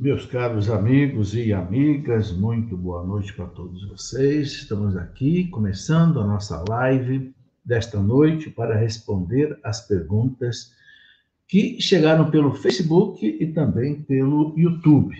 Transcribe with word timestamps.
Meus 0.00 0.24
caros 0.24 0.70
amigos 0.70 1.34
e 1.34 1.52
amigas, 1.52 2.32
muito 2.32 2.74
boa 2.74 3.04
noite 3.04 3.34
para 3.34 3.44
todos 3.44 3.86
vocês. 3.86 4.50
Estamos 4.52 4.96
aqui 4.96 5.48
começando 5.48 6.18
a 6.20 6.26
nossa 6.26 6.64
live 6.70 7.34
desta 7.62 8.00
noite 8.00 8.48
para 8.48 8.78
responder 8.78 9.60
as 9.62 9.86
perguntas 9.86 10.74
que 11.46 11.78
chegaram 11.82 12.30
pelo 12.30 12.54
Facebook 12.54 13.26
e 13.26 13.52
também 13.52 14.00
pelo 14.00 14.54
YouTube. 14.56 15.14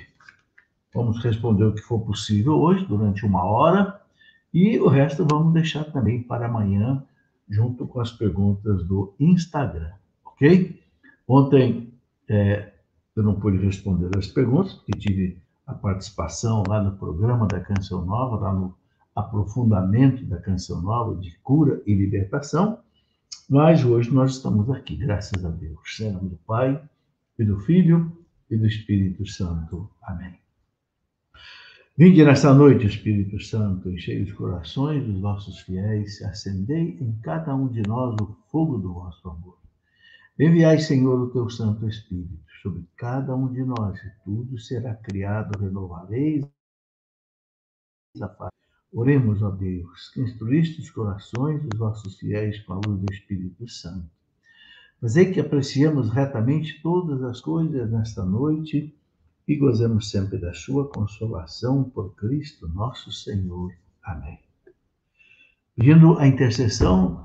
Vamos 0.94 1.22
responder 1.22 1.64
o 1.64 1.74
que 1.74 1.82
for 1.82 2.00
possível 2.00 2.54
hoje, 2.54 2.86
durante 2.86 3.26
uma 3.26 3.44
hora, 3.44 4.00
e 4.50 4.78
o 4.78 4.88
resto 4.88 5.26
vamos 5.30 5.52
deixar 5.52 5.84
também 5.92 6.22
para 6.22 6.46
amanhã, 6.46 7.04
junto 7.46 7.86
com 7.86 8.00
as 8.00 8.12
perguntas 8.12 8.82
do 8.84 9.12
Instagram, 9.20 9.92
ok? 10.24 10.80
Ontem 11.28 11.92
é, 12.26 12.79
eu 13.20 13.24
não 13.24 13.38
pude 13.38 13.58
responder 13.58 14.10
as 14.16 14.26
perguntas, 14.26 14.72
porque 14.72 14.98
tive 14.98 15.38
a 15.66 15.74
participação 15.74 16.64
lá 16.66 16.82
no 16.82 16.96
programa 16.96 17.46
da 17.46 17.60
Canção 17.60 18.04
Nova, 18.04 18.36
lá 18.36 18.52
no 18.52 18.74
aprofundamento 19.14 20.24
da 20.24 20.38
Canção 20.38 20.80
Nova 20.80 21.14
de 21.20 21.36
cura 21.42 21.82
e 21.86 21.94
libertação, 21.94 22.78
mas 23.48 23.84
hoje 23.84 24.10
nós 24.10 24.36
estamos 24.36 24.70
aqui, 24.70 24.96
graças 24.96 25.44
a 25.44 25.50
Deus. 25.50 26.00
Em 26.00 26.12
nome 26.12 26.30
do 26.30 26.36
Pai, 26.46 26.82
e 27.38 27.44
do 27.44 27.58
Filho, 27.60 28.10
e 28.50 28.56
do 28.56 28.66
Espírito 28.66 29.26
Santo. 29.26 29.90
Amém. 30.02 30.34
Vinde 31.98 32.24
nesta 32.24 32.54
noite, 32.54 32.86
Espírito 32.86 33.38
Santo, 33.38 33.90
enchei 33.90 34.22
os 34.22 34.32
corações 34.32 35.04
dos 35.04 35.20
vossos 35.20 35.58
fiéis, 35.60 36.22
acendei 36.22 36.96
em 36.98 37.12
cada 37.22 37.54
um 37.54 37.68
de 37.68 37.82
nós 37.86 38.14
o 38.18 38.34
fogo 38.50 38.78
do 38.78 38.94
vosso 38.94 39.28
amor. 39.28 39.58
Enviai, 40.38 40.78
Senhor, 40.78 41.20
o 41.20 41.30
teu 41.30 41.50
Santo 41.50 41.86
Espírito 41.86 42.49
sobre 42.62 42.84
cada 42.96 43.34
um 43.34 43.52
de 43.52 43.64
nós, 43.64 43.98
e 43.98 44.10
tudo 44.24 44.58
será 44.58 44.94
criado, 44.94 45.58
renovareis 45.58 46.44
a 48.20 48.28
paz. 48.28 48.50
Oremos, 48.92 49.40
ó 49.42 49.50
Deus, 49.50 50.10
que 50.10 50.20
instruíste 50.20 50.80
os 50.80 50.90
corações 50.90 51.62
dos 51.62 51.78
vossos 51.78 52.18
fiéis 52.18 52.60
com 52.64 52.72
a 52.74 52.80
luz 52.84 53.00
do 53.00 53.12
Espírito 53.12 53.68
Santo. 53.68 54.10
Fazei 55.00 55.32
que 55.32 55.40
apreciemos 55.40 56.10
retamente 56.10 56.82
todas 56.82 57.22
as 57.22 57.40
coisas 57.40 57.90
nesta 57.90 58.24
noite 58.24 58.94
e 59.46 59.56
gozemos 59.56 60.10
sempre 60.10 60.38
da 60.38 60.52
sua 60.52 60.88
consolação 60.88 61.84
por 61.84 62.14
Cristo 62.16 62.68
nosso 62.68 63.10
Senhor. 63.12 63.72
Amém. 64.02 64.38
Pedindo 65.76 66.18
a 66.18 66.26
intercessão 66.26 67.24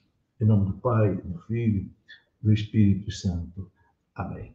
em 0.41 0.45
nome 0.45 0.65
do 0.65 0.73
Pai, 0.73 1.15
do 1.15 1.37
Filho, 1.41 1.87
do 2.41 2.51
Espírito 2.51 3.11
Santo. 3.11 3.71
Amém. 4.15 4.53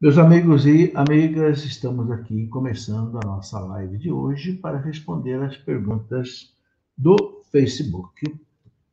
Meus 0.00 0.18
amigos 0.18 0.66
e 0.66 0.92
amigas, 0.94 1.64
estamos 1.64 2.10
aqui 2.10 2.46
começando 2.46 3.18
a 3.18 3.26
nossa 3.26 3.58
live 3.58 3.98
de 3.98 4.12
hoje 4.12 4.54
para 4.54 4.78
responder 4.78 5.42
as 5.42 5.56
perguntas 5.56 6.54
do 6.96 7.42
Facebook, 7.50 8.38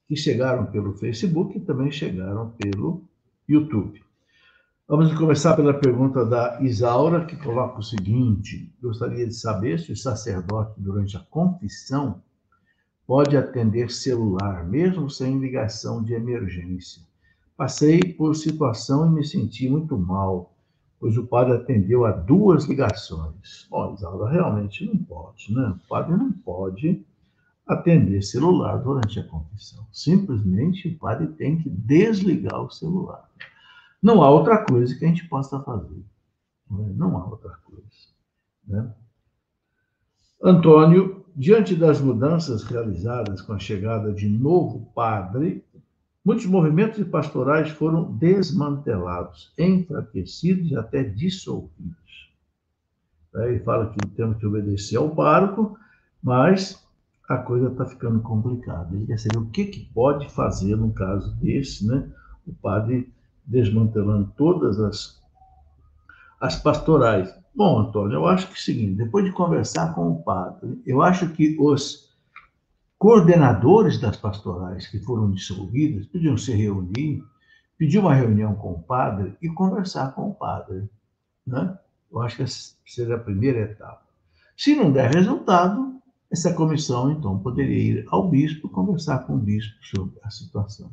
que 0.08 0.16
chegaram 0.16 0.66
pelo 0.66 0.94
Facebook 0.94 1.58
e 1.58 1.62
também 1.62 1.92
chegaram 1.92 2.50
pelo 2.52 3.04
YouTube. 3.48 4.04
Vamos 4.88 5.14
começar 5.14 5.56
pela 5.56 5.74
pergunta 5.74 6.26
da 6.26 6.60
Isaura, 6.62 7.26
que 7.26 7.36
coloca 7.36 7.78
o 7.78 7.84
seguinte: 7.84 8.74
gostaria 8.82 9.28
de 9.28 9.36
saber 9.36 9.80
se 9.80 9.92
o 9.92 9.98
sacerdote, 9.98 10.82
durante 10.82 11.16
a 11.16 11.20
confissão, 11.20 12.24
pode 13.10 13.36
atender 13.36 13.90
celular, 13.90 14.64
mesmo 14.68 15.10
sem 15.10 15.40
ligação 15.40 16.04
de 16.04 16.14
emergência. 16.14 17.02
Passei 17.58 18.00
por 18.14 18.36
situação 18.36 19.08
e 19.08 19.10
me 19.10 19.26
senti 19.26 19.68
muito 19.68 19.98
mal, 19.98 20.54
pois 21.00 21.18
o 21.18 21.26
padre 21.26 21.54
atendeu 21.54 22.06
a 22.06 22.12
duas 22.12 22.66
ligações. 22.66 23.66
Bom, 23.68 23.96
Isaura, 23.96 24.32
realmente 24.32 24.86
não 24.86 24.96
pode, 24.96 25.52
né? 25.52 25.70
O 25.70 25.88
padre 25.90 26.16
não 26.18 26.32
pode 26.32 27.04
atender 27.66 28.22
celular 28.22 28.78
durante 28.78 29.20
a 29.20 29.24
confissão. 29.24 29.88
Simplesmente 29.92 30.90
o 30.90 31.00
padre 31.00 31.30
tem 31.30 31.58
que 31.58 31.68
desligar 31.68 32.62
o 32.62 32.70
celular. 32.70 33.28
Não 34.04 34.22
há 34.22 34.30
outra 34.30 34.64
coisa 34.64 34.96
que 34.96 35.04
a 35.04 35.08
gente 35.08 35.28
possa 35.28 35.60
fazer. 35.62 36.06
Não 36.70 37.18
há 37.18 37.26
outra 37.26 37.58
coisa. 37.66 37.90
Né? 38.68 38.94
Antônio 40.42 41.20
Diante 41.40 41.74
das 41.74 42.02
mudanças 42.02 42.64
realizadas 42.64 43.42
com 43.42 43.54
a 43.54 43.60
chegada 43.60 44.12
de 44.12 44.28
novo 44.28 44.92
padre, 44.94 45.64
muitos 46.26 46.46
movimentos 46.46 47.02
pastorais 47.08 47.70
foram 47.70 48.12
desmantelados, 48.12 49.54
enfraquecidos 49.58 50.70
e 50.70 50.76
até 50.76 51.02
dissolvidos. 51.02 52.34
Ele 53.36 53.60
fala 53.60 53.90
que 53.92 54.06
temos 54.10 54.38
que 54.38 54.46
obedecer 54.46 54.98
ao 54.98 55.16
pároco, 55.16 55.78
mas 56.22 56.86
a 57.30 57.38
coisa 57.38 57.70
está 57.70 57.86
ficando 57.86 58.20
complicada. 58.20 58.94
Ele 58.94 59.06
quer 59.06 59.18
saber 59.18 59.38
o 59.38 59.50
que, 59.50 59.64
que 59.64 59.86
pode 59.94 60.30
fazer 60.30 60.76
num 60.76 60.92
caso 60.92 61.34
desse, 61.38 61.88
né? 61.88 62.06
O 62.46 62.54
padre 62.54 63.14
desmantelando 63.46 64.30
todas 64.36 64.78
as, 64.78 65.24
as 66.42 66.58
pastorais. 66.58 67.34
Bom, 67.60 67.78
Antônio, 67.78 68.14
eu 68.14 68.26
acho 68.26 68.48
que 68.48 68.54
é 68.54 68.56
o 68.56 68.62
seguinte: 68.62 68.96
depois 68.96 69.26
de 69.26 69.34
conversar 69.34 69.94
com 69.94 70.10
o 70.10 70.24
padre, 70.24 70.82
eu 70.86 71.02
acho 71.02 71.30
que 71.34 71.58
os 71.60 72.10
coordenadores 72.98 74.00
das 74.00 74.16
pastorais 74.16 74.88
que 74.88 74.98
foram 75.00 75.30
dissolvidas 75.30 76.06
podiam 76.06 76.38
se 76.38 76.54
reunir, 76.54 77.22
pedir 77.78 77.98
uma 77.98 78.14
reunião 78.14 78.56
com 78.56 78.72
o 78.72 78.82
padre 78.82 79.36
e 79.42 79.50
conversar 79.50 80.16
com 80.16 80.30
o 80.30 80.34
padre. 80.34 80.90
Né? 81.46 81.78
Eu 82.10 82.22
acho 82.22 82.38
que 82.38 82.44
essa 82.44 82.76
seria 82.86 83.16
a 83.16 83.20
primeira 83.20 83.60
etapa. 83.60 84.08
Se 84.56 84.74
não 84.74 84.90
der 84.90 85.14
resultado, 85.14 86.00
essa 86.32 86.54
comissão, 86.54 87.12
então, 87.12 87.40
poderia 87.40 88.00
ir 88.00 88.06
ao 88.08 88.30
bispo 88.30 88.70
conversar 88.70 89.28
com 89.28 89.36
o 89.36 89.38
bispo 89.38 89.76
sobre 89.86 90.18
a 90.24 90.30
situação. 90.30 90.90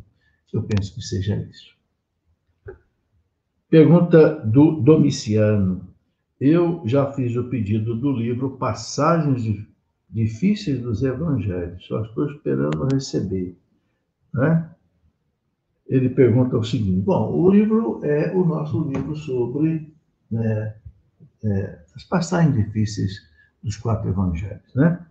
Eu 0.52 0.64
penso 0.64 0.92
que 0.96 1.00
seja 1.00 1.36
isso. 1.36 1.76
Pergunta 3.70 4.44
do 4.44 4.80
Domiciano. 4.80 5.94
Eu 6.40 6.82
já 6.84 7.12
fiz 7.12 7.34
o 7.34 7.44
pedido 7.44 7.94
do 7.96 8.12
livro 8.12 8.58
Passagens 8.58 9.66
Difíceis 10.10 10.80
dos 10.80 11.02
Evangelhos, 11.02 11.84
só 11.86 12.02
estou 12.02 12.30
esperando 12.30 12.86
receber. 12.92 13.58
Né? 14.32 14.70
Ele 15.86 16.10
pergunta 16.10 16.58
o 16.58 16.64
seguinte: 16.64 17.00
bom, 17.00 17.32
o 17.32 17.50
livro 17.50 18.04
é 18.04 18.34
o 18.34 18.44
nosso 18.44 18.82
livro 18.88 19.16
sobre 19.16 19.94
né, 20.30 20.76
é, 21.42 21.78
as 21.94 22.04
passagens 22.04 22.54
difíceis 22.54 23.28
dos 23.62 23.76
quatro 23.76 24.08
evangelhos. 24.08 24.74
Né? 24.74 25.04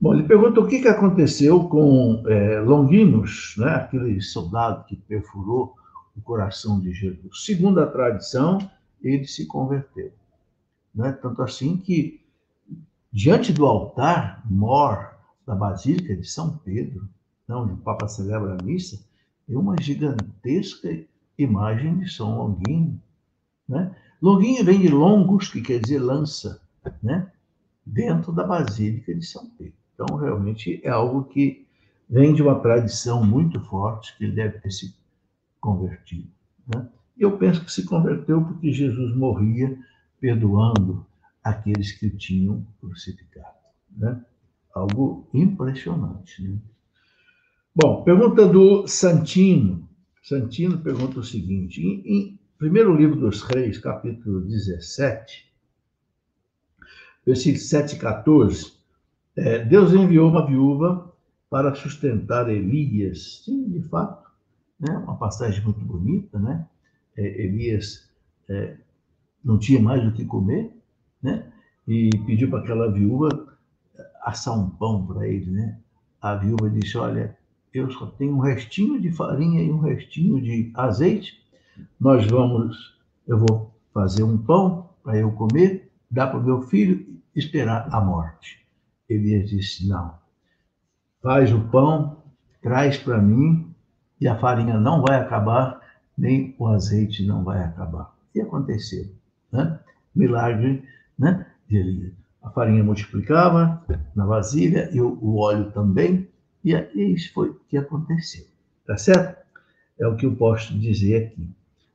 Bom, 0.00 0.14
ele 0.14 0.24
pergunta 0.24 0.60
o 0.60 0.66
que, 0.66 0.80
que 0.80 0.88
aconteceu 0.88 1.68
com 1.68 2.22
é, 2.26 2.60
Longinos, 2.60 3.54
né, 3.58 3.74
aquele 3.76 4.20
soldado 4.20 4.84
que 4.84 4.96
perfurou 4.96 5.74
o 6.16 6.20
coração 6.20 6.80
de 6.80 6.92
Jesus. 6.92 7.44
Segundo 7.44 7.80
a 7.80 7.86
tradição, 7.86 8.58
ele 9.02 9.26
se 9.26 9.46
converteu. 9.46 10.19
Né? 10.94 11.12
Tanto 11.12 11.42
assim 11.42 11.76
que, 11.76 12.20
diante 13.12 13.52
do 13.52 13.66
altar 13.66 14.42
mor 14.44 15.14
da 15.46 15.54
Basílica 15.54 16.16
de 16.16 16.26
São 16.26 16.58
Pedro, 16.58 17.08
onde 17.48 17.72
o 17.72 17.78
Papa 17.78 18.06
celebra 18.06 18.56
a 18.58 18.64
missa, 18.64 19.04
tem 19.46 19.56
uma 19.56 19.74
gigantesca 19.80 20.88
imagem 21.36 21.98
de 21.98 22.08
São 22.08 22.38
Longuinho. 22.38 23.00
Né? 23.68 23.94
Longuinho 24.22 24.64
vem 24.64 24.80
de 24.80 24.88
longos, 24.88 25.48
que 25.48 25.60
quer 25.60 25.80
dizer 25.80 25.98
lança, 25.98 26.60
né? 27.02 27.30
dentro 27.84 28.32
da 28.32 28.44
Basílica 28.44 29.14
de 29.14 29.24
São 29.24 29.50
Pedro. 29.50 29.74
Então, 29.94 30.16
realmente, 30.16 30.80
é 30.84 30.88
algo 30.88 31.24
que 31.24 31.66
vem 32.08 32.34
de 32.34 32.42
uma 32.42 32.58
tradição 32.60 33.24
muito 33.24 33.60
forte, 33.60 34.16
que 34.16 34.24
ele 34.24 34.32
deve 34.32 34.58
ter 34.60 34.70
se 34.70 34.94
convertido. 35.60 36.28
Né? 36.66 36.88
Eu 37.18 37.36
penso 37.36 37.64
que 37.64 37.72
se 37.72 37.84
converteu 37.84 38.42
porque 38.42 38.72
Jesus 38.72 39.14
morria 39.14 39.78
perdoando 40.20 41.06
aqueles 41.42 41.92
que 41.92 42.06
o 42.06 42.16
tinham 42.16 42.66
crucificado. 42.80 43.56
Né? 43.96 44.22
Algo 44.74 45.28
impressionante. 45.32 46.42
Né? 46.42 46.58
Bom, 47.74 48.04
pergunta 48.04 48.46
do 48.46 48.86
Santino. 48.86 49.88
Santino 50.22 50.78
pergunta 50.78 51.20
o 51.20 51.24
seguinte: 51.24 51.80
em, 51.80 52.02
em 52.06 52.40
primeiro 52.58 52.94
livro 52.94 53.18
dos 53.18 53.42
Reis, 53.42 53.78
capítulo 53.78 54.42
17, 54.42 55.50
versículo 57.24 57.62
7 57.62 57.96
e 57.96 57.98
14, 57.98 58.72
é, 59.36 59.64
Deus 59.64 59.92
enviou 59.94 60.28
uma 60.28 60.46
viúva 60.46 61.12
para 61.48 61.74
sustentar 61.74 62.48
Elias. 62.48 63.42
Sim, 63.44 63.68
de 63.70 63.82
fato, 63.88 64.30
né? 64.78 64.96
uma 64.98 65.16
passagem 65.16 65.62
muito 65.64 65.80
bonita, 65.80 66.38
né? 66.38 66.66
É, 67.16 67.44
Elias 67.44 68.08
é, 68.48 68.76
não 69.44 69.58
tinha 69.58 69.80
mais 69.80 70.06
o 70.06 70.12
que 70.12 70.24
comer, 70.24 70.74
né? 71.22 71.46
E 71.86 72.10
pediu 72.26 72.50
para 72.50 72.60
aquela 72.60 72.90
viúva 72.90 73.28
assar 74.22 74.58
um 74.58 74.70
pão 74.70 75.06
para 75.06 75.26
ele, 75.26 75.50
né? 75.50 75.78
A 76.20 76.34
viúva 76.34 76.68
disse: 76.70 76.96
Olha, 76.98 77.36
eu 77.72 77.90
só 77.90 78.06
tenho 78.06 78.36
um 78.36 78.40
restinho 78.40 79.00
de 79.00 79.10
farinha 79.10 79.62
e 79.62 79.70
um 79.70 79.80
restinho 79.80 80.40
de 80.40 80.70
azeite. 80.74 81.40
Nós 81.98 82.26
vamos, 82.26 82.98
eu 83.26 83.38
vou 83.38 83.72
fazer 83.92 84.22
um 84.22 84.36
pão 84.36 84.90
para 85.02 85.16
eu 85.16 85.32
comer, 85.32 85.90
dar 86.10 86.28
para 86.28 86.38
o 86.38 86.44
meu 86.44 86.62
filho 86.62 87.06
esperar 87.34 87.88
a 87.90 88.00
morte. 88.00 88.64
Elias 89.08 89.48
disse: 89.48 89.88
Não, 89.88 90.14
faz 91.22 91.52
o 91.52 91.60
pão, 91.68 92.18
traz 92.62 92.98
para 92.98 93.18
mim 93.18 93.74
e 94.20 94.28
a 94.28 94.38
farinha 94.38 94.78
não 94.78 95.00
vai 95.00 95.16
acabar, 95.16 95.80
nem 96.16 96.54
o 96.58 96.66
azeite 96.66 97.24
não 97.24 97.42
vai 97.42 97.62
acabar. 97.64 98.14
E 98.34 98.40
aconteceu, 98.40 99.06
né? 99.52 99.78
Milagre, 100.14 100.82
né? 101.18 101.46
De 101.68 101.76
Elias. 101.76 102.12
A 102.42 102.50
farinha 102.50 102.82
multiplicava 102.82 103.84
na 104.14 104.24
vasilha 104.24 104.88
e 104.92 105.00
o, 105.00 105.18
o 105.20 105.38
óleo 105.38 105.70
também, 105.72 106.26
e, 106.64 106.72
e 106.72 107.14
isso 107.14 107.32
foi 107.32 107.50
o 107.50 107.60
que 107.68 107.76
aconteceu. 107.76 108.44
Tá 108.86 108.96
certo? 108.96 109.38
É 109.98 110.06
o 110.06 110.16
que 110.16 110.26
eu 110.26 110.34
posso 110.34 110.76
dizer 110.78 111.26
aqui. 111.26 111.48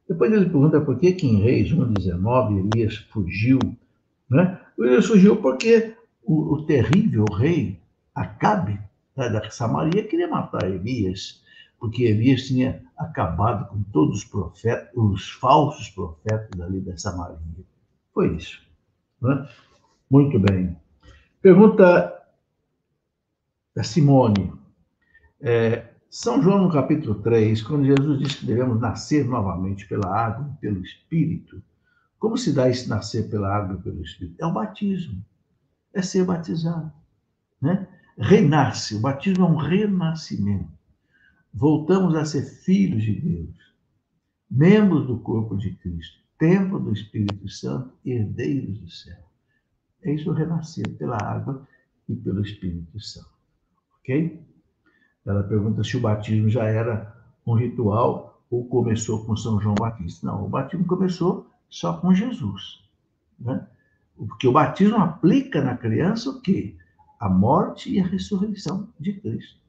Depois 0.08 0.32
ele 0.32 0.46
pergunta 0.46 0.80
por 0.80 1.00
que, 1.00 1.12
que 1.14 1.26
em 1.26 1.42
Reis 1.42 1.72
1,19 1.72 2.70
Elias 2.72 2.96
fugiu. 3.12 3.60
Né? 4.30 4.60
Elias 4.78 5.06
fugiu 5.08 5.38
porque 5.38 5.96
o, 6.24 6.54
o 6.54 6.66
terrível 6.66 7.26
rei 7.26 7.80
Acabe, 8.14 8.80
né, 9.18 9.30
da 9.30 9.50
Samaria, 9.52 10.08
queria 10.08 10.30
matar 10.30 10.64
Elias, 10.64 11.44
porque 11.86 12.02
Elias 12.02 12.48
tinha 12.48 12.82
acabado 12.98 13.70
com 13.70 13.84
todos 13.84 14.18
os 14.18 14.24
profetas, 14.26 14.90
os 14.96 15.30
falsos 15.34 15.88
profetas 15.90 16.60
ali 16.60 16.82
da 16.82 16.98
Samaria. 16.98 17.38
Foi 18.12 18.36
isso. 18.36 18.60
Né? 19.22 19.48
Muito 20.10 20.40
bem. 20.40 20.76
Pergunta 21.44 22.12
da 23.76 23.84
Simone. 23.84 24.52
É, 25.40 25.90
São 26.10 26.42
João, 26.42 26.64
no 26.64 26.72
capítulo 26.72 27.22
3, 27.22 27.62
quando 27.62 27.86
Jesus 27.86 28.18
diz 28.18 28.36
que 28.36 28.48
devemos 28.48 28.82
nascer 28.82 29.24
novamente 29.24 29.88
pela 29.88 30.08
água 30.08 30.52
e 30.56 30.62
pelo 30.62 30.82
Espírito, 30.82 31.62
como 32.18 32.36
se 32.36 32.52
dá 32.52 32.68
esse 32.68 32.90
nascer 32.90 33.30
pela 33.30 33.56
água 33.56 33.78
e 33.80 33.84
pelo 33.84 34.02
Espírito? 34.02 34.42
É 34.42 34.48
o 34.48 34.54
batismo, 34.54 35.24
é 35.94 36.02
ser 36.02 36.26
batizado. 36.26 36.92
Né? 37.62 37.88
Renasce, 38.18 38.96
o 38.96 39.02
batismo 39.02 39.46
é 39.46 39.50
um 39.50 39.56
renascimento. 39.56 40.75
Voltamos 41.58 42.14
a 42.16 42.26
ser 42.26 42.42
filhos 42.42 43.02
de 43.02 43.14
Deus, 43.14 43.56
membros 44.52 45.08
do 45.08 45.18
corpo 45.20 45.56
de 45.56 45.72
Cristo, 45.76 46.20
templo 46.38 46.78
do 46.78 46.92
Espírito 46.92 47.48
Santo 47.48 47.94
herdeiros 48.06 48.78
do 48.78 48.90
céu. 48.90 49.24
É 50.04 50.14
isso 50.14 50.34
renascer 50.34 50.86
pela 50.98 51.16
água 51.16 51.66
e 52.10 52.14
pelo 52.14 52.42
Espírito 52.42 53.00
Santo. 53.00 53.30
Ok? 54.00 54.46
Ela 55.26 55.44
pergunta 55.44 55.82
se 55.82 55.96
o 55.96 56.02
batismo 56.02 56.50
já 56.50 56.66
era 56.66 57.16
um 57.48 57.54
ritual 57.54 58.44
ou 58.52 58.68
começou 58.68 59.26
com 59.26 59.38
São 59.38 59.62
João 59.62 59.76
Batista. 59.76 60.28
Não, 60.28 60.46
o 60.46 60.50
batismo 60.50 60.86
começou 60.86 61.50
só 61.70 61.96
com 62.02 62.14
Jesus. 62.14 62.84
Né? 63.40 63.66
Porque 64.18 64.46
o 64.46 64.52
batismo 64.52 64.98
aplica 64.98 65.64
na 65.64 65.78
criança 65.78 66.32
o 66.32 66.42
quê? 66.42 66.76
A 67.18 67.30
morte 67.30 67.94
e 67.94 68.02
a 68.02 68.06
ressurreição 68.06 68.90
de 69.00 69.14
Cristo 69.14 69.65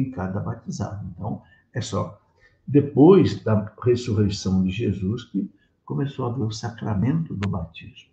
em 0.00 0.10
cada 0.10 0.40
batizado. 0.40 1.06
Então, 1.14 1.42
é 1.72 1.80
só 1.80 2.20
depois 2.66 3.42
da 3.42 3.72
ressurreição 3.82 4.64
de 4.64 4.70
Jesus 4.70 5.24
que 5.24 5.50
começou 5.84 6.26
a 6.26 6.30
haver 6.30 6.42
o 6.42 6.50
sacramento 6.50 7.34
do 7.34 7.48
batismo. 7.48 8.10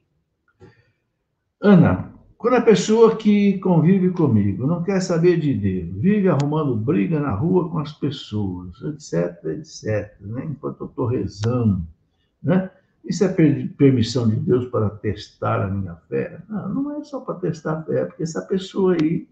Ana, 1.59 2.13
quando 2.37 2.55
a 2.55 2.61
pessoa 2.61 3.15
que 3.15 3.57
convive 3.59 4.11
comigo 4.11 4.67
não 4.67 4.83
quer 4.83 4.99
saber 4.99 5.39
de 5.39 5.53
Deus, 5.53 5.95
vive 5.95 6.27
arrumando 6.27 6.75
briga 6.75 7.19
na 7.19 7.31
rua 7.31 7.69
com 7.69 7.79
as 7.79 7.93
pessoas, 7.93 8.79
etc, 8.81 9.43
etc, 9.45 10.13
né? 10.19 10.45
enquanto 10.45 10.81
eu 10.81 10.87
estou 10.87 11.05
rezando, 11.07 11.87
né? 12.43 12.69
Isso 13.05 13.25
é 13.25 13.27
permissão 13.29 14.29
de 14.29 14.37
Deus 14.37 14.65
para 14.67 14.89
testar 14.89 15.61
a 15.61 15.67
minha 15.69 15.95
fé? 16.07 16.41
Não, 16.47 16.69
não 16.69 16.97
é 16.97 17.03
só 17.03 17.19
para 17.19 17.35
testar 17.35 17.79
a 17.79 17.83
fé, 17.83 18.01
é 18.01 18.05
porque 18.05 18.23
essa 18.23 18.41
pessoa 18.43 18.93
aí 18.93 19.27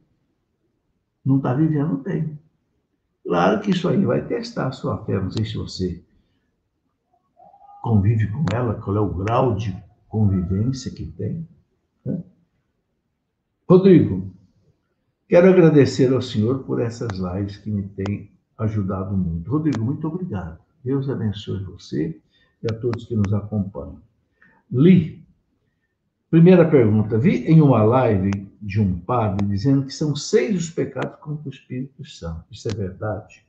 não 1.23 1.37
está 1.37 1.53
vivendo 1.53 1.97
bem. 1.97 2.39
Claro 3.23 3.61
que 3.61 3.71
isso 3.71 3.87
aí 3.87 4.03
vai 4.03 4.25
testar 4.25 4.67
a 4.67 4.71
sua 4.71 5.03
fé. 5.05 5.19
Não 5.19 5.29
sei 5.29 5.45
se 5.45 5.55
você 5.55 6.03
convive 7.81 8.27
com 8.27 8.45
ela, 8.53 8.75
qual 8.75 8.95
é 8.95 8.99
o 8.99 9.13
grau 9.13 9.55
de 9.55 9.75
convivência 10.07 10.91
que 10.91 11.05
tem. 11.05 11.47
Né? 12.05 12.23
Rodrigo, 13.67 14.31
quero 15.27 15.49
agradecer 15.49 16.13
ao 16.13 16.21
Senhor 16.21 16.63
por 16.63 16.81
essas 16.81 17.17
lives 17.17 17.57
que 17.57 17.71
me 17.71 17.83
têm 17.83 18.31
ajudado 18.57 19.15
muito. 19.15 19.49
Rodrigo, 19.49 19.83
muito 19.83 20.07
obrigado. 20.07 20.59
Deus 20.83 21.09
abençoe 21.09 21.63
você 21.63 22.19
e 22.61 22.67
a 22.71 22.79
todos 22.79 23.05
que 23.05 23.15
nos 23.15 23.33
acompanham. 23.33 24.01
Li, 24.71 25.25
primeira 26.29 26.69
pergunta. 26.69 27.17
Vi 27.17 27.45
em 27.45 27.61
uma 27.61 27.83
live 27.83 28.50
de 28.61 28.79
um 28.79 28.99
padre 28.99 29.47
dizendo 29.47 29.85
que 29.85 29.93
são 29.93 30.15
seis 30.15 30.55
os 30.55 30.69
pecados 30.69 31.19
contra 31.19 31.49
o 31.49 31.51
Espírito 31.51 32.05
Santo. 32.05 32.45
Isso 32.51 32.69
é 32.69 32.73
verdade? 32.73 33.43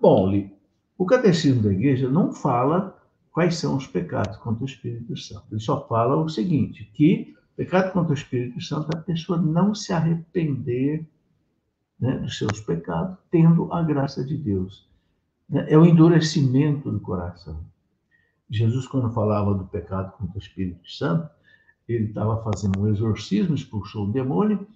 Bom, 0.00 0.48
o 0.96 1.04
catecismo 1.04 1.62
da 1.62 1.72
igreja 1.72 2.08
não 2.08 2.32
fala 2.32 2.98
quais 3.30 3.56
são 3.56 3.76
os 3.76 3.86
pecados 3.86 4.36
contra 4.38 4.62
o 4.62 4.66
Espírito 4.66 5.16
Santo. 5.16 5.44
Ele 5.50 5.60
só 5.60 5.86
fala 5.86 6.16
o 6.16 6.28
seguinte, 6.28 6.90
que 6.94 7.36
Pecado 7.58 7.92
contra 7.92 8.12
o 8.12 8.14
Espírito 8.14 8.60
Santo 8.60 8.88
é 8.94 8.98
a 9.00 9.02
pessoa 9.02 9.36
não 9.36 9.74
se 9.74 9.92
arrepender 9.92 11.04
né, 11.98 12.16
dos 12.18 12.38
seus 12.38 12.60
pecados, 12.60 13.18
tendo 13.32 13.72
a 13.72 13.82
graça 13.82 14.24
de 14.24 14.36
Deus. 14.36 14.88
Né? 15.48 15.66
É 15.68 15.76
o 15.76 15.84
endurecimento 15.84 16.88
do 16.88 17.00
coração. 17.00 17.58
Jesus, 18.48 18.86
quando 18.86 19.10
falava 19.10 19.52
do 19.54 19.64
pecado 19.64 20.12
contra 20.12 20.36
o 20.36 20.38
Espírito 20.38 20.88
Santo, 20.88 21.28
ele 21.88 22.06
estava 22.06 22.42
fazendo 22.42 22.80
um 22.80 22.88
exorcismo, 22.88 23.54
expulsou 23.54 24.06
o 24.06 24.12
demônio, 24.12 24.66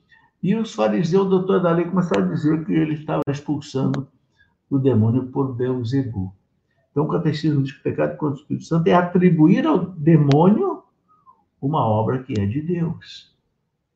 e 0.43 0.57
os 0.57 0.75
fariseus, 0.75 1.27
o 1.27 1.31
doutor 1.31 1.61
da 1.61 1.71
lei, 1.71 1.85
começaram 1.85 2.25
a 2.25 2.29
dizer 2.29 2.65
que 2.65 2.73
ele 2.73 2.95
estava 2.95 3.23
expulsando 3.29 4.09
o 4.69 4.79
demônio 4.79 5.27
por 5.27 5.55
Beuzebu. 5.55 6.33
Então, 6.91 7.05
o 7.05 7.09
catecismo 7.09 7.63
diz 7.63 7.73
que 7.73 7.81
o 7.81 7.83
pecado 7.83 8.17
contra 8.17 8.37
o 8.37 8.41
Espírito 8.41 8.65
Santo 8.65 8.87
é 8.89 8.95
atribuir 8.95 9.67
ao 9.67 9.87
demônio 9.87 10.83
uma 11.61 11.87
obra 11.87 12.23
que 12.23 12.39
é 12.39 12.45
de 12.45 12.61
Deus. 12.61 13.33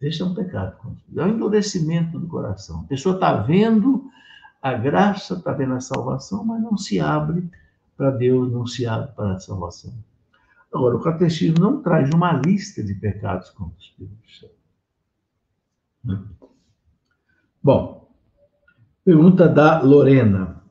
Esse 0.00 0.22
é 0.22 0.24
um 0.24 0.34
pecado. 0.34 0.76
É 1.16 1.24
o 1.24 1.28
endurecimento 1.28 2.18
do 2.18 2.26
coração. 2.26 2.80
A 2.80 2.84
pessoa 2.84 3.16
está 3.16 3.34
vendo 3.34 4.08
a 4.62 4.74
graça, 4.74 5.34
está 5.34 5.52
vendo 5.52 5.74
a 5.74 5.80
salvação, 5.80 6.44
mas 6.44 6.62
não 6.62 6.76
se 6.76 7.00
abre 7.00 7.48
para 7.96 8.10
Deus, 8.10 8.52
não 8.52 8.66
se 8.66 8.86
abre 8.86 9.12
para 9.12 9.34
a 9.34 9.40
salvação. 9.40 9.92
Agora, 10.76 10.94
o 10.94 11.00
catecismo 11.00 11.58
não 11.58 11.80
traz 11.80 12.10
uma 12.10 12.34
lista 12.34 12.84
de 12.84 12.94
pecados 12.94 13.48
contra 13.48 13.74
o 13.74 13.80
Espírito 13.80 14.30
Santo. 14.30 14.54
Né? 16.04 16.22
Bom, 17.62 18.10
pergunta 19.02 19.48
da 19.48 19.80
Lorena. 19.80 20.62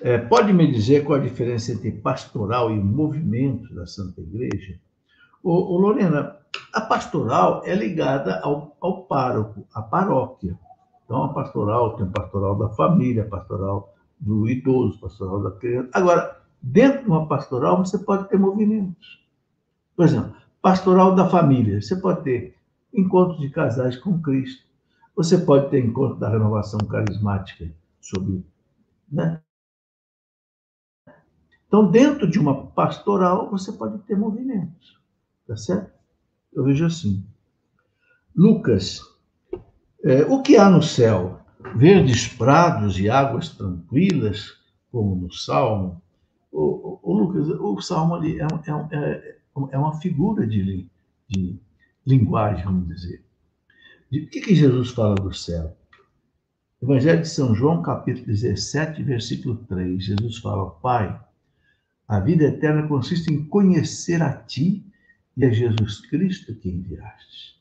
É, 0.00 0.16
pode 0.16 0.50
me 0.54 0.72
dizer 0.72 1.04
qual 1.04 1.18
a 1.18 1.22
diferença 1.22 1.72
entre 1.72 1.92
pastoral 1.92 2.70
e 2.70 2.78
movimento 2.78 3.74
da 3.74 3.86
Santa 3.86 4.22
Igreja? 4.22 4.80
Ô, 5.42 5.74
ô, 5.74 5.76
Lorena, 5.76 6.36
a 6.72 6.80
pastoral 6.80 7.62
é 7.66 7.74
ligada 7.74 8.40
ao, 8.40 8.78
ao 8.80 9.04
pároco, 9.04 9.66
à 9.74 9.82
paróquia. 9.82 10.58
Então, 11.04 11.24
a 11.24 11.34
pastoral 11.34 11.96
tem 11.96 12.06
a 12.06 12.10
pastoral 12.10 12.56
da 12.56 12.70
família, 12.70 13.24
a 13.24 13.28
pastoral 13.28 13.94
do 14.18 14.48
idoso, 14.48 14.96
a 14.98 15.00
pastoral 15.02 15.42
da 15.42 15.50
criança. 15.50 15.90
Agora, 15.92 16.40
dentro 16.60 17.02
de 17.02 17.08
uma 17.08 17.26
pastoral, 17.26 17.78
você 17.78 17.98
pode 17.98 18.28
ter 18.28 18.38
movimentos. 18.38 19.24
Por 19.96 20.04
exemplo, 20.04 20.34
pastoral 20.62 21.14
da 21.14 21.28
família. 21.28 21.80
Você 21.80 21.96
pode 21.96 22.22
ter 22.22 22.56
encontros 22.92 23.40
de 23.40 23.50
casais 23.50 23.96
com 23.96 24.20
Cristo. 24.20 24.66
Você 25.16 25.38
pode 25.38 25.70
ter 25.70 25.84
encontro 25.84 26.16
da 26.16 26.28
renovação 26.28 26.78
carismática 26.80 27.70
sobre. 28.00 28.44
Né? 29.10 29.40
Então, 31.66 31.90
dentro 31.90 32.28
de 32.28 32.38
uma 32.38 32.66
pastoral, 32.68 33.50
você 33.50 33.72
pode 33.72 33.98
ter 34.04 34.16
movimentos. 34.16 34.98
Tá 35.46 35.56
certo? 35.56 35.92
Eu 36.52 36.64
vejo 36.64 36.86
assim. 36.86 37.24
Lucas, 38.34 39.00
é, 40.04 40.22
o 40.22 40.42
que 40.42 40.56
há 40.56 40.70
no 40.70 40.82
céu? 40.82 41.40
Verdes 41.74 42.28
prados 42.28 42.98
e 42.98 43.10
águas 43.10 43.50
tranquilas, 43.50 44.56
como 44.90 45.16
no 45.16 45.32
Salmo. 45.32 46.00
O, 46.50 46.60
o, 46.60 47.00
o 47.02 47.18
Lucas, 47.18 47.48
o 47.48 47.80
Salmo 47.80 48.14
ali 48.14 48.40
é, 48.40 48.44
é, 48.44 48.96
é, 48.96 49.38
é 49.72 49.78
uma 49.78 50.00
figura 50.00 50.46
de, 50.46 50.88
de 51.28 51.60
linguagem, 52.06 52.64
vamos 52.64 52.88
dizer. 52.88 53.24
De 54.10 54.26
que, 54.26 54.40
que 54.40 54.54
Jesus 54.54 54.90
fala 54.90 55.14
do 55.16 55.32
céu? 55.32 55.76
Evangelho 56.80 57.22
de 57.22 57.28
São 57.28 57.54
João, 57.54 57.82
capítulo 57.82 58.26
17, 58.26 59.02
versículo 59.02 59.56
3. 59.68 60.02
Jesus 60.02 60.38
fala: 60.38 60.70
Pai, 60.70 61.20
a 62.06 62.20
vida 62.20 62.44
eterna 62.44 62.86
consiste 62.88 63.32
em 63.32 63.44
conhecer 63.44 64.22
a 64.22 64.32
Ti 64.32 64.86
e 65.36 65.44
a 65.44 65.50
Jesus 65.50 66.00
Cristo 66.06 66.54
que 66.54 66.70
enviaste. 66.70 67.60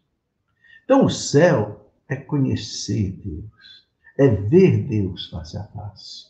Então, 0.86 1.04
o 1.04 1.10
céu 1.10 1.92
é 2.08 2.16
conhecer 2.16 3.12
Deus, 3.12 3.88
é 4.18 4.28
ver 4.30 4.88
Deus 4.88 5.30
face 5.30 5.58
a 5.58 5.64
face. 5.66 6.28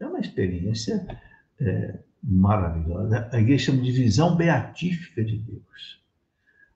É 0.00 0.06
uma 0.06 0.18
experiência 0.18 1.06
é, 1.64 2.00
maravilhosa. 2.22 3.28
A 3.32 3.40
igreja 3.40 3.66
chama 3.66 3.82
de 3.82 3.92
visão 3.92 4.36
beatífica 4.36 5.24
de 5.24 5.38
Deus. 5.38 6.02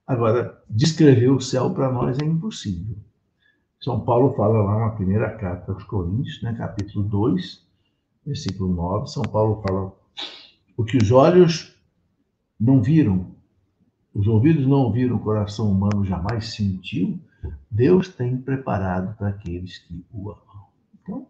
Agora, 0.06 0.62
descrever 0.68 1.28
o 1.28 1.40
céu 1.40 1.72
para 1.74 1.92
nós 1.92 2.18
é 2.18 2.24
impossível. 2.24 2.96
São 3.80 4.00
Paulo 4.00 4.34
fala 4.34 4.62
lá 4.62 4.86
na 4.86 4.90
primeira 4.90 5.30
carta 5.36 5.72
aos 5.72 5.84
Coríntios, 5.84 6.42
né, 6.42 6.54
capítulo 6.54 7.04
2, 7.08 7.66
versículo 8.26 8.74
9. 8.74 9.06
São 9.06 9.22
Paulo 9.22 9.62
fala: 9.62 9.92
O 10.76 10.84
que 10.84 10.96
os 10.96 11.10
olhos 11.10 11.76
não 12.58 12.82
viram, 12.82 13.34
os 14.12 14.26
ouvidos 14.26 14.66
não 14.66 14.78
ouviram, 14.78 15.16
o 15.16 15.20
coração 15.20 15.70
humano 15.70 16.04
jamais 16.04 16.54
sentiu, 16.54 17.20
Deus 17.70 18.08
tem 18.08 18.36
preparado 18.36 19.16
para 19.16 19.28
aqueles 19.28 19.78
que 19.78 20.04
o 20.12 20.30
amam. 20.30 20.66
Então, 21.00 21.26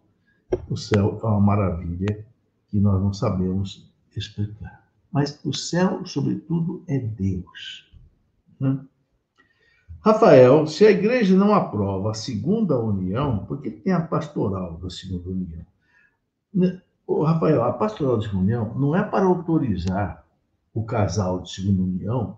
o 0.70 0.76
céu 0.76 1.20
é 1.22 1.26
uma 1.26 1.40
maravilha 1.40 2.26
que 2.68 2.78
nós 2.78 3.00
não 3.02 3.12
sabemos 3.12 3.90
explicar. 4.16 4.86
Mas 5.10 5.40
o 5.44 5.52
céu, 5.52 6.04
sobretudo, 6.04 6.82
é 6.86 6.98
Deus. 6.98 7.90
Né? 8.60 8.78
Rafael, 10.00 10.66
se 10.66 10.86
a 10.86 10.90
igreja 10.90 11.36
não 11.36 11.54
aprova 11.54 12.10
a 12.10 12.14
segunda 12.14 12.78
união, 12.78 13.44
por 13.46 13.60
que 13.60 13.70
tem 13.70 13.92
a 13.92 14.00
pastoral 14.00 14.76
da 14.78 14.90
segunda 14.90 15.28
união? 15.28 15.66
Né, 16.54 16.80
Rafael, 17.08 17.64
a 17.64 17.72
pastoral 17.72 18.16
da 18.16 18.22
segunda 18.22 18.42
união 18.42 18.74
não 18.78 18.94
é 18.94 19.02
para 19.02 19.24
autorizar 19.24 20.24
o 20.72 20.84
casal 20.84 21.40
de 21.40 21.50
segunda 21.50 21.82
união 21.82 22.36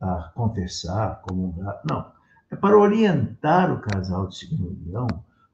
a 0.00 0.30
confessar, 0.34 1.20
comungar, 1.22 1.80
não. 1.88 2.12
É 2.50 2.56
para 2.56 2.78
orientar 2.78 3.72
o 3.72 3.80
casal 3.80 4.26
de 4.26 4.36
segunda 4.36 4.68
união 4.68 5.06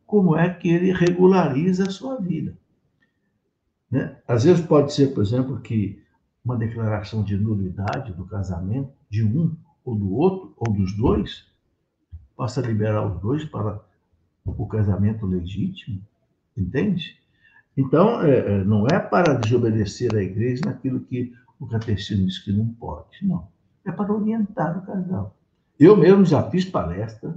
como 0.06 0.36
é 0.36 0.48
que 0.52 0.68
ele 0.68 0.92
regulariza 0.92 1.84
a 1.84 1.90
sua 1.90 2.16
vida. 2.16 2.56
Né? 3.90 4.16
Às 4.26 4.44
vezes 4.44 4.64
pode 4.64 4.92
ser, 4.92 5.14
por 5.14 5.22
exemplo, 5.22 5.60
que 5.60 6.02
uma 6.44 6.56
declaração 6.56 7.22
de 7.22 7.36
nulidade 7.36 8.12
do 8.12 8.24
casamento 8.24 8.92
de 9.10 9.24
um 9.24 9.54
ou 9.84 9.94
do 9.94 10.12
outro, 10.14 10.52
ou 10.56 10.72
dos 10.72 10.96
dois, 10.96 11.46
possa 12.36 12.60
liberar 12.60 13.06
os 13.06 13.20
dois 13.20 13.44
para 13.44 13.80
o 14.44 14.66
casamento 14.66 15.26
legítimo, 15.26 16.02
entende? 16.56 17.16
Então, 17.76 18.22
é, 18.22 18.38
é, 18.38 18.64
não 18.64 18.86
é 18.86 18.98
para 18.98 19.34
desobedecer 19.34 20.14
a 20.14 20.22
igreja 20.22 20.62
naquilo 20.64 21.00
que 21.00 21.32
o 21.58 21.66
catecismo 21.66 22.26
diz 22.26 22.38
que 22.38 22.52
não 22.52 22.68
pode, 22.74 23.26
não. 23.26 23.48
É 23.84 23.92
para 23.92 24.12
orientar 24.12 24.78
o 24.78 24.86
casal. 24.86 25.36
Eu 25.78 25.96
mesmo 25.96 26.24
já 26.24 26.42
fiz 26.50 26.64
palestra 26.64 27.34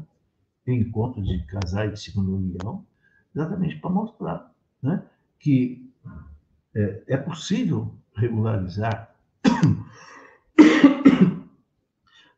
em 0.66 0.82
encontros 0.82 1.28
de 1.28 1.44
casais 1.46 1.94
de 1.94 2.00
segunda 2.00 2.32
união, 2.32 2.86
exatamente 3.36 3.76
para 3.78 3.90
mostrar 3.90 4.52
né, 4.82 5.04
que 5.40 5.90
é, 6.76 7.04
é 7.08 7.18
possível 7.18 7.94
regularizar 8.16 9.14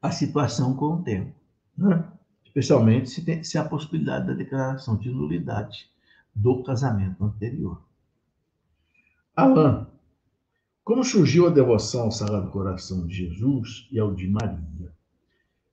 a 0.02 0.12
situação 0.12 0.76
com 0.76 0.96
o 0.96 1.04
tempo. 1.04 1.36
Né? 1.78 2.04
Especialmente 2.46 3.10
se, 3.10 3.24
tem, 3.24 3.44
se 3.44 3.58
há 3.58 3.64
possibilidade 3.64 4.28
da 4.28 4.34
declaração 4.34 4.98
de 4.98 5.10
nulidade 5.10 5.90
do 6.34 6.64
casamento 6.64 7.24
anterior. 7.24 7.82
Alain, 9.36 9.88
como 10.84 11.04
surgiu 11.04 11.48
a 11.48 11.52
devoção 11.52 12.04
ao 12.04 12.12
Sagrado 12.12 12.52
Coração 12.52 13.08
de 13.08 13.14
Jesus 13.14 13.88
e 13.92 14.00
ao 14.00 14.14
de 14.14 14.28
Maria? 14.28 14.92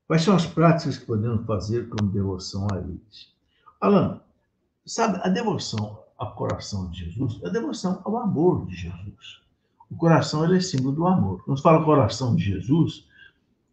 Quais 0.07 0.23
são 0.23 0.35
as 0.35 0.47
práticas 0.47 0.99
que 0.99 1.07
podemos 1.07 1.45
fazer 1.47 1.89
como 1.89 2.11
devoção 2.11 2.67
a 2.73 2.79
eles? 2.79 3.35
Alain, 3.81 4.21
sabe, 4.87 5.21
a 5.23 5.29
devoção 5.29 6.03
ao 6.19 6.35
coração 6.35 6.91
de 6.91 7.05
Jesus 7.05 7.41
é 7.43 7.47
a 7.47 7.51
devoção 7.51 8.03
ao 8.05 8.17
amor 8.17 8.67
de 8.67 8.75
Jesus. 8.75 9.41
O 9.89 9.97
coração 9.97 10.45
ele 10.45 10.57
é 10.57 10.61
símbolo 10.61 10.93
do 10.93 11.07
amor. 11.07 11.43
Quando 11.45 11.57
se 11.57 11.63
fala 11.63 11.85
coração 11.85 12.35
de 12.35 12.45
Jesus, 12.45 13.07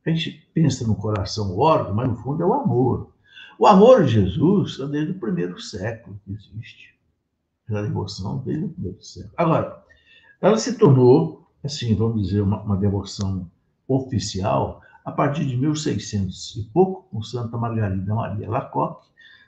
a 0.05 0.11
gente 0.11 0.47
pensa 0.53 0.85
no 0.85 0.95
coração 0.95 1.57
órgão, 1.57 1.95
mas 1.95 2.07
no 2.07 2.15
fundo 2.15 2.43
é 2.43 2.45
o 2.45 2.53
amor. 2.53 3.11
O 3.57 3.65
amor 3.65 4.05
de 4.05 4.13
Jesus 4.13 4.79
é 4.79 4.85
desde 4.85 5.11
o 5.11 5.19
primeiro 5.19 5.59
século 5.59 6.19
que 6.23 6.31
existe. 6.31 6.95
A 7.69 7.81
devoção 7.81 8.37
desde 8.45 8.65
o 8.65 8.69
primeiro 8.69 9.03
século. 9.03 9.33
Agora, 9.35 9.83
ela 10.39 10.57
se 10.57 10.77
tornou, 10.77 11.49
assim, 11.63 11.95
vamos 11.95 12.21
dizer, 12.27 12.41
uma, 12.41 12.61
uma 12.61 12.77
devoção 12.77 13.49
oficial 13.87 14.81
a 15.03 15.11
partir 15.11 15.45
de 15.45 15.57
1600 15.57 16.57
e 16.57 16.63
pouco, 16.65 17.07
com 17.09 17.21
Santa 17.21 17.57
Margarida 17.57 18.13
Maria 18.13 18.49
Lacoque, 18.49 19.07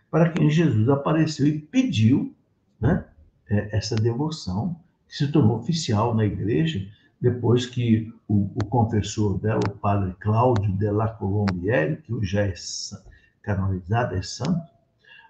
para 0.10 0.30
quem 0.30 0.50
Jesus 0.50 0.90
apareceu 0.90 1.46
e 1.46 1.60
pediu 1.60 2.36
né, 2.80 3.06
é, 3.50 3.76
essa 3.76 3.96
devoção, 3.96 4.80
que 5.08 5.16
se 5.16 5.32
tornou 5.32 5.58
oficial 5.58 6.14
na 6.14 6.26
igreja 6.26 6.86
depois 7.20 7.66
que 7.66 8.14
o, 8.28 8.52
o 8.56 8.66
confessor 8.66 9.40
dela, 9.40 9.62
o 9.68 9.78
padre 9.78 10.16
Cláudio 10.20 10.72
de 10.78 10.92
la 10.92 11.08
Colombiere, 11.08 11.98
que 11.98 12.14
já 12.24 12.42
é 12.42 12.54
canonizado, 13.42 14.16
é 14.16 14.22
santo, 14.22 14.68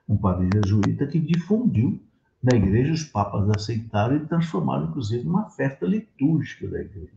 um 0.08 0.18
padre 0.18 0.50
jesuíta 0.54 1.06
que 1.08 1.20
difundiu 1.20 2.02
na 2.42 2.56
igreja, 2.56 2.94
os 2.94 3.04
papas 3.04 3.50
aceitaram 3.50 4.18
e 4.18 4.26
transformaram, 4.26 4.90
inclusive, 4.90 5.24
numa 5.24 5.50
festa 5.50 5.86
litúrgica 5.86 6.68
da 6.68 6.82
igreja, 6.82 7.12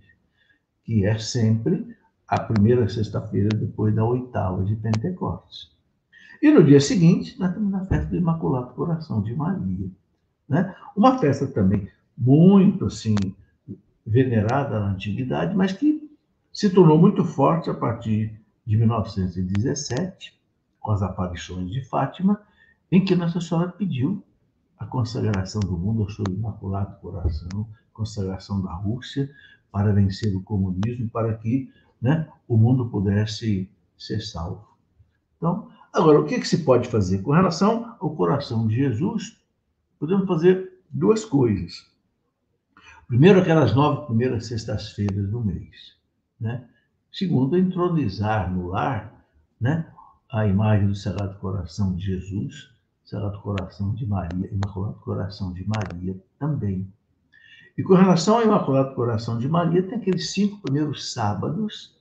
que 0.85 1.05
é 1.05 1.19
sempre 1.19 1.97
a 2.27 2.41
primeira 2.41 2.89
sexta-feira 2.89 3.49
depois 3.49 3.95
da 3.95 4.05
oitava 4.05 4.65
de 4.65 4.77
Pentecostes. 4.77 5.71
E 6.41 6.51
no 6.51 6.65
dia 6.65 6.81
seguinte, 6.81 7.39
nós 7.39 7.53
temos 7.53 7.75
a 7.75 7.85
festa 7.85 8.07
do 8.07 8.17
Imaculado 8.17 8.73
Coração 8.75 9.23
de 9.23 9.35
Maria. 9.35 9.91
Né? 10.50 10.75
Uma 10.97 11.16
festa 11.21 11.47
também 11.47 11.88
muito 12.19 12.87
assim 12.87 13.14
venerada 14.04 14.80
na 14.80 14.90
antiguidade, 14.90 15.57
mas 15.57 15.73
que 15.73 16.11
se 16.52 16.69
tornou 16.69 16.99
muito 16.99 17.25
forte 17.25 17.71
a 17.71 17.75
partir 17.75 18.38
de 18.66 18.76
1917, 18.76 20.38
com 20.80 20.90
as 20.90 21.02
aparições 21.02 21.71
de 21.71 21.85
Fátima, 21.85 22.42
em 22.90 23.04
que 23.04 23.14
Nossa 23.14 23.40
Senhora 23.40 23.69
pediu 23.69 24.25
a 24.76 24.85
consagração 24.85 25.61
do 25.61 25.78
mundo 25.78 26.02
ao 26.02 26.11
seu 26.11 26.25
imaculado 26.28 26.99
coração, 27.00 27.69
consagração 27.92 28.61
da 28.61 28.73
Rússia 28.73 29.30
para 29.71 29.92
vencer 29.92 30.35
o 30.35 30.42
comunismo, 30.42 31.09
para 31.11 31.35
que 31.35 31.71
né, 32.02 32.26
o 32.49 32.57
mundo 32.57 32.88
pudesse 32.88 33.71
ser 33.97 34.21
salvo. 34.21 34.66
Então, 35.37 35.69
agora, 35.92 36.19
o 36.19 36.25
que, 36.25 36.40
que 36.40 36.49
se 36.49 36.64
pode 36.64 36.88
fazer? 36.88 37.23
Com 37.23 37.30
relação 37.30 37.95
ao 38.00 38.16
coração 38.16 38.66
de 38.66 38.75
Jesus, 38.75 39.39
podemos 40.00 40.26
fazer 40.26 40.80
duas 40.90 41.25
coisas. 41.25 41.87
Primeiro, 43.07 43.40
aquelas 43.40 43.75
nove 43.75 44.07
primeiras 44.07 44.47
sextas-feiras 44.47 45.28
do 45.28 45.40
mês. 45.40 45.95
Né? 46.40 46.66
Segundo, 47.12 47.57
entronizar 47.57 48.50
no 48.50 48.69
lar 48.69 49.12
né, 49.61 49.87
a 50.33 50.47
imagem 50.47 50.88
do 50.88 50.95
Sagrado 50.95 51.38
Coração 51.38 51.95
de 51.95 52.07
Jesus, 52.07 52.71
Sagrado 53.04 53.40
Coração 53.40 53.95
de 53.95 54.07
Maria, 54.07 54.49
Imaculado 54.52 54.95
Coração 55.00 55.52
de 55.52 55.69
Maria 55.69 56.16
também. 56.38 56.90
E 57.76 57.83
com 57.83 57.95
relação 57.95 58.37
ao 58.37 58.45
Imaculado 58.45 58.95
Coração 58.95 59.38
de 59.38 59.49
Maria, 59.49 59.83
tem 59.83 59.99
aqueles 59.99 60.30
cinco 60.33 60.61
primeiros 60.62 61.12
sábados 61.12 61.97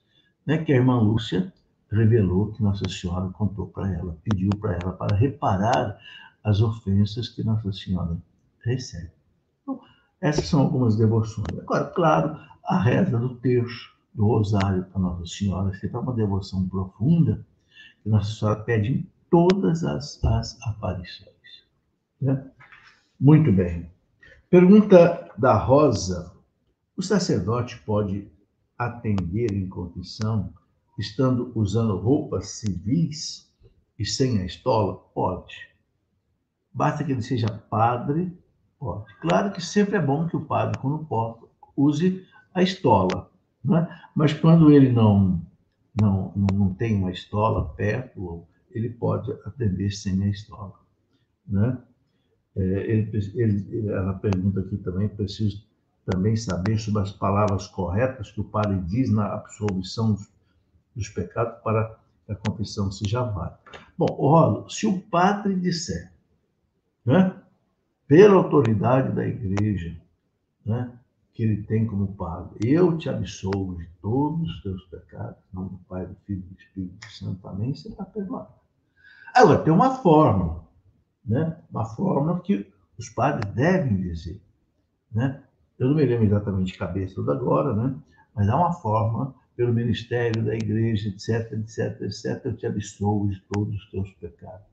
né, 0.46 0.64
que 0.64 0.72
a 0.72 0.76
irmã 0.76 1.02
Lúcia 1.02 1.52
revelou 1.92 2.52
que 2.52 2.62
Nossa 2.62 2.88
Senhora 2.88 3.30
contou 3.30 3.68
para 3.68 3.92
ela, 3.92 4.16
pediu 4.24 4.52
para 4.60 4.74
ela 4.74 4.94
para 4.94 5.16
reparar 5.18 5.98
as 6.44 6.62
ofensas 6.62 7.30
que 7.30 7.44
Nossa 7.44 7.72
Senhora 7.72 8.18
recebe. 8.64 9.12
Então, 9.62 9.80
essas 10.22 10.48
são 10.48 10.62
algumas 10.62 10.96
devoções. 10.96 11.48
Agora, 11.60 11.86
claro, 11.86 12.38
a 12.66 12.82
reza 12.82 13.18
do 13.18 13.36
terço, 13.36 13.92
do 14.14 14.26
rosário 14.26 14.86
para 14.86 15.02
Nossa 15.02 15.26
Senhora, 15.26 15.74
sempre 15.74 15.98
é 15.98 16.00
uma 16.00 16.14
devoção 16.14 16.68
profunda 16.68 17.46
que 18.02 18.10
Nossa 18.10 18.32
Senhora 18.32 18.60
pede 18.62 18.92
em 18.92 19.10
todas 19.30 19.84
as, 19.84 20.24
as 20.24 20.60
aparições. 20.62 21.30
Né? 22.22 22.44
Muito 23.20 23.52
bem. 23.52 23.92
Pergunta 24.50 25.30
da 25.38 25.58
Rosa: 25.58 26.34
o 26.98 27.02
sacerdote 27.02 27.78
pode 27.86 28.28
atender 28.78 29.52
em 29.54 29.68
confissão 29.68 30.54
estando 30.98 31.52
usando 31.56 31.96
roupas 31.98 32.50
civis 32.50 33.50
e 33.98 34.06
sem 34.06 34.40
a 34.40 34.46
estola? 34.46 34.98
Pode. 35.14 35.70
Basta 36.74 37.04
que 37.04 37.12
ele 37.12 37.22
seja 37.22 37.48
padre 37.70 38.32
Pode. 38.80 39.14
Claro 39.20 39.52
que 39.52 39.62
sempre 39.62 39.98
é 39.98 40.02
bom 40.02 40.26
que 40.26 40.38
o 40.38 40.46
padre, 40.46 40.80
quando 40.80 41.06
pode, 41.06 41.40
use 41.76 42.26
a 42.54 42.64
estola. 42.64 43.30
Né? 43.64 43.88
Mas 44.16 44.34
quando 44.34 44.72
ele 44.72 44.90
não, 44.90 45.42
não, 46.00 46.34
não, 46.54 46.74
tem 46.74 46.96
uma 46.96 47.12
estola 47.12 47.74
perto, 47.76 48.48
ele 48.72 48.90
pode 48.90 49.32
atender 49.46 49.92
sem 49.92 50.24
a 50.24 50.28
escola. 50.30 50.80
Né? 51.46 51.78
Ele, 52.56 53.12
ele, 53.36 53.90
ela 53.90 54.14
pergunta 54.14 54.62
aqui 54.62 54.78
também, 54.78 55.10
preciso 55.10 55.68
também 56.06 56.36
saber 56.36 56.78
sobre 56.80 57.02
as 57.02 57.12
palavras 57.12 57.68
corretas 57.68 58.32
que 58.32 58.40
o 58.40 58.46
padre 58.46 58.80
diz 58.82 59.12
na 59.12 59.34
absolvição 59.34 60.18
dos 60.96 61.10
pecados 61.10 61.62
para 61.62 62.00
que 62.26 62.32
a 62.32 62.36
confissão 62.36 62.90
seja 62.92 63.24
válida. 63.24 63.60
Bom, 63.98 64.08
Rolo, 64.08 64.70
se 64.70 64.88
o 64.88 65.00
padre 65.00 65.56
disser, 65.56 66.12
né, 67.10 67.36
pela 68.08 68.36
autoridade 68.36 69.16
da 69.16 69.26
igreja, 69.26 70.00
né, 70.64 70.92
que 71.34 71.42
ele 71.42 71.64
tem 71.64 71.88
como 71.88 72.14
padre, 72.16 72.72
eu 72.72 72.98
te 72.98 73.10
absolvo 73.10 73.78
de 73.78 73.88
todos 74.00 74.48
os 74.48 74.62
teus 74.62 74.84
pecados, 74.86 75.42
não 75.52 75.68
do 75.68 75.78
Pai, 75.88 76.06
do 76.06 76.16
Filho 76.26 76.44
e 76.46 76.54
do 76.54 76.60
Espírito 76.60 77.12
Santo, 77.12 77.48
amém, 77.48 77.74
você 77.74 77.90
está 77.90 78.06
perdoado. 78.06 78.54
Agora, 79.34 79.64
tem 79.64 79.74
uma 79.74 79.96
fórmula, 79.96 80.64
né, 81.26 81.58
uma 81.72 81.86
fórmula 81.86 82.40
que 82.42 82.72
os 82.98 83.10
padres 83.10 83.52
devem 83.56 84.00
dizer, 84.02 84.40
né, 85.12 85.42
eu 85.80 85.88
não 85.88 85.96
me 85.96 86.06
lembro 86.06 86.26
exatamente 86.26 86.74
de 86.74 86.78
cabeça 86.78 87.16
toda 87.16 87.32
agora, 87.32 87.74
né? 87.74 87.96
Mas 88.36 88.50
há 88.50 88.56
uma 88.58 88.74
forma, 88.74 89.34
pelo 89.56 89.74
ministério 89.74 90.44
da 90.44 90.54
igreja, 90.54 91.08
etc, 91.08 91.54
etc, 91.54 92.02
etc, 92.02 92.46
eu 92.46 92.58
te 92.58 92.66
absolvo 92.68 93.30
de 93.30 93.42
todos 93.50 93.76
os 93.76 93.90
teus 93.90 94.12
pecados. 94.16 94.68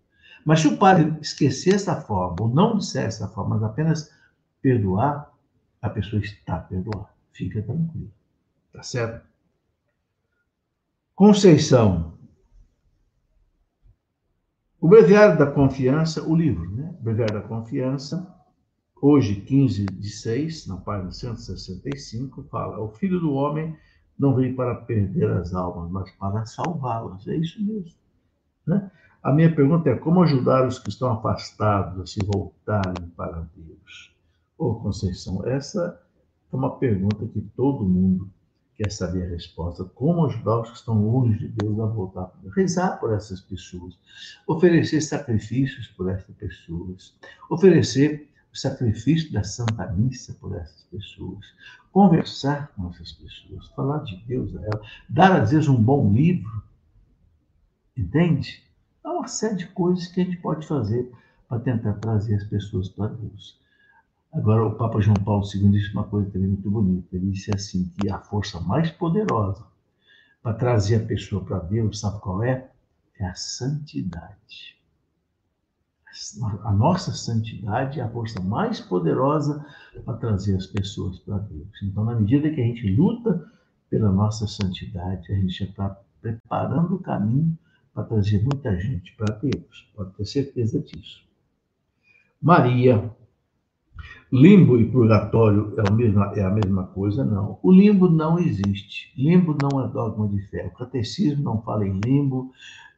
Mas 0.44 0.60
se 0.60 0.68
o 0.68 0.76
padre 0.76 1.16
esquecer 1.20 1.74
essa 1.74 2.00
forma, 2.00 2.36
ou 2.40 2.48
não 2.48 2.78
disser 2.78 3.04
essa 3.04 3.28
forma, 3.28 3.56
mas 3.56 3.64
apenas 3.64 4.10
perdoar, 4.60 5.32
a 5.82 5.90
pessoa 5.90 6.20
está 6.22 6.58
perdoada. 6.58 7.08
Fica 7.32 7.62
tranquilo. 7.62 8.10
Tá 8.72 8.82
certo? 8.82 9.26
Conceição. 11.14 12.14
O 14.80 14.88
Breviário 14.88 15.38
da 15.38 15.50
Confiança, 15.50 16.22
o 16.22 16.36
livro, 16.36 16.70
né? 16.70 16.94
Breviário 17.00 17.40
da 17.40 17.48
Confiança, 17.48 18.34
hoje 19.00 19.40
15 19.40 19.86
de 19.86 20.10
6, 20.10 20.66
na 20.66 20.76
página 20.76 21.10
165, 21.10 22.44
fala: 22.44 22.78
O 22.80 22.90
filho 22.90 23.18
do 23.18 23.32
homem 23.32 23.76
não 24.18 24.34
veio 24.34 24.54
para 24.54 24.74
perder 24.74 25.30
as 25.30 25.54
almas, 25.54 25.90
mas 25.90 26.10
para 26.12 26.44
salvá-las. 26.44 27.26
É 27.26 27.36
isso 27.36 27.64
mesmo. 27.64 27.98
Né? 28.66 28.90
A 29.26 29.32
minha 29.32 29.52
pergunta 29.52 29.90
é: 29.90 29.96
como 29.96 30.22
ajudar 30.22 30.68
os 30.68 30.78
que 30.78 30.88
estão 30.88 31.10
afastados 31.10 32.00
a 32.00 32.06
se 32.06 32.24
voltarem 32.24 33.08
para 33.16 33.44
Deus? 33.56 34.14
Ô, 34.56 34.66
oh, 34.66 34.74
Conceição, 34.76 35.44
essa 35.44 36.00
é 36.52 36.54
uma 36.54 36.78
pergunta 36.78 37.26
que 37.26 37.40
todo 37.56 37.84
mundo 37.84 38.30
quer 38.76 38.88
saber 38.92 39.24
a 39.24 39.30
resposta. 39.30 39.84
Como 39.84 40.26
ajudar 40.26 40.60
os 40.60 40.70
que 40.70 40.76
estão 40.76 41.04
longe 41.04 41.40
de 41.40 41.48
Deus 41.48 41.76
a 41.80 41.86
voltar 41.86 42.26
para 42.26 42.40
Deus? 42.40 42.54
Rezar 42.54 43.00
por 43.00 43.12
essas 43.12 43.40
pessoas, 43.40 43.98
oferecer 44.46 45.00
sacrifícios 45.00 45.88
por 45.88 46.08
essas 46.08 46.32
pessoas, 46.36 47.12
oferecer 47.50 48.30
o 48.54 48.56
sacrifício 48.56 49.32
da 49.32 49.42
Santa 49.42 49.88
Missa 49.88 50.36
por 50.40 50.54
essas 50.54 50.84
pessoas, 50.84 51.44
conversar 51.90 52.72
com 52.76 52.90
essas 52.90 53.10
pessoas, 53.10 53.66
falar 53.74 54.04
de 54.04 54.24
Deus 54.24 54.54
a 54.54 54.62
elas, 54.62 54.86
dar 55.08 55.42
às 55.42 55.50
vezes 55.50 55.66
um 55.66 55.82
bom 55.82 56.12
livro, 56.12 56.62
entende? 57.96 58.64
Há 59.06 59.12
uma 59.12 59.28
série 59.28 59.54
de 59.54 59.68
coisas 59.68 60.08
que 60.08 60.20
a 60.20 60.24
gente 60.24 60.36
pode 60.38 60.66
fazer 60.66 61.10
para 61.48 61.60
tentar 61.60 61.94
trazer 61.94 62.34
as 62.34 62.44
pessoas 62.44 62.88
para 62.88 63.06
Deus. 63.06 63.58
Agora, 64.32 64.66
o 64.66 64.74
Papa 64.74 65.00
João 65.00 65.14
Paulo 65.14 65.44
II 65.46 65.70
disse 65.70 65.92
uma 65.92 66.04
coisa 66.04 66.28
também 66.30 66.48
muito 66.48 66.68
bonita. 66.68 67.14
Ele 67.14 67.30
disse 67.30 67.54
assim, 67.54 67.90
que 67.98 68.10
a 68.10 68.18
força 68.18 68.60
mais 68.60 68.90
poderosa 68.90 69.64
para 70.42 70.54
trazer 70.54 70.96
a 70.96 71.06
pessoa 71.06 71.44
para 71.44 71.60
Deus, 71.60 72.00
sabe 72.00 72.20
qual 72.20 72.42
é? 72.42 72.68
É 73.18 73.26
a 73.26 73.34
santidade 73.34 74.76
a 76.64 76.72
nossa 76.72 77.12
santidade 77.12 78.00
é 78.00 78.02
a 78.02 78.08
força 78.08 78.40
mais 78.40 78.80
poderosa 78.80 79.64
para 80.04 80.16
trazer 80.16 80.56
as 80.56 80.66
pessoas 80.66 81.18
para 81.18 81.38
Deus. 81.38 81.68
Então, 81.82 82.04
na 82.04 82.14
medida 82.14 82.50
que 82.50 82.60
a 82.60 82.64
gente 82.64 82.94
luta 82.94 83.44
pela 83.90 84.10
nossa 84.10 84.46
santidade, 84.46 85.30
a 85.30 85.36
gente 85.36 85.52
já 85.52 85.66
está 85.66 86.00
preparando 86.20 86.94
o 86.94 87.02
caminho 87.02 87.56
para 87.96 88.04
trazer 88.04 88.42
muita 88.42 88.78
gente 88.78 89.16
para 89.16 89.34
Deus. 89.36 89.90
Pode 89.96 90.12
ter 90.12 90.26
certeza 90.26 90.78
disso. 90.78 91.24
Maria, 92.40 93.10
limbo 94.30 94.78
e 94.78 94.84
purgatório 94.84 95.72
é 95.78 95.88
a 95.88 95.90
mesma, 95.90 96.32
é 96.36 96.44
a 96.44 96.50
mesma 96.50 96.84
coisa? 96.88 97.24
Não. 97.24 97.58
O 97.62 97.72
limbo 97.72 98.10
não 98.10 98.38
existe. 98.38 99.10
Limbo 99.16 99.56
não 99.60 99.82
é 99.82 99.88
dogma 99.88 100.28
de 100.28 100.42
fé. 100.48 100.66
O 100.66 100.76
catecismo 100.76 101.42
não 101.42 101.62
fala 101.62 101.86
em 101.88 101.98
limbo, 102.04 102.52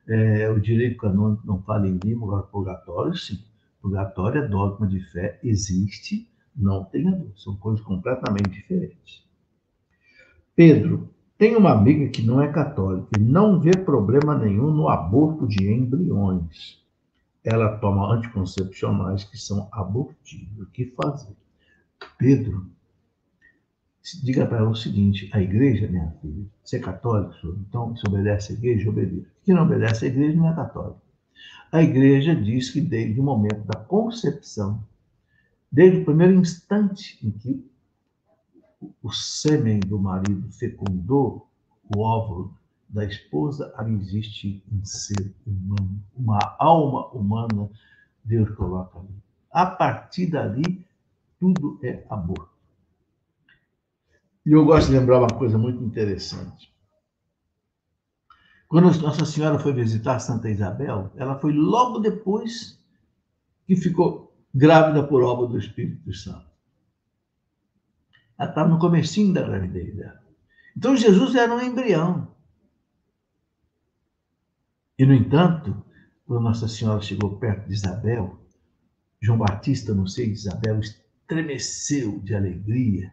é, 0.08 0.50
o 0.50 0.58
direito 0.58 0.96
canônico 0.96 1.46
não 1.46 1.62
fala 1.62 1.87
em 1.87 1.96
limbo, 2.02 2.26
agora 2.26 2.42
purgatório, 2.42 3.14
sim. 3.14 3.38
Purgatório 3.80 4.42
é 4.42 4.48
dogma 4.48 4.88
de 4.88 4.98
fé, 5.12 5.38
existe, 5.44 6.28
não 6.56 6.82
tenha 6.82 7.12
dúvida, 7.12 7.34
são 7.37 7.54
coisas 7.54 7.80
completamente 7.84 8.50
diferentes. 8.50 9.24
Pedro, 10.56 11.08
tem 11.38 11.55
uma 11.55 11.70
amiga 11.70 12.09
que 12.09 12.20
não 12.20 12.42
é 12.42 12.51
católica 12.51 13.09
e 13.16 13.22
não 13.22 13.61
vê 13.61 13.70
problema 13.70 14.37
nenhum 14.37 14.72
no 14.72 14.88
aborto 14.88 15.46
de 15.46 15.72
embriões. 15.72 16.83
Ela 17.44 17.79
toma 17.79 18.12
anticoncepcionais 18.12 19.22
que 19.22 19.38
são 19.38 19.68
abortivos. 19.70 20.59
O 20.59 20.66
que 20.66 20.87
fazer? 20.87 21.37
Pedro, 22.18 22.68
diga 24.22 24.46
para 24.46 24.59
ela 24.59 24.70
o 24.70 24.74
seguinte: 24.74 25.31
a 25.33 25.40
igreja, 25.40 25.87
minha 25.87 26.11
filha, 26.20 26.44
você 26.62 26.77
é 26.77 26.81
católico, 26.81 27.35
então 27.68 27.96
se 27.96 28.03
obedece 28.09 28.53
à 28.53 28.57
igreja, 28.57 28.90
obedeça. 28.90 29.29
Quem 29.44 29.55
não 29.55 29.62
obedece 29.62 30.05
à 30.05 30.09
igreja 30.09 30.37
não 30.37 30.51
é 30.51 30.55
católico. 30.55 31.01
A 31.70 31.83
igreja 31.83 32.35
diz 32.35 32.70
que 32.70 32.81
desde 32.81 33.20
o 33.20 33.22
momento 33.22 33.64
da 33.64 33.79
concepção, 33.79 34.83
desde 35.70 36.01
o 36.01 36.05
primeiro 36.05 36.35
instante 36.35 37.18
em 37.24 37.31
que 37.31 37.64
o 39.03 39.12
sêmen 39.12 39.81
do 39.81 39.99
marido 39.99 40.51
fecundou 40.53 41.49
o 41.95 42.01
óvulo 42.01 42.57
da 42.88 43.05
esposa, 43.05 43.73
ali 43.77 43.95
existe 43.95 44.62
um 44.73 44.85
ser 44.85 45.35
humano, 45.47 46.03
uma 46.17 46.38
alma 46.59 47.07
humana, 47.09 47.71
Deus 48.25 48.51
coloca 48.57 48.99
ali. 48.99 49.14
A 49.51 49.67
partir 49.67 50.27
dali, 50.27 50.87
tudo 51.38 51.79
é 51.83 52.05
aborto. 52.09 52.57
E 54.45 54.53
eu 54.53 54.64
gosto 54.64 54.88
de 54.91 54.99
lembrar 54.99 55.19
uma 55.19 55.29
coisa 55.29 55.59
muito 55.59 55.83
interessante. 55.85 56.73
Quando 58.67 58.99
Nossa 59.01 59.25
Senhora 59.25 59.59
foi 59.59 59.73
visitar 59.73 60.19
Santa 60.21 60.49
Isabel, 60.51 61.11
ela 61.17 61.38
foi 61.38 61.53
logo 61.53 61.99
depois 61.99 62.79
que 63.67 63.77
ficou 63.77 64.35
grávida 64.55 65.07
por 65.07 65.23
obra 65.23 65.47
do 65.47 65.59
Espírito 65.59 66.12
Santo. 66.14 66.47
Ela 68.38 68.48
estava 68.48 68.68
no 68.68 68.79
comecinho 68.79 69.33
da 69.33 69.42
gravidez 69.42 69.94
dela. 69.96 70.22
Então 70.77 70.96
Jesus 70.96 71.35
era 71.35 71.55
um 71.55 71.61
embrião. 71.61 72.29
E, 74.98 75.05
no 75.05 75.14
entanto, 75.14 75.85
quando 76.27 76.42
Nossa 76.42 76.68
Senhora 76.68 77.01
chegou 77.01 77.38
perto 77.38 77.66
de 77.68 77.74
Isabel, 77.74 78.38
João 79.20 79.38
Batista, 79.38 79.94
no 79.94 80.07
seio 80.07 80.29
de 80.29 80.38
Isabel, 80.38 80.81
estremeceu 80.81 82.20
de 82.20 82.35
alegria 82.35 83.12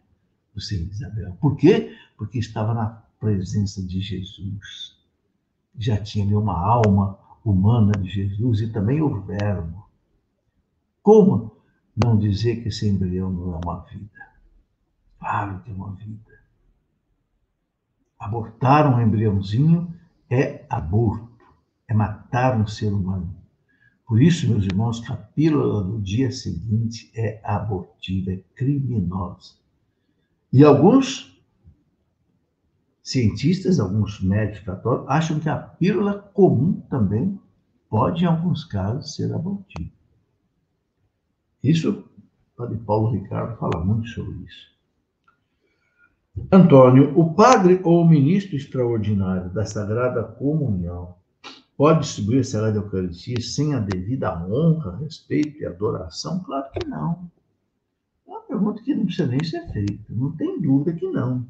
no 0.53 0.61
seio 0.61 0.85
de 0.85 0.91
Isabel. 0.91 1.37
Por 1.41 1.55
quê? 1.55 1.95
Porque 2.17 2.39
estava 2.39 2.73
na 2.73 3.03
presença 3.19 3.81
de 3.85 4.01
Jesus 4.01 4.95
já 5.77 5.97
tinha 5.97 6.37
uma 6.37 6.57
alma 6.57 7.19
humana 7.43 7.91
de 7.93 8.09
Jesus 8.09 8.61
e 8.61 8.67
também 8.71 9.01
o 9.01 9.21
Verbo. 9.21 9.85
Como 11.01 11.57
não 11.95 12.17
dizer 12.17 12.61
que 12.61 12.69
esse 12.69 12.87
embrião 12.87 13.31
não 13.31 13.55
é 13.55 13.59
uma 13.63 13.81
vida? 13.81 14.34
Que 15.19 15.71
é 15.71 15.73
uma 15.73 15.93
vida. 15.93 16.31
Abortar 18.19 18.87
um 18.87 19.01
embriãozinho 19.01 19.93
é 20.29 20.65
aborto, 20.69 21.45
é 21.87 21.93
matar 21.93 22.59
um 22.59 22.67
ser 22.67 22.91
humano. 22.91 23.35
Por 24.07 24.21
isso, 24.21 24.47
meus 24.47 24.63
irmãos, 24.63 25.09
a 25.09 25.15
pílula 25.15 25.83
do 25.83 25.99
dia 25.99 26.31
seguinte 26.31 27.11
é 27.15 27.41
abortiva, 27.43 28.31
é 28.31 28.43
criminosa. 28.55 29.55
E 30.53 30.63
alguns 30.63 31.35
cientistas, 33.01 33.79
alguns 33.79 34.21
médicos 34.21 34.65
católicos, 34.65 35.09
acham 35.09 35.39
que 35.39 35.49
a 35.49 35.57
pílula 35.57 36.19
comum 36.33 36.81
também 36.89 37.39
pode, 37.89 38.23
em 38.23 38.27
alguns 38.27 38.63
casos, 38.63 39.15
ser 39.15 39.33
abortiva. 39.33 39.91
Isso, 41.63 41.91
o 41.91 42.57
padre 42.57 42.77
Paulo 42.77 43.11
Ricardo 43.11 43.57
fala 43.57 43.83
muito 43.83 44.07
sobre 44.09 44.35
isso. 44.45 44.74
Antônio, 46.51 47.17
o 47.17 47.33
padre 47.33 47.79
ou 47.83 48.01
o 48.01 48.07
ministro 48.07 48.57
extraordinário 48.57 49.49
da 49.51 49.65
Sagrada 49.65 50.21
Comunhão 50.21 51.15
pode 51.77 52.01
distribuir 52.01 52.41
a 52.41 52.43
Sagrada 52.43 52.77
Eucaristia 52.77 53.39
sem 53.39 53.73
a 53.73 53.79
devida 53.79 54.45
honra, 54.45 54.97
respeito 54.97 55.61
e 55.61 55.65
adoração? 55.65 56.39
Claro 56.43 56.69
que 56.71 56.85
não. 56.85 57.31
É 58.27 58.31
uma 58.31 58.41
pergunta 58.41 58.81
que 58.81 58.93
não 58.93 59.05
precisa 59.05 59.27
nem 59.27 59.43
ser 59.43 59.65
feita. 59.71 60.03
Não 60.09 60.31
tem 60.31 60.61
dúvida 60.61 60.93
que 60.93 61.07
não. 61.07 61.45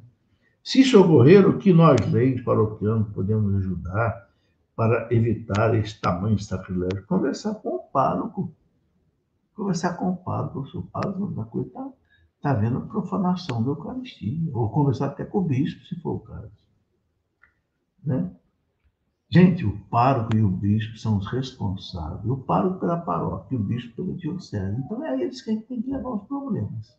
Se 0.64 0.82
isso 0.82 1.02
ocorrer, 1.02 1.48
o 1.48 1.58
que 1.58 1.74
nós, 1.74 2.00
leis 2.12 2.42
paroquianos, 2.42 3.10
podemos 3.10 3.56
ajudar 3.56 4.30
para 4.76 5.08
evitar 5.12 5.74
esse 5.74 6.00
tamanho 6.00 6.38
sacrilégio? 6.38 7.06
Conversar 7.08 7.56
com 7.56 7.70
o 7.70 7.80
pároco. 7.80 8.52
Conversar 9.56 9.94
com 9.94 10.12
o 10.12 10.18
pároco. 10.18 10.60
O 10.76 10.84
pároco 10.84 11.28
da 11.28 11.44
coisa 11.44 11.68
está 11.68 11.88
tá 12.46 12.54
vendo 12.54 12.82
profanação 12.82 13.64
da 13.64 13.72
Eucaristia. 13.72 14.52
Ou 14.54 14.70
conversar 14.70 15.08
até 15.08 15.26
com 15.26 15.40
o 15.40 15.42
bispo, 15.42 15.84
se 15.84 16.00
for 16.00 16.18
o 16.18 16.20
caso. 16.20 16.52
Né? 18.04 18.32
Gente, 19.28 19.66
o 19.66 19.80
pároco 19.90 20.38
e 20.38 20.44
o 20.44 20.48
bispo 20.48 20.96
são 20.96 21.18
os 21.18 21.26
responsáveis. 21.32 22.24
O 22.30 22.38
pároco 22.38 22.80
pela 22.80 22.98
paróquia 22.98 23.58
o 23.58 23.64
bispo 23.64 23.96
pela 23.96 24.16
diocese. 24.16 24.80
Então 24.80 25.04
é 25.04 25.20
eles 25.20 25.42
que 25.42 25.50
a 25.50 25.54
gente 25.54 25.66
tem 25.66 25.82
que 25.82 25.90
levar 25.90 26.10
os 26.12 26.28
problemas. 26.28 26.96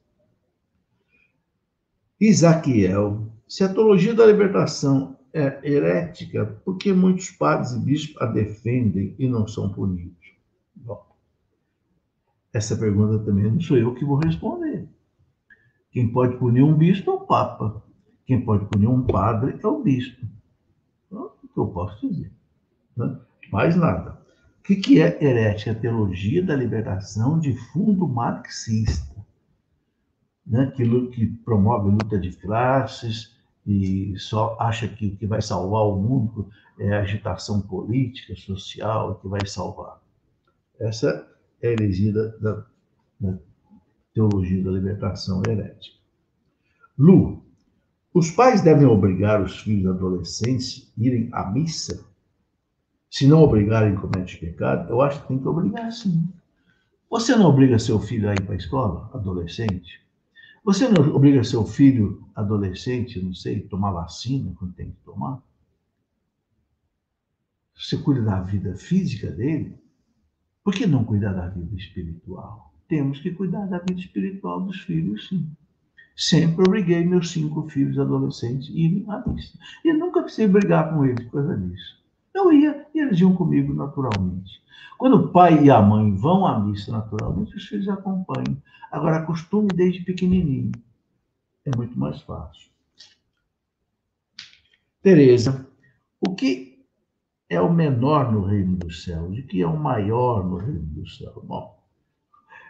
Isaquiel, 2.20 3.28
se 3.46 3.62
a 3.62 3.72
teologia 3.72 4.14
da 4.14 4.26
libertação 4.26 5.16
é 5.32 5.60
herética, 5.62 6.60
por 6.64 6.76
que 6.76 6.92
muitos 6.92 7.30
padres 7.30 7.70
e 7.70 7.78
bispos 7.78 8.20
a 8.20 8.26
defendem 8.26 9.14
e 9.16 9.28
não 9.28 9.46
são 9.46 9.72
punidos? 9.72 10.34
Bom, 10.74 11.06
essa 12.52 12.76
pergunta 12.76 13.24
também 13.24 13.48
não 13.48 13.60
sou 13.60 13.76
eu 13.76 13.94
que 13.94 14.04
vou 14.04 14.16
responder. 14.16 14.95
Quem 15.96 16.06
pode 16.06 16.36
punir 16.36 16.62
um 16.62 16.74
bispo 16.74 17.10
é 17.10 17.14
o 17.14 17.20
Papa. 17.20 17.82
Quem 18.26 18.44
pode 18.44 18.66
punir 18.66 18.86
um 18.86 19.06
padre 19.06 19.58
é 19.62 19.66
o 19.66 19.82
bispo. 19.82 20.26
Então, 21.06 21.30
o 21.42 21.48
que 21.48 21.58
eu 21.58 21.68
posso 21.68 22.06
dizer? 22.06 22.30
Né? 22.94 23.18
Mais 23.50 23.74
nada. 23.76 24.20
O 24.60 24.62
que 24.62 25.00
é 25.00 25.24
herética? 25.24 25.70
A 25.70 25.74
teologia 25.74 26.42
da 26.42 26.54
libertação 26.54 27.40
de 27.40 27.54
fundo 27.72 28.06
marxista 28.06 29.16
né, 30.46 30.70
que, 30.76 30.84
que 31.12 31.28
promove 31.46 31.88
luta 31.88 32.18
de 32.18 32.30
classes 32.32 33.34
e 33.66 34.12
só 34.18 34.54
acha 34.60 34.86
que 34.86 35.06
o 35.06 35.16
que 35.16 35.26
vai 35.26 35.40
salvar 35.40 35.84
o 35.84 35.96
mundo 35.96 36.50
é 36.78 36.92
a 36.92 37.00
agitação 37.00 37.62
política, 37.62 38.36
social, 38.36 39.14
que 39.14 39.28
vai 39.28 39.46
salvar. 39.46 39.98
Essa 40.78 41.26
é 41.62 41.68
a 41.68 41.72
heresia 41.72 42.12
da, 42.12 42.66
da 43.18 43.38
teologia 44.16 44.64
da 44.64 44.70
libertação 44.70 45.42
herética. 45.46 45.98
Lu, 46.98 47.44
os 48.14 48.30
pais 48.30 48.62
devem 48.62 48.86
obrigar 48.86 49.42
os 49.42 49.60
filhos 49.60 49.94
adolescentes 49.94 50.90
a 50.98 51.02
irem 51.04 51.28
à 51.32 51.50
missa? 51.50 52.02
Se 53.10 53.26
não 53.26 53.42
obrigarem, 53.42 53.94
comete 53.94 54.38
pecado? 54.38 54.88
Eu 54.88 55.02
acho 55.02 55.20
que 55.20 55.28
tem 55.28 55.38
que 55.38 55.46
obrigar, 55.46 55.92
sim. 55.92 56.26
Você 57.10 57.36
não 57.36 57.44
obriga 57.44 57.78
seu 57.78 58.00
filho 58.00 58.30
a 58.30 58.32
ir 58.32 58.40
para 58.40 58.54
a 58.54 58.56
escola, 58.56 59.10
adolescente? 59.12 60.00
Você 60.64 60.88
não 60.88 61.14
obriga 61.14 61.44
seu 61.44 61.66
filho 61.66 62.26
adolescente, 62.34 63.22
não 63.22 63.34
sei, 63.34 63.60
tomar 63.60 63.92
vacina 63.92 64.50
quando 64.58 64.72
tem 64.72 64.92
que 64.92 65.00
tomar? 65.04 65.42
Você 67.74 67.98
cuida 67.98 68.22
da 68.22 68.40
vida 68.40 68.74
física 68.76 69.30
dele? 69.30 69.78
Por 70.64 70.74
que 70.74 70.86
não 70.86 71.04
cuidar 71.04 71.34
da 71.34 71.48
vida 71.48 71.76
espiritual? 71.76 72.75
Temos 72.88 73.20
que 73.20 73.32
cuidar 73.32 73.66
da 73.66 73.78
vida 73.78 74.00
espiritual 74.00 74.60
dos 74.60 74.80
filhos, 74.80 75.28
sim. 75.28 75.50
Sempre 76.16 76.64
obriguei 76.66 77.04
meus 77.04 77.30
cinco 77.30 77.68
filhos 77.68 77.98
adolescentes 77.98 78.70
a 78.70 78.72
irem 78.72 79.04
à 79.08 79.22
missa. 79.26 79.58
E 79.84 79.92
nunca 79.92 80.22
precisei 80.22 80.48
brigar 80.48 80.94
com 80.94 81.04
eles 81.04 81.24
por 81.26 81.42
causa 81.42 81.56
disso. 81.58 82.02
Eu 82.32 82.52
ia 82.52 82.86
e 82.94 83.00
eles 83.00 83.20
iam 83.20 83.34
comigo 83.34 83.74
naturalmente. 83.74 84.62
Quando 84.96 85.16
o 85.16 85.28
pai 85.28 85.64
e 85.64 85.70
a 85.70 85.80
mãe 85.82 86.14
vão 86.14 86.46
à 86.46 86.58
missa 86.58 86.90
naturalmente, 86.90 87.54
os 87.56 87.66
filhos 87.66 87.88
acompanham. 87.88 88.56
Agora, 88.90 89.18
acostume 89.18 89.68
desde 89.68 90.04
pequenininho. 90.04 90.72
É 91.66 91.76
muito 91.76 91.98
mais 91.98 92.20
fácil. 92.22 92.70
Tereza, 95.02 95.66
o 96.20 96.34
que 96.34 96.84
é 97.48 97.60
o 97.60 97.72
menor 97.72 98.32
no 98.32 98.42
reino 98.42 98.76
dos 98.76 99.04
céus? 99.04 99.38
O 99.38 99.42
que 99.46 99.60
é 99.60 99.66
o 99.66 99.76
maior 99.76 100.44
no 100.44 100.56
reino 100.56 100.82
dos 100.82 101.18
céus? 101.18 101.44
Bom, 101.44 101.75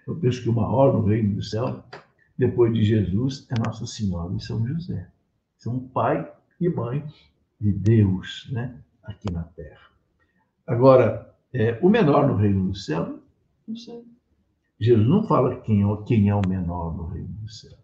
eu 0.06 0.16
penso 0.16 0.42
que 0.42 0.48
o 0.48 0.52
maior 0.52 0.92
no 0.92 1.04
reino 1.04 1.34
dos 1.34 1.50
céus, 1.50 1.82
depois 2.38 2.72
de 2.72 2.84
Jesus, 2.84 3.46
é 3.50 3.54
Nossa 3.66 3.86
Senhora 3.86 4.34
e 4.34 4.40
São 4.40 4.66
José. 4.66 5.08
São 5.58 5.80
pai 5.80 6.30
e 6.60 6.68
mãe 6.68 7.04
de 7.60 7.72
Deus, 7.72 8.48
né? 8.52 8.78
Aqui 9.02 9.32
na 9.32 9.42
Terra. 9.42 9.90
Agora, 10.66 11.34
é, 11.52 11.78
o 11.80 11.88
menor 11.88 12.28
no 12.28 12.36
reino 12.36 12.68
do 12.68 12.74
céu, 12.74 13.18
não 13.66 13.76
sei. 13.76 14.04
Jesus 14.78 15.08
não 15.08 15.26
fala 15.26 15.60
quem 15.60 15.82
é, 15.82 16.04
quem 16.04 16.28
é 16.28 16.34
o 16.34 16.46
menor 16.46 16.94
no 16.94 17.06
reino 17.06 17.28
do 17.28 17.48
céu. 17.48 17.76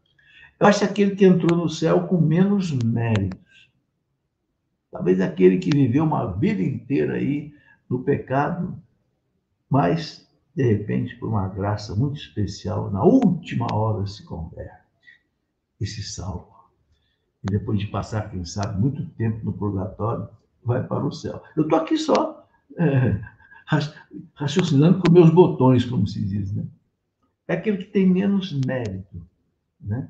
Eu 0.60 0.66
acho 0.66 0.84
aquele 0.84 1.16
que 1.16 1.24
entrou 1.24 1.58
no 1.58 1.68
céu 1.68 2.06
com 2.06 2.20
menos 2.20 2.70
méritos. 2.70 3.70
Talvez 4.90 5.20
aquele 5.20 5.58
que 5.58 5.70
viveu 5.70 6.04
uma 6.04 6.26
vida 6.32 6.62
inteira 6.62 7.14
aí 7.14 7.52
no 7.88 8.02
pecado, 8.02 8.76
mas, 9.68 10.21
de 10.54 10.62
repente, 10.62 11.16
por 11.16 11.28
uma 11.28 11.48
graça 11.48 11.94
muito 11.94 12.16
especial, 12.16 12.90
na 12.90 13.02
última 13.02 13.66
hora 13.72 14.06
se 14.06 14.22
converte 14.24 14.82
e 15.80 15.86
se 15.86 16.02
salva. 16.02 16.52
E 17.42 17.50
depois 17.50 17.78
de 17.78 17.86
passar, 17.86 18.30
quem 18.30 18.44
sabe, 18.44 18.80
muito 18.80 19.04
tempo 19.10 19.44
no 19.44 19.52
purgatório, 19.52 20.28
vai 20.62 20.86
para 20.86 21.04
o 21.04 21.12
céu. 21.12 21.42
Eu 21.56 21.64
estou 21.64 21.78
aqui 21.78 21.96
só 21.96 22.46
é, 22.78 23.20
raciocinando 24.34 25.00
com 25.00 25.10
meus 25.10 25.30
botões, 25.30 25.84
como 25.84 26.06
se 26.06 26.22
diz, 26.24 26.52
né? 26.52 26.66
É 27.48 27.54
aquele 27.54 27.78
que 27.78 27.90
tem 27.90 28.06
menos 28.06 28.52
mérito, 28.64 29.26
né? 29.80 30.08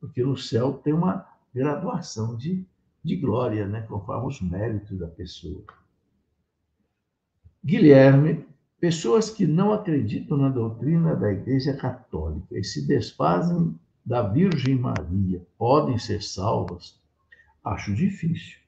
Porque 0.00 0.22
o 0.22 0.36
céu 0.36 0.74
tem 0.74 0.92
uma 0.92 1.26
graduação 1.52 2.36
de, 2.36 2.64
de 3.02 3.16
glória, 3.16 3.66
né? 3.66 3.82
Conforme 3.82 4.28
os 4.28 4.40
méritos 4.40 4.98
da 4.98 5.08
pessoa. 5.08 5.64
Guilherme, 7.64 8.46
pessoas 8.80 9.28
que 9.28 9.46
não 9.46 9.72
acreditam 9.72 10.36
na 10.36 10.48
doutrina 10.48 11.16
da 11.16 11.32
Igreja 11.32 11.76
Católica 11.76 12.56
e 12.56 12.62
se 12.62 12.86
desfazem 12.86 13.74
da 14.04 14.22
Virgem 14.22 14.76
Maria 14.76 15.44
podem 15.58 15.98
ser 15.98 16.22
salvas? 16.22 16.98
Acho 17.64 17.94
difícil. 17.94 18.58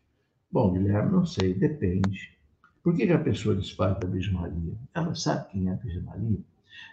Bom, 0.50 0.72
Guilherme, 0.72 1.12
não 1.12 1.24
sei, 1.24 1.54
depende. 1.54 2.36
Por 2.82 2.94
que, 2.94 3.10
a 3.10 3.18
pessoa 3.18 3.54
desfaz 3.54 3.98
da 3.98 4.08
Virgem 4.08 4.34
Maria? 4.34 4.74
Ela 4.92 5.14
sabe 5.14 5.48
quem 5.50 5.68
é 5.68 5.72
a 5.72 5.76
Virgem 5.76 6.02
Maria? 6.02 6.38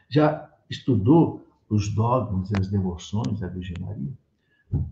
Já 0.10 0.50
estudou 0.70 1.46
os 1.70 1.94
dogmas 1.94 2.52
e 2.52 2.60
as 2.60 2.68
devoções 2.68 3.40
da 3.40 3.48
Virgem 3.48 3.76
Maria? 3.82 4.14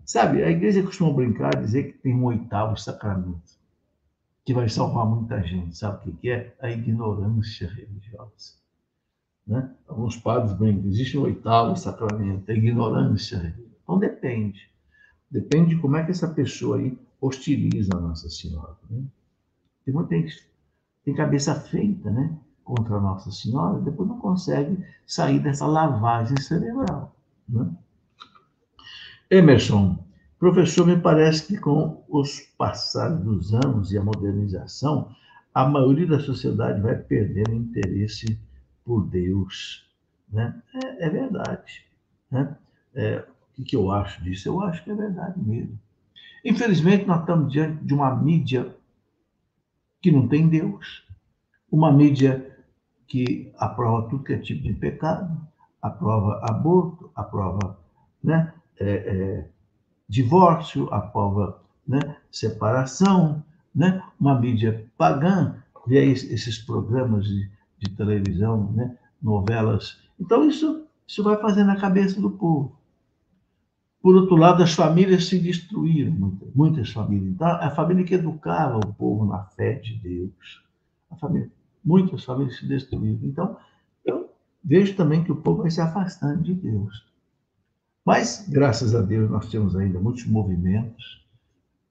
Sabe, 0.04 0.42
a 0.42 0.50
igreja 0.50 0.82
costuma 0.82 1.12
brincar 1.12 1.50
dizer 1.50 1.92
que 1.92 1.98
tem 1.98 2.14
um 2.14 2.24
oitavo 2.24 2.76
sacramento 2.76 3.55
que 4.46 4.54
vai 4.54 4.68
salvar 4.68 5.04
muita 5.04 5.42
gente. 5.42 5.76
Sabe 5.76 6.08
o 6.08 6.16
que 6.16 6.30
é? 6.30 6.56
A 6.62 6.70
ignorância 6.70 7.68
religiosa. 7.68 8.54
Né? 9.44 9.74
Alguns 9.88 10.16
padres 10.16 10.56
brincam, 10.56 10.88
existe 10.88 11.18
um 11.18 11.22
oitavo 11.22 11.76
sacramento, 11.76 12.48
a 12.48 12.54
ignorância. 12.54 13.54
Então 13.82 13.98
depende. 13.98 14.70
Depende 15.28 15.74
de 15.74 15.80
como 15.80 15.96
é 15.96 16.04
que 16.04 16.12
essa 16.12 16.28
pessoa 16.28 16.78
aí 16.78 16.96
hostiliza 17.20 17.90
a 17.96 18.00
Nossa 18.00 18.30
Senhora. 18.30 18.76
Né? 18.88 19.02
Tem 19.84 20.26
tem 21.04 21.14
cabeça 21.14 21.54
feita, 21.54 22.10
né? 22.10 22.36
Contra 22.62 23.00
Nossa 23.00 23.32
Senhora, 23.32 23.80
depois 23.80 24.08
não 24.08 24.18
consegue 24.18 24.78
sair 25.04 25.40
dessa 25.40 25.66
lavagem 25.66 26.40
cerebral. 26.40 27.16
Né? 27.48 27.68
Emerson, 29.28 30.05
professor, 30.52 30.86
me 30.86 30.96
parece 30.96 31.44
que 31.44 31.58
com 31.58 32.04
os 32.08 32.40
passados 32.56 33.24
dos 33.24 33.52
anos 33.52 33.90
e 33.90 33.98
a 33.98 34.04
modernização, 34.04 35.10
a 35.52 35.66
maioria 35.66 36.06
da 36.06 36.20
sociedade 36.20 36.80
vai 36.80 36.94
perdendo 36.94 37.52
interesse 37.52 38.38
por 38.84 39.04
Deus. 39.06 39.84
Né? 40.30 40.54
É, 40.72 41.06
é 41.06 41.10
verdade. 41.10 41.84
Né? 42.30 42.56
É, 42.94 43.24
o 43.58 43.64
que 43.64 43.74
eu 43.74 43.90
acho 43.90 44.22
disso? 44.22 44.48
Eu 44.48 44.60
acho 44.60 44.84
que 44.84 44.90
é 44.90 44.94
verdade 44.94 45.34
mesmo. 45.40 45.76
Infelizmente, 46.44 47.06
nós 47.06 47.20
estamos 47.20 47.50
diante 47.50 47.84
de 47.84 47.92
uma 47.92 48.14
mídia 48.14 48.72
que 50.00 50.12
não 50.12 50.28
tem 50.28 50.48
Deus, 50.48 51.04
uma 51.68 51.90
mídia 51.90 52.56
que 53.08 53.52
aprova 53.58 54.08
tudo 54.08 54.22
que 54.22 54.32
é 54.32 54.38
tipo 54.38 54.62
de 54.62 54.74
pecado, 54.74 55.40
aprova 55.82 56.40
aborto, 56.44 57.10
aprova 57.16 57.76
né, 58.22 58.52
é, 58.78 59.48
divórcio, 60.08 60.92
aprova 60.92 61.60
né, 61.86 62.16
separação, 62.30 63.42
né, 63.74 64.02
uma 64.18 64.38
mídia 64.38 64.86
pagã, 64.96 65.56
vê 65.86 66.04
esses 66.06 66.58
programas 66.58 67.26
de, 67.26 67.50
de 67.78 67.90
televisão, 67.90 68.72
né, 68.72 68.96
novelas. 69.22 70.00
Então, 70.18 70.48
isso, 70.48 70.86
isso 71.06 71.22
vai 71.22 71.36
fazendo 71.40 71.70
a 71.70 71.76
cabeça 71.76 72.20
do 72.20 72.30
povo. 72.30 72.76
Por 74.02 74.14
outro 74.14 74.36
lado, 74.36 74.62
as 74.62 74.72
famílias 74.72 75.26
se 75.26 75.38
destruíram, 75.38 76.12
muitas, 76.12 76.54
muitas 76.54 76.90
famílias. 76.92 77.34
Então, 77.34 77.48
a 77.48 77.70
família 77.70 78.04
que 78.04 78.14
educava 78.14 78.78
o 78.78 78.94
povo 78.94 79.24
na 79.24 79.44
fé 79.44 79.74
de 79.74 79.94
Deus. 79.94 80.64
A 81.10 81.16
família, 81.16 81.50
muitas 81.84 82.24
famílias 82.24 82.56
se 82.56 82.66
destruíram. 82.66 83.18
Então, 83.24 83.56
eu 84.04 84.30
vejo 84.62 84.94
também 84.94 85.24
que 85.24 85.32
o 85.32 85.36
povo 85.36 85.62
vai 85.62 85.70
se 85.70 85.80
afastando 85.80 86.42
de 86.42 86.54
Deus. 86.54 87.04
Mas, 88.06 88.46
graças 88.48 88.94
a 88.94 89.02
Deus, 89.02 89.28
nós 89.28 89.50
temos 89.50 89.74
ainda 89.74 89.98
muitos 89.98 90.24
movimentos, 90.26 91.26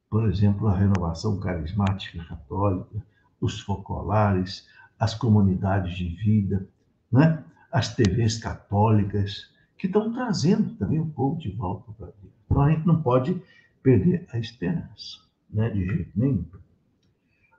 por 0.10 0.30
exemplo, 0.30 0.70
a 0.70 0.74
renovação 0.74 1.38
carismática 1.42 2.24
católica, 2.24 3.06
os 3.42 3.60
focolares, 3.60 4.66
as 4.98 5.14
comunidades 5.14 5.98
de 5.98 6.08
vida, 6.16 6.70
né? 7.12 7.44
as 7.70 7.94
TVs 7.94 8.38
católicas, 8.38 9.54
que 9.78 9.88
estão 9.88 10.14
trazendo 10.14 10.74
também 10.76 11.02
o 11.02 11.08
povo 11.08 11.38
de 11.38 11.52
volta 11.52 11.92
para 11.92 12.06
Deus. 12.06 12.34
Então 12.46 12.62
a 12.62 12.72
gente 12.72 12.88
não 12.88 13.02
pode 13.02 13.42
perder 13.84 14.26
a 14.32 14.40
esperança, 14.40 15.20
né? 15.50 15.70
de 15.70 15.86
jeito 15.86 16.12
nenhum. 16.16 16.46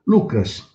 Lucas, 0.06 0.66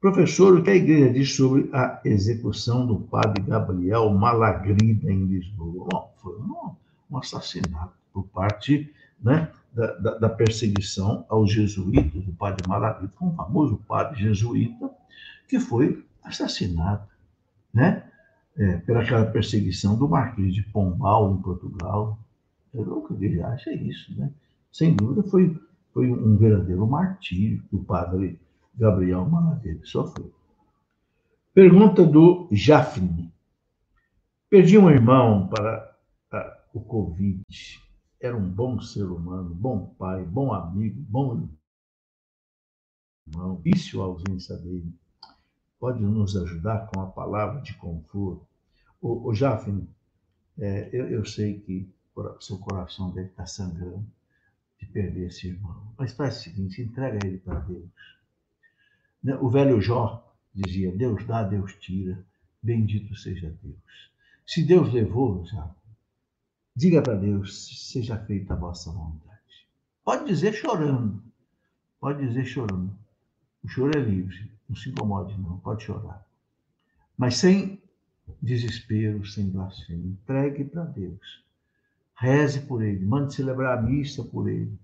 professor, 0.00 0.56
o 0.56 0.62
que 0.62 0.70
a 0.70 0.76
igreja 0.76 1.12
diz 1.12 1.34
sobre 1.34 1.68
a 1.72 2.00
execução 2.04 2.86
do 2.86 3.00
padre 3.00 3.42
Gabriel 3.42 4.08
Malagrida 4.10 5.10
em 5.10 5.24
Lisboa? 5.24 5.88
Bom, 5.90 6.14
foi 6.22 6.38
um, 6.38 6.83
um 7.10 7.18
assassinato 7.18 7.94
por 8.12 8.24
parte 8.24 8.92
né, 9.20 9.50
da, 9.72 9.92
da, 9.94 10.18
da, 10.18 10.28
perseguição 10.28 11.24
aos 11.28 11.52
jesuítas, 11.52 12.26
o 12.26 12.32
padre 12.32 12.62
foi 13.16 13.28
um 13.28 13.34
famoso 13.34 13.76
padre 13.88 14.20
jesuíta 14.20 14.90
que 15.48 15.58
foi 15.58 16.04
assassinado, 16.22 17.06
né? 17.72 18.10
É, 18.56 18.76
pelaquela 18.78 19.26
perseguição 19.26 19.96
do 19.96 20.08
Marquês 20.08 20.54
de 20.54 20.62
Pombal 20.62 21.34
em 21.34 21.42
Portugal. 21.42 22.16
Eu 22.72 22.86
nunca 22.86 23.12
acha 23.48 23.72
isso, 23.72 24.16
né? 24.16 24.30
Sem 24.70 24.94
dúvida 24.94 25.28
foi, 25.28 25.60
foi 25.92 26.10
um 26.10 26.36
verdadeiro 26.36 26.86
martírio 26.86 27.60
que 27.68 27.74
o 27.74 27.82
padre 27.82 28.38
Gabriel 28.76 29.24
Malagrida 29.24 29.80
sofreu. 29.84 30.32
Pergunta 31.52 32.04
do 32.04 32.48
Jafne. 32.50 33.32
Perdi 34.50 34.78
um 34.78 34.90
irmão 34.90 35.48
para 35.48 35.93
o 36.74 36.80
Covid 36.80 37.44
era 38.20 38.36
um 38.36 38.50
bom 38.50 38.80
ser 38.80 39.04
humano, 39.04 39.54
bom 39.54 39.94
pai, 39.94 40.24
bom 40.24 40.52
amigo, 40.52 41.00
bom 41.02 41.48
irmão. 43.28 43.62
Isso 43.64 44.02
a 44.02 44.06
ausência 44.06 44.56
dele 44.56 44.92
pode 45.78 46.02
nos 46.02 46.36
ajudar 46.36 46.88
com 46.88 47.00
a 47.00 47.06
palavra 47.06 47.62
de 47.62 47.74
conforto. 47.74 48.44
O, 49.00 49.28
o 49.28 49.34
Jafne, 49.34 49.88
é, 50.58 50.90
eu, 50.92 51.08
eu, 51.08 51.24
sei 51.24 51.60
que 51.60 51.88
seu 52.40 52.58
coração 52.58 53.12
deve 53.12 53.28
estar 53.28 53.46
sangrando 53.46 54.04
de 54.80 54.86
perder 54.86 55.28
esse 55.28 55.48
irmão. 55.48 55.94
Mas 55.96 56.12
faz 56.12 56.38
o 56.38 56.42
seguinte, 56.42 56.82
entrega 56.82 57.24
ele 57.24 57.38
para 57.38 57.60
Deus. 57.60 57.88
Né, 59.22 59.36
o 59.36 59.48
velho 59.48 59.80
Jó 59.80 60.34
dizia, 60.52 60.90
Deus 60.90 61.24
dá, 61.24 61.44
Deus 61.44 61.74
tira, 61.74 62.24
bendito 62.60 63.14
seja 63.14 63.56
Deus. 63.62 64.10
Se 64.46 64.64
Deus 64.64 64.92
levou, 64.92 65.44
já 65.44 65.72
Diga 66.76 67.00
para 67.00 67.14
Deus, 67.14 67.88
seja 67.90 68.18
feita 68.18 68.54
a 68.54 68.56
vossa 68.56 68.90
vontade. 68.90 69.68
Pode 70.04 70.24
dizer 70.26 70.52
chorando. 70.52 71.22
Pode 72.00 72.26
dizer 72.26 72.44
chorando. 72.44 72.92
O 73.62 73.68
choro 73.68 73.96
é 73.96 74.00
livre. 74.00 74.50
Não 74.68 74.74
se 74.74 74.90
incomode, 74.90 75.40
não. 75.40 75.58
Pode 75.58 75.84
chorar. 75.84 76.26
Mas 77.16 77.36
sem 77.36 77.80
desespero, 78.42 79.24
sem 79.24 79.48
blasfêmia. 79.48 80.10
Entregue 80.10 80.64
para 80.64 80.84
Deus. 80.84 81.44
Reze 82.16 82.60
por 82.60 82.82
ele. 82.82 83.04
Mande 83.04 83.34
celebrar 83.34 83.78
a 83.78 83.82
missa 83.82 84.24
por 84.24 84.48
ele. 84.48 84.76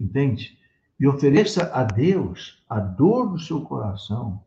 Entende? 0.00 0.58
E 0.98 1.06
ofereça 1.06 1.72
a 1.72 1.84
Deus 1.84 2.62
a 2.68 2.80
dor 2.80 3.30
do 3.30 3.38
seu 3.38 3.62
coração 3.62 4.44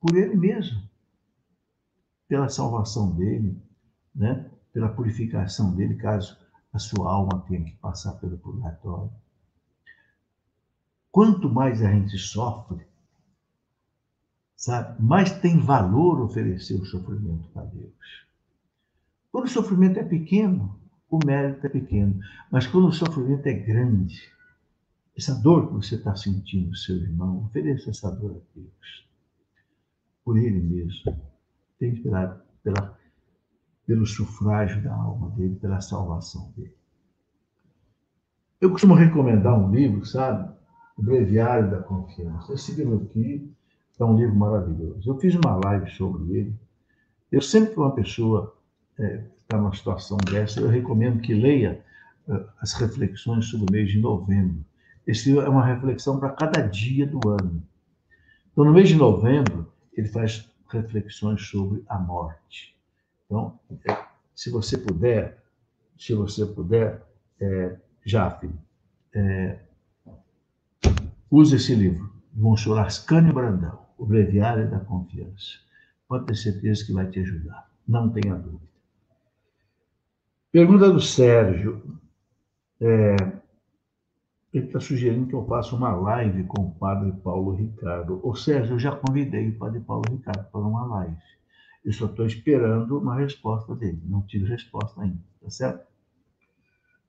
por 0.00 0.16
ele 0.16 0.34
mesmo. 0.34 0.82
Pela 2.26 2.48
salvação 2.48 3.14
dele, 3.14 3.60
né? 4.14 4.50
Pela 4.74 4.88
purificação 4.88 5.72
dele, 5.72 5.94
caso 5.94 6.36
a 6.72 6.78
sua 6.80 7.10
alma 7.10 7.44
tenha 7.48 7.64
que 7.64 7.76
passar 7.76 8.14
pelo 8.14 8.36
purgatório. 8.36 9.12
Quanto 11.12 11.48
mais 11.48 11.80
a 11.80 11.92
gente 11.92 12.18
sofre, 12.18 12.84
sabe, 14.56 15.00
mais 15.00 15.30
tem 15.38 15.60
valor 15.60 16.20
oferecer 16.20 16.74
o 16.74 16.84
sofrimento 16.84 17.48
para 17.50 17.62
Deus. 17.66 18.26
Quando 19.30 19.44
o 19.44 19.50
sofrimento 19.50 20.00
é 20.00 20.04
pequeno, 20.04 20.76
o 21.08 21.20
mérito 21.24 21.64
é 21.64 21.70
pequeno. 21.70 22.18
Mas 22.50 22.66
quando 22.66 22.88
o 22.88 22.92
sofrimento 22.92 23.46
é 23.46 23.52
grande, 23.52 24.20
essa 25.16 25.36
dor 25.36 25.68
que 25.68 25.74
você 25.74 25.94
está 25.94 26.16
sentindo, 26.16 26.74
seu 26.76 26.96
irmão, 26.96 27.44
ofereça 27.44 27.90
essa 27.90 28.10
dor 28.10 28.32
a 28.32 28.58
Deus. 28.58 29.08
Por 30.24 30.36
ele 30.36 30.60
mesmo. 30.60 31.16
Tem 31.78 31.94
pela, 32.02 32.44
pela 32.64 32.98
pelo 33.86 34.06
sufrágio 34.06 34.82
da 34.82 34.94
alma 34.94 35.30
dele, 35.30 35.56
pela 35.56 35.80
salvação 35.80 36.52
dele. 36.56 36.74
Eu 38.60 38.70
costumo 38.70 38.94
recomendar 38.94 39.58
um 39.58 39.70
livro, 39.70 40.04
sabe? 40.06 40.52
O 40.96 41.02
Breviário 41.02 41.70
da 41.70 41.82
Confiança. 41.82 42.54
Esse 42.54 42.72
livro 42.72 43.02
aqui 43.02 43.52
é 43.98 44.04
um 44.04 44.16
livro 44.16 44.34
maravilhoso. 44.34 45.10
Eu 45.10 45.18
fiz 45.18 45.34
uma 45.34 45.56
live 45.64 45.90
sobre 45.90 46.38
ele. 46.38 46.54
Eu 47.30 47.42
sempre 47.42 47.74
que 47.74 47.80
uma 47.80 47.94
pessoa 47.94 48.56
é, 48.98 49.24
está 49.38 49.58
numa 49.58 49.74
situação 49.74 50.16
dessa, 50.30 50.60
eu 50.60 50.68
recomendo 50.68 51.20
que 51.20 51.34
leia 51.34 51.84
uh, 52.28 52.44
as 52.60 52.72
reflexões 52.74 53.46
sobre 53.46 53.66
o 53.68 53.72
mês 53.72 53.90
de 53.90 53.98
novembro. 53.98 54.64
Esse 55.06 55.28
livro 55.28 55.44
é 55.44 55.48
uma 55.48 55.64
reflexão 55.64 56.18
para 56.18 56.30
cada 56.30 56.62
dia 56.62 57.06
do 57.06 57.20
ano. 57.28 57.62
Então, 58.52 58.64
no 58.64 58.72
mês 58.72 58.88
de 58.88 58.96
novembro, 58.96 59.70
ele 59.92 60.08
faz 60.08 60.50
reflexões 60.68 61.42
sobre 61.42 61.84
a 61.88 61.98
morte. 61.98 62.73
Então, 63.26 63.58
é, 63.88 64.04
se 64.34 64.50
você 64.50 64.76
puder, 64.78 65.42
se 65.98 66.14
você 66.14 66.44
puder, 66.46 67.02
é, 67.40 67.76
é, 69.14 69.58
use 71.30 71.56
esse 71.56 71.74
livro, 71.74 72.12
Monsenhor 72.32 72.80
Ascânio 72.80 73.32
Brandão, 73.32 73.86
O 73.96 74.04
Breviário 74.04 74.70
da 74.70 74.80
Confiança. 74.80 75.58
Pode 76.08 76.26
ter 76.26 76.36
certeza 76.36 76.84
que 76.84 76.92
vai 76.92 77.08
te 77.08 77.20
ajudar, 77.20 77.70
não 77.86 78.10
tenha 78.10 78.34
dúvida. 78.34 78.64
Pergunta 80.52 80.90
do 80.90 81.00
Sérgio. 81.00 81.82
É, 82.80 83.16
ele 84.52 84.66
está 84.66 84.78
sugerindo 84.78 85.26
que 85.26 85.34
eu 85.34 85.44
faça 85.46 85.74
uma 85.74 85.92
live 85.96 86.44
com 86.44 86.62
o 86.62 86.74
padre 86.76 87.10
Paulo 87.24 87.56
Ricardo. 87.56 88.20
Ô 88.22 88.36
Sérgio, 88.36 88.74
eu 88.74 88.78
já 88.78 88.94
convidei 88.94 89.48
o 89.48 89.58
padre 89.58 89.80
Paulo 89.80 90.04
Ricardo 90.08 90.48
para 90.50 90.60
uma 90.60 90.86
live. 90.86 91.16
Eu 91.84 91.92
só 91.92 92.06
estou 92.06 92.26
esperando 92.26 92.98
uma 92.98 93.16
resposta 93.16 93.74
dele. 93.74 94.00
Não 94.04 94.22
tive 94.22 94.46
resposta 94.46 95.02
ainda, 95.02 95.20
tá 95.40 95.50
certo? 95.50 95.86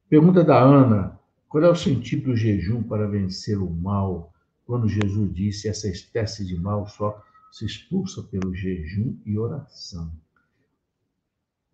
Pergunta 0.10 0.44
da 0.44 0.62
Ana: 0.62 1.20
qual 1.48 1.64
é 1.64 1.70
o 1.70 1.76
sentido 1.76 2.26
do 2.26 2.36
jejum 2.36 2.84
para 2.84 3.08
vencer 3.08 3.58
o 3.58 3.70
mal? 3.70 4.34
Quando 4.66 4.90
Jesus 4.90 5.34
disse 5.34 5.70
essa 5.70 5.88
espécie 5.88 6.46
de 6.46 6.60
mal 6.60 6.88
só 6.88 7.24
se 7.52 7.66
expulsa 7.66 8.22
pelo 8.24 8.54
jejum 8.54 9.18
e 9.26 9.38
oração. 9.38 10.12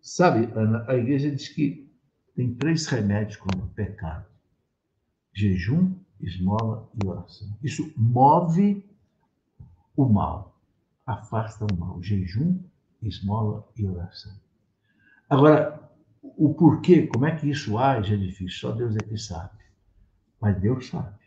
Sabe, 0.00 0.48
Ana, 0.54 0.84
a 0.88 0.94
igreja 0.94 1.30
diz 1.30 1.48
que 1.48 1.90
tem 2.36 2.54
três 2.54 2.86
remédios 2.86 3.36
contra 3.36 3.64
o 3.64 3.68
pecado: 3.70 4.26
jejum, 5.34 5.96
esmola 6.20 6.88
e 6.94 7.06
oração. 7.06 7.48
Isso 7.62 7.92
move 7.96 8.88
o 9.96 10.08
mal, 10.08 10.60
afasta 11.04 11.64
o 11.64 11.76
mal. 11.76 12.02
Jejum, 12.02 12.62
esmola 13.02 13.66
e 13.76 13.86
oração. 13.86 14.32
Agora, 15.28 15.90
o 16.22 16.54
porquê, 16.54 17.06
como 17.06 17.26
é 17.26 17.34
que 17.34 17.50
isso 17.50 17.78
age 17.78 18.14
é 18.14 18.16
difícil, 18.16 18.58
só 18.58 18.72
Deus 18.72 18.96
é 18.96 19.00
que 19.00 19.16
sabe. 19.16 19.58
Mas 20.40 20.60
Deus 20.60 20.88
sabe. 20.88 21.18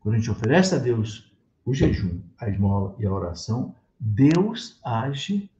Quando 0.00 0.14
a 0.14 0.18
gente 0.18 0.30
oferece 0.30 0.74
a 0.74 0.78
Deus 0.78 1.32
o 1.64 1.72
jejum, 1.72 2.20
a 2.38 2.48
esmola 2.48 2.94
e 2.98 3.06
a 3.06 3.12
oração, 3.12 3.74
Deus 3.98 4.78
age 4.84 5.50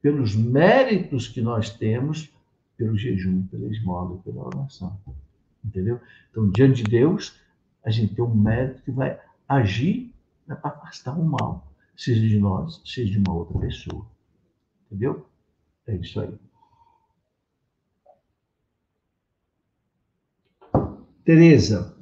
pelos 0.00 0.34
méritos 0.34 1.28
que 1.28 1.42
nós 1.42 1.70
temos 1.70 2.32
pelo 2.76 2.96
jejum, 2.96 3.46
pela 3.46 3.66
esmola 3.66 4.16
e 4.16 4.22
pela 4.22 4.46
oração. 4.46 4.98
Entendeu? 5.62 6.00
Então, 6.30 6.48
diante 6.48 6.82
de 6.82 6.90
Deus, 6.90 7.38
a 7.84 7.90
gente 7.90 8.14
tem 8.14 8.24
um 8.24 8.34
mérito 8.34 8.82
que 8.82 8.90
vai 8.90 9.20
agir 9.46 10.14
para 10.46 10.58
afastar 10.64 11.18
o 11.18 11.24
mal, 11.24 11.70
seja 11.96 12.26
de 12.26 12.38
nós, 12.38 12.80
seja 12.84 13.12
de 13.12 13.18
uma 13.18 13.34
outra 13.34 13.58
pessoa. 13.58 14.06
Entendeu? 14.90 15.24
É 15.86 15.94
isso 15.94 16.20
aí. 16.20 16.34
Tereza, 21.24 21.96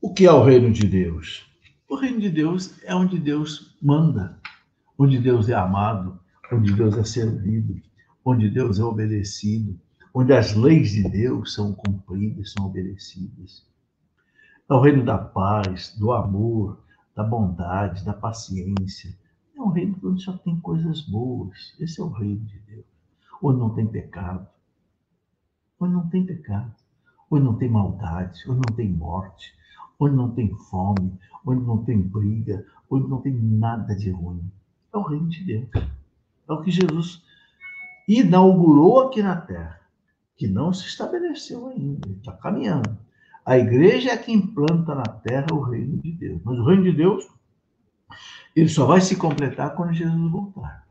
o 0.00 0.14
que 0.14 0.24
é 0.24 0.32
o 0.32 0.42
reino 0.42 0.72
de 0.72 0.86
Deus? 0.86 1.46
O 1.86 1.96
reino 1.96 2.18
de 2.18 2.30
Deus 2.30 2.82
é 2.84 2.94
onde 2.94 3.18
Deus 3.18 3.76
manda, 3.82 4.40
onde 4.96 5.18
Deus 5.18 5.50
é 5.50 5.54
amado, 5.54 6.18
onde 6.50 6.72
Deus 6.72 6.96
é 6.96 7.04
servido, 7.04 7.78
onde 8.24 8.48
Deus 8.48 8.78
é 8.78 8.84
obedecido, 8.84 9.78
onde 10.14 10.32
as 10.32 10.54
leis 10.54 10.92
de 10.92 11.02
Deus 11.10 11.52
são 11.52 11.74
cumpridas, 11.74 12.52
são 12.52 12.66
obedecidas. 12.66 13.66
É 14.68 14.72
o 14.72 14.80
reino 14.80 15.04
da 15.04 15.18
paz, 15.18 15.94
do 15.98 16.12
amor, 16.12 16.82
da 17.14 17.22
bondade, 17.22 18.04
da 18.04 18.14
paciência, 18.14 19.14
reino 19.70 19.98
onde 20.04 20.22
só 20.22 20.36
tem 20.38 20.58
coisas 20.60 21.00
boas. 21.02 21.74
Esse 21.80 22.00
é 22.00 22.04
o 22.04 22.08
reino 22.08 22.44
de 22.44 22.58
Deus. 22.60 22.84
Onde 23.42 23.58
não 23.58 23.70
tem 23.70 23.86
pecado. 23.86 24.46
Onde 25.78 25.94
não 25.94 26.08
tem 26.08 26.24
pecado. 26.26 26.74
Onde 27.30 27.44
não 27.44 27.56
tem 27.56 27.68
maldade. 27.70 28.42
Onde 28.48 28.60
não 28.68 28.76
tem 28.76 28.88
morte. 28.88 29.54
onde 30.00 30.16
não 30.16 30.30
tem 30.30 30.54
fome, 30.70 31.12
onde 31.44 31.62
não 31.62 31.84
tem 31.84 32.00
briga, 32.00 32.64
onde 32.90 33.06
não 33.06 33.20
tem 33.20 33.34
nada 33.34 33.94
de 33.94 34.10
ruim. 34.10 34.50
É 34.92 34.96
o 34.96 35.02
reino 35.02 35.28
de 35.28 35.44
Deus. 35.44 35.68
É 36.48 36.52
o 36.52 36.62
que 36.62 36.70
Jesus 36.70 37.22
inaugurou 38.08 39.00
aqui 39.00 39.22
na 39.22 39.36
terra, 39.36 39.78
que 40.36 40.48
não 40.48 40.72
se 40.72 40.86
estabeleceu 40.86 41.68
ainda, 41.68 42.08
está 42.08 42.32
caminhando. 42.32 42.96
A 43.44 43.58
igreja 43.58 44.10
é 44.10 44.16
que 44.16 44.32
implanta 44.32 44.94
na 44.94 45.04
terra 45.04 45.46
o 45.52 45.60
reino 45.60 45.98
de 45.98 46.12
Deus. 46.12 46.40
Mas 46.44 46.58
o 46.58 46.64
reino 46.64 46.82
de 46.82 46.92
Deus, 46.92 47.28
ele 48.54 48.68
só 48.68 48.86
vai 48.86 49.00
se 49.00 49.16
completar 49.16 49.74
quando 49.74 49.92
Jesus 49.92 50.30
voltar. 50.30 50.86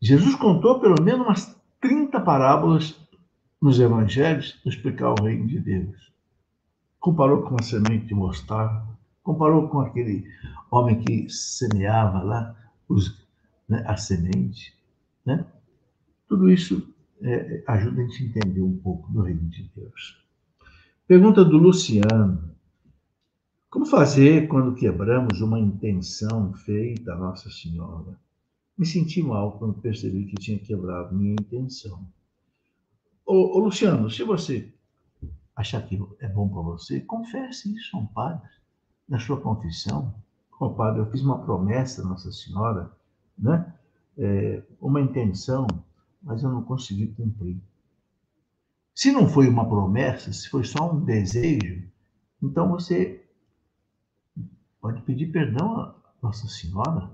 Jesus 0.00 0.34
contou 0.36 0.80
pelo 0.80 1.02
menos 1.02 1.26
umas 1.26 1.56
30 1.80 2.20
parábolas 2.20 2.96
nos 3.60 3.80
evangelhos 3.80 4.52
para 4.52 4.70
explicar 4.70 5.10
o 5.10 5.24
reino 5.24 5.46
de 5.46 5.58
Deus. 5.58 6.12
Comparou 7.00 7.42
com 7.42 7.56
a 7.58 7.62
semente 7.62 8.06
de 8.06 8.14
mostarda, 8.14 8.86
comparou 9.22 9.68
com 9.68 9.80
aquele 9.80 10.24
homem 10.70 11.00
que 11.00 11.28
semeava 11.28 12.22
lá 12.22 12.56
os, 12.88 13.26
né, 13.68 13.84
a 13.86 13.96
semente. 13.96 14.76
Né? 15.24 15.44
Tudo 16.28 16.50
isso 16.50 16.94
é, 17.22 17.62
ajuda 17.66 18.02
a 18.02 18.04
gente 18.04 18.22
a 18.22 18.26
entender 18.26 18.62
um 18.62 18.76
pouco 18.76 19.10
do 19.10 19.22
reino 19.22 19.48
de 19.48 19.70
Deus. 19.74 20.24
Pergunta 21.06 21.44
do 21.44 21.56
Luciano. 21.56 22.56
Como 23.70 23.84
fazer 23.84 24.48
quando 24.48 24.74
quebramos 24.74 25.42
uma 25.42 25.60
intenção 25.60 26.54
feita 26.54 27.12
a 27.12 27.18
Nossa 27.18 27.50
Senhora? 27.50 28.18
Me 28.78 28.86
senti 28.86 29.22
mal 29.22 29.58
quando 29.58 29.74
percebi 29.74 30.24
que 30.24 30.36
tinha 30.36 30.58
quebrado 30.58 31.14
minha 31.14 31.34
intenção. 31.34 32.02
Ô, 33.26 33.58
ô 33.58 33.58
Luciano, 33.58 34.10
se 34.10 34.24
você 34.24 34.72
achar 35.54 35.82
que 35.82 36.02
é 36.20 36.28
bom 36.28 36.48
para 36.48 36.62
você, 36.62 37.00
confesse 37.00 37.76
isso 37.76 37.94
a 37.94 38.00
um 38.00 38.06
padre, 38.06 38.48
na 39.06 39.18
sua 39.18 39.38
confissão. 39.38 40.14
Ó 40.58 40.66
oh, 40.66 40.70
padre, 40.70 41.02
eu 41.02 41.10
fiz 41.10 41.20
uma 41.20 41.44
promessa 41.44 42.00
a 42.00 42.06
Nossa 42.06 42.32
Senhora, 42.32 42.90
né? 43.38 43.74
É, 44.16 44.62
uma 44.80 45.02
intenção, 45.02 45.66
mas 46.22 46.42
eu 46.42 46.50
não 46.50 46.62
consegui 46.62 47.08
cumprir. 47.08 47.60
Se 48.94 49.12
não 49.12 49.28
foi 49.28 49.46
uma 49.46 49.68
promessa, 49.68 50.32
se 50.32 50.48
foi 50.48 50.64
só 50.64 50.90
um 50.90 51.04
desejo, 51.04 51.86
então 52.42 52.70
você 52.70 53.17
pode 54.80 55.02
pedir 55.02 55.26
perdão 55.28 55.80
a 55.80 55.94
Nossa 56.22 56.46
Senhora 56.48 57.10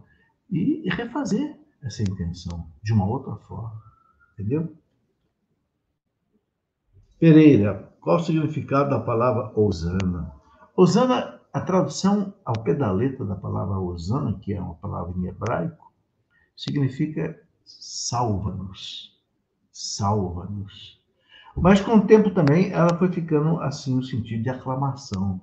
e 0.50 0.88
refazer 0.90 1.58
essa 1.82 2.02
intenção 2.02 2.66
de 2.82 2.92
uma 2.92 3.06
outra 3.06 3.36
forma. 3.36 3.82
Entendeu? 4.32 4.74
Pereira, 7.18 7.92
qual 8.00 8.16
o 8.16 8.20
significado 8.20 8.90
da 8.90 9.00
palavra 9.00 9.52
Osana? 9.58 10.32
Osana, 10.76 11.40
a 11.52 11.60
tradução 11.60 12.34
ao 12.44 12.62
pé 12.62 12.74
da 12.74 12.90
letra 12.90 13.24
da 13.24 13.36
palavra 13.36 13.78
Osana, 13.78 14.38
que 14.40 14.52
é 14.52 14.60
uma 14.60 14.74
palavra 14.74 15.14
em 15.16 15.26
hebraico, 15.26 15.92
significa 16.56 17.40
salva-nos. 17.64 19.18
Salva-nos. 19.72 21.00
Mas 21.56 21.80
com 21.80 21.96
o 21.96 22.06
tempo 22.06 22.30
também 22.30 22.72
ela 22.72 22.96
foi 22.98 23.10
ficando 23.10 23.60
assim 23.60 23.94
no 23.94 24.02
sentido 24.02 24.42
de 24.42 24.50
aclamação. 24.50 25.40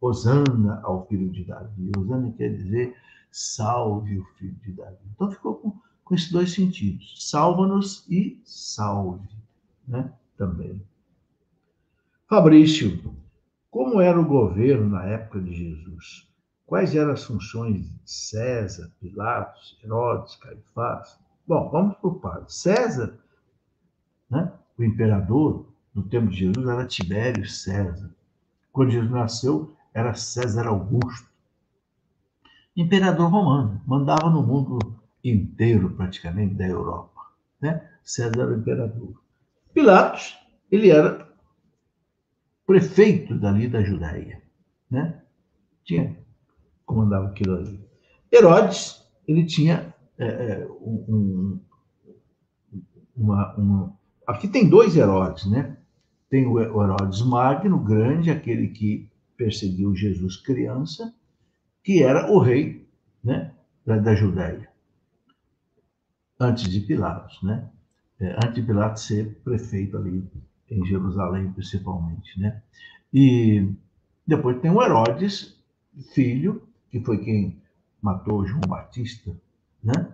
Osana 0.00 0.80
ao 0.82 1.06
filho 1.06 1.30
de 1.30 1.44
Davi. 1.44 1.92
Osana 1.96 2.32
quer 2.36 2.54
dizer 2.54 2.96
salve 3.30 4.18
o 4.18 4.24
filho 4.36 4.56
de 4.64 4.72
Davi. 4.72 4.96
Então 5.14 5.30
ficou 5.30 5.54
com, 5.56 5.78
com 6.04 6.14
esses 6.14 6.30
dois 6.30 6.52
sentidos: 6.52 7.28
salva-nos 7.28 8.06
e 8.08 8.40
salve, 8.44 9.28
né? 9.86 10.12
Também. 10.36 10.80
Fabrício, 12.28 13.16
como 13.70 14.00
era 14.00 14.20
o 14.20 14.24
governo 14.24 14.88
na 14.88 15.04
época 15.04 15.40
de 15.40 15.52
Jesus? 15.52 16.28
Quais 16.66 16.94
eram 16.94 17.12
as 17.12 17.24
funções 17.24 17.88
de 17.88 17.98
César, 18.04 18.92
Pilatos, 19.00 19.78
Herodes, 19.82 20.36
Caifás? 20.36 21.18
Bom, 21.46 21.70
vamos 21.70 21.96
por 21.96 22.20
partes. 22.20 22.56
César, 22.56 23.18
né, 24.30 24.52
o 24.76 24.84
imperador, 24.84 25.66
no 25.94 26.02
tempo 26.02 26.28
de 26.28 26.36
Jesus, 26.36 26.68
era 26.68 26.86
Tibério 26.86 27.48
César. 27.48 28.14
Quando 28.70 28.90
Jesus 28.90 29.10
nasceu, 29.10 29.74
era 29.94 30.14
César 30.14 30.66
Augusto 30.66 31.28
imperador 32.80 33.28
romano, 33.28 33.82
mandava 33.84 34.30
no 34.30 34.40
mundo 34.40 34.78
inteiro, 35.22 35.90
praticamente, 35.90 36.54
da 36.54 36.66
Europa. 36.66 37.20
Né? 37.60 37.84
César 38.04 38.42
era 38.42 38.52
o 38.52 38.58
imperador. 38.58 39.20
Pilatos, 39.74 40.38
ele 40.70 40.90
era 40.90 41.28
prefeito 42.64 43.34
dali 43.34 43.66
da 43.66 43.82
Judéia. 43.82 44.40
Né? 44.88 45.20
Tinha, 45.84 46.16
comandava 46.86 47.26
aquilo 47.26 47.56
ali. 47.56 47.80
Herodes, 48.32 49.04
ele 49.26 49.44
tinha 49.44 49.92
é, 50.16 50.26
é 50.26 50.68
um, 50.80 51.60
uma, 53.16 53.54
uma, 53.56 53.98
Aqui 54.26 54.46
tem 54.46 54.68
dois 54.68 54.96
Herodes, 54.96 55.46
né? 55.46 55.76
Tem 56.28 56.46
o 56.46 56.60
Herodes 56.60 57.22
Magno, 57.22 57.78
grande, 57.78 58.30
aquele 58.30 58.68
que 58.68 59.10
perseguiu 59.38 59.94
Jesus 59.94 60.36
criança, 60.36 61.14
que 61.82 62.02
era 62.02 62.30
o 62.30 62.40
rei 62.40 62.86
né, 63.22 63.54
da, 63.86 64.14
Judéia, 64.14 64.68
antes 66.38 66.68
de 66.68 66.80
Pilatos, 66.80 67.40
né? 67.42 67.70
É, 68.20 68.32
antes 68.34 68.54
de 68.54 68.62
Pilatos 68.62 69.04
ser 69.04 69.40
prefeito 69.44 69.96
ali 69.96 70.28
em 70.68 70.84
Jerusalém, 70.84 71.52
principalmente, 71.52 72.38
né? 72.38 72.60
E 73.14 73.72
depois 74.26 74.60
tem 74.60 74.70
o 74.70 74.82
Herodes, 74.82 75.56
filho, 76.12 76.68
que 76.90 77.00
foi 77.00 77.24
quem 77.24 77.62
matou 78.02 78.44
João 78.44 78.60
Batista, 78.68 79.34
né? 79.82 80.12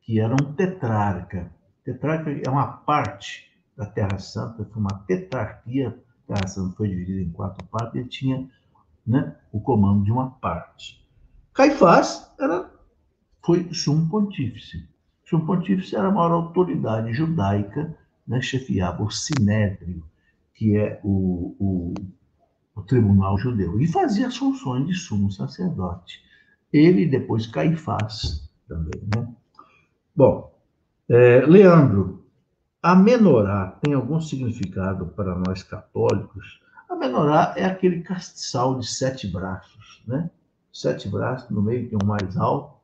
Que 0.00 0.20
era 0.20 0.32
um 0.32 0.54
tetrarca. 0.54 1.52
Tetrarca 1.84 2.30
é 2.30 2.48
uma 2.48 2.68
parte 2.68 3.50
da 3.76 3.84
Terra 3.84 4.18
Santa, 4.18 4.64
foi 4.64 4.80
uma 4.80 5.04
tetrarquia. 5.06 5.88
A 5.88 6.34
Terra 6.34 6.46
Santa 6.46 6.76
foi 6.76 6.88
dividida 6.88 7.20
em 7.20 7.30
quatro 7.30 7.66
partes, 7.66 7.96
ele 7.96 8.08
tinha 8.08 8.48
né, 9.10 9.36
o 9.52 9.60
comando 9.60 10.04
de 10.04 10.12
uma 10.12 10.30
parte. 10.30 11.04
Caifás 11.52 12.32
era, 12.38 12.70
foi 13.44 13.68
sumo 13.74 14.08
pontífice. 14.08 14.88
Sumo 15.24 15.46
pontífice 15.46 15.96
era 15.96 16.08
a 16.08 16.10
maior 16.10 16.30
autoridade 16.30 17.12
judaica, 17.12 17.96
né, 18.26 18.40
chefiava 18.40 19.02
o 19.02 19.10
sinédrio, 19.10 20.04
que 20.54 20.76
é 20.76 21.00
o, 21.02 21.56
o, 21.58 21.94
o 22.76 22.82
tribunal 22.82 23.36
judeu, 23.36 23.80
e 23.80 23.88
fazia 23.88 24.28
as 24.28 24.36
funções 24.36 24.86
de 24.86 24.94
sumo 24.94 25.30
sacerdote. 25.32 26.22
Ele 26.72 27.04
depois 27.06 27.48
Caifás 27.48 28.48
também. 28.68 29.02
Né? 29.16 29.26
Bom, 30.14 30.54
é, 31.08 31.40
Leandro, 31.40 32.24
a 32.80 32.94
menorá 32.94 33.78
tem 33.82 33.94
algum 33.94 34.20
significado 34.20 35.06
para 35.06 35.34
nós 35.34 35.64
católicos? 35.64 36.60
A 36.90 36.96
menorá 36.96 37.54
é 37.56 37.64
aquele 37.64 38.02
castiçal 38.02 38.76
de 38.80 38.86
sete 38.86 39.28
braços, 39.28 40.02
né? 40.08 40.28
sete 40.72 41.08
braços, 41.08 41.48
no 41.48 41.62
meio 41.62 41.88
tem 41.88 41.96
um 42.02 42.06
mais 42.06 42.36
alto. 42.36 42.80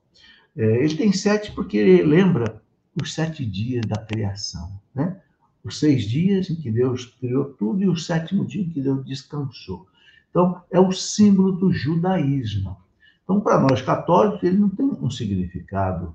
É, 0.56 0.84
ele 0.84 0.96
tem 0.96 1.12
sete 1.12 1.50
porque 1.52 1.76
ele 1.76 2.04
lembra 2.04 2.62
os 3.00 3.12
sete 3.12 3.44
dias 3.44 3.84
da 3.84 3.96
criação, 3.96 4.80
né? 4.94 5.20
Os 5.64 5.80
seis 5.80 6.04
dias 6.04 6.48
em 6.48 6.54
que 6.54 6.70
Deus 6.70 7.04
criou 7.04 7.46
tudo 7.54 7.82
e 7.82 7.88
o 7.88 7.96
sétimo 7.96 8.46
dia 8.46 8.62
em 8.62 8.70
que 8.70 8.80
Deus 8.80 9.04
descansou. 9.04 9.88
Então, 10.30 10.62
é 10.70 10.78
o 10.78 10.92
símbolo 10.92 11.52
do 11.52 11.72
judaísmo. 11.72 12.76
Então, 13.24 13.40
para 13.40 13.58
nós 13.58 13.82
católicos, 13.82 14.42
ele 14.44 14.58
não 14.58 14.68
tem 14.68 14.86
um 14.86 15.10
significado 15.10 16.14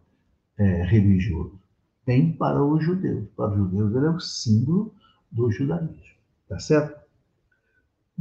é, 0.58 0.84
religioso. 0.84 1.60
Tem 2.06 2.32
para 2.32 2.63
os 2.63 2.82
judeus. 2.82 3.27
Para 3.36 3.51
os 3.51 3.58
judeus, 3.58 3.93
ele 3.93 4.06
é 4.06 4.10
o 4.10 4.19
símbolo 4.19 4.93
do 5.30 5.51
judaísmo. 5.51 6.16
Tá 6.47 6.57
certo? 6.57 7.01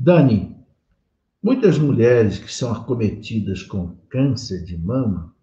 Dani, 0.03 0.61
Muitas 1.43 1.79
mulheres 1.79 2.39
que 2.39 2.53
são 2.53 2.71
acometidas 2.71 3.63
com 3.63 3.97
câncer 4.11 4.63
de 4.63 4.77
mama 4.77 5.35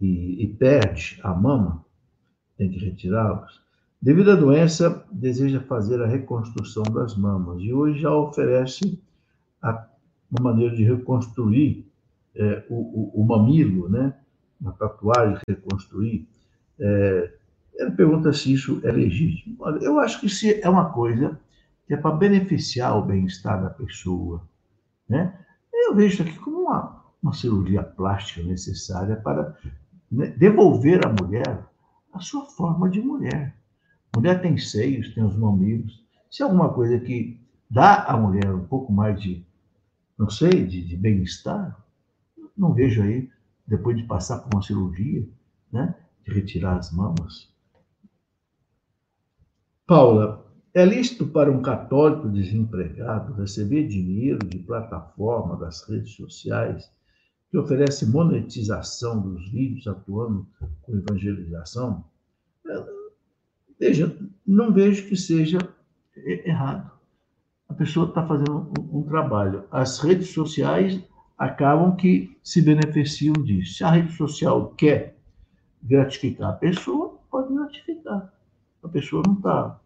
e, 0.00 0.44
e 0.44 0.48
perde 0.48 1.20
a 1.22 1.32
mama, 1.32 1.84
tem 2.56 2.68
que 2.68 2.84
retirá-los, 2.84 3.62
devido 4.02 4.32
à 4.32 4.34
doença, 4.34 5.06
deseja 5.12 5.60
fazer 5.60 6.02
a 6.02 6.06
reconstrução 6.08 6.82
das 6.82 7.16
mamas 7.16 7.62
e 7.62 7.72
hoje 7.72 8.00
já 8.00 8.12
oferece 8.12 9.00
a, 9.62 9.88
uma 10.30 10.50
maneira 10.50 10.74
de 10.74 10.82
reconstruir 10.82 11.86
é, 12.34 12.64
o, 12.68 12.74
o, 12.74 13.22
o, 13.22 13.24
mamilo, 13.24 13.88
né? 13.88 14.12
Uma 14.60 14.72
tatuagem 14.72 15.38
reconstruir. 15.46 16.26
É, 16.78 17.34
ele 17.74 17.90
pergunta 17.92 18.32
se 18.32 18.52
isso 18.52 18.80
é 18.82 18.90
legítimo. 18.90 19.56
Olha, 19.60 19.78
eu 19.78 20.00
acho 20.00 20.20
que 20.20 20.28
se 20.28 20.60
é 20.60 20.68
uma 20.68 20.90
coisa 20.92 21.38
que 21.90 21.94
é 21.94 21.96
para 21.96 22.14
beneficiar 22.14 22.96
o 22.96 23.02
bem-estar 23.02 23.60
da 23.60 23.68
pessoa, 23.68 24.48
né? 25.08 25.44
Eu 25.72 25.92
vejo 25.92 26.14
isso 26.14 26.22
aqui 26.22 26.38
como 26.38 26.60
uma, 26.60 27.04
uma 27.20 27.32
cirurgia 27.32 27.82
plástica 27.82 28.46
necessária 28.46 29.16
para 29.16 29.58
né, 30.08 30.28
devolver 30.28 31.04
à 31.04 31.12
mulher 31.12 31.66
a 32.12 32.20
sua 32.20 32.44
forma 32.44 32.88
de 32.88 33.00
mulher. 33.00 33.56
Mulher 34.14 34.40
tem 34.40 34.56
seios, 34.56 35.12
tem 35.12 35.24
os 35.24 35.36
mamilos. 35.36 36.00
Se 36.30 36.44
é 36.44 36.44
alguma 36.44 36.72
coisa 36.72 36.96
que 37.00 37.40
dá 37.68 38.04
à 38.04 38.16
mulher 38.16 38.54
um 38.54 38.66
pouco 38.66 38.92
mais 38.92 39.20
de 39.20 39.44
não 40.16 40.30
sei, 40.30 40.64
de, 40.64 40.86
de 40.86 40.96
bem-estar. 40.96 41.76
Não 42.56 42.72
vejo 42.72 43.02
aí, 43.02 43.28
depois 43.66 43.96
de 43.96 44.04
passar 44.04 44.38
por 44.38 44.54
uma 44.54 44.62
cirurgia, 44.62 45.28
né, 45.72 45.92
de 46.22 46.32
retirar 46.32 46.76
as 46.76 46.92
mamas. 46.92 47.52
Paula, 49.88 50.48
é 50.72 50.84
lícito 50.84 51.26
para 51.26 51.50
um 51.50 51.62
católico 51.62 52.28
desempregado 52.28 53.32
receber 53.34 53.88
dinheiro 53.88 54.38
de 54.46 54.58
plataforma 54.58 55.56
das 55.56 55.82
redes 55.88 56.14
sociais 56.14 56.90
que 57.50 57.58
oferece 57.58 58.06
monetização 58.06 59.20
dos 59.20 59.50
vídeos 59.50 59.86
atuando 59.86 60.46
com 60.82 60.96
evangelização? 60.96 62.04
Veja, 63.78 64.16
não 64.46 64.72
vejo 64.72 65.08
que 65.08 65.16
seja 65.16 65.58
errado. 66.14 66.90
A 67.68 67.74
pessoa 67.74 68.08
está 68.08 68.26
fazendo 68.26 68.72
um, 68.78 68.98
um, 68.98 69.02
trabalho. 69.02 69.64
As 69.70 69.98
redes 69.98 70.28
sociais 70.28 71.02
acabam 71.36 71.96
que 71.96 72.36
se 72.42 72.60
beneficiam 72.60 73.32
disso. 73.32 73.74
Se 73.74 73.84
a 73.84 73.90
rede 73.90 74.12
social 74.12 74.74
quer 74.76 75.16
gratificar 75.82 76.50
a 76.50 76.56
pessoa, 76.56 77.18
pode 77.30 77.52
gratificar. 77.54 78.32
A 78.82 78.88
pessoa 78.88 79.22
não 79.26 79.34
está 79.34 79.80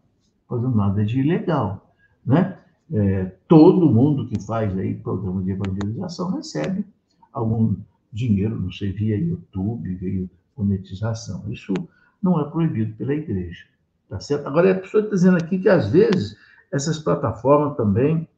fazendo 0.54 0.76
nada 0.76 1.04
de 1.04 1.20
ilegal, 1.20 1.94
né? 2.24 2.58
É, 2.92 3.24
todo 3.48 3.90
mundo 3.90 4.26
que 4.28 4.40
faz 4.44 4.76
aí 4.76 4.94
programa 4.94 5.42
de 5.42 5.52
evangelização 5.52 6.30
recebe 6.32 6.84
algum 7.32 7.76
dinheiro, 8.12 8.60
não 8.60 8.70
sei, 8.70 8.92
via 8.92 9.16
YouTube, 9.16 9.94
via 9.96 10.28
monetização. 10.56 11.50
Isso 11.50 11.72
não 12.22 12.40
é 12.40 12.44
proibido 12.50 12.94
pela 12.94 13.14
igreja. 13.14 13.64
Tá 14.08 14.20
certo? 14.20 14.46
Agora, 14.46 14.70
a 14.70 14.80
pessoa 14.80 15.02
está 15.02 15.14
dizendo 15.14 15.38
aqui 15.38 15.58
que, 15.58 15.68
às 15.68 15.88
vezes, 15.88 16.36
essas 16.70 16.98
plataformas 16.98 17.76
também 17.76 18.28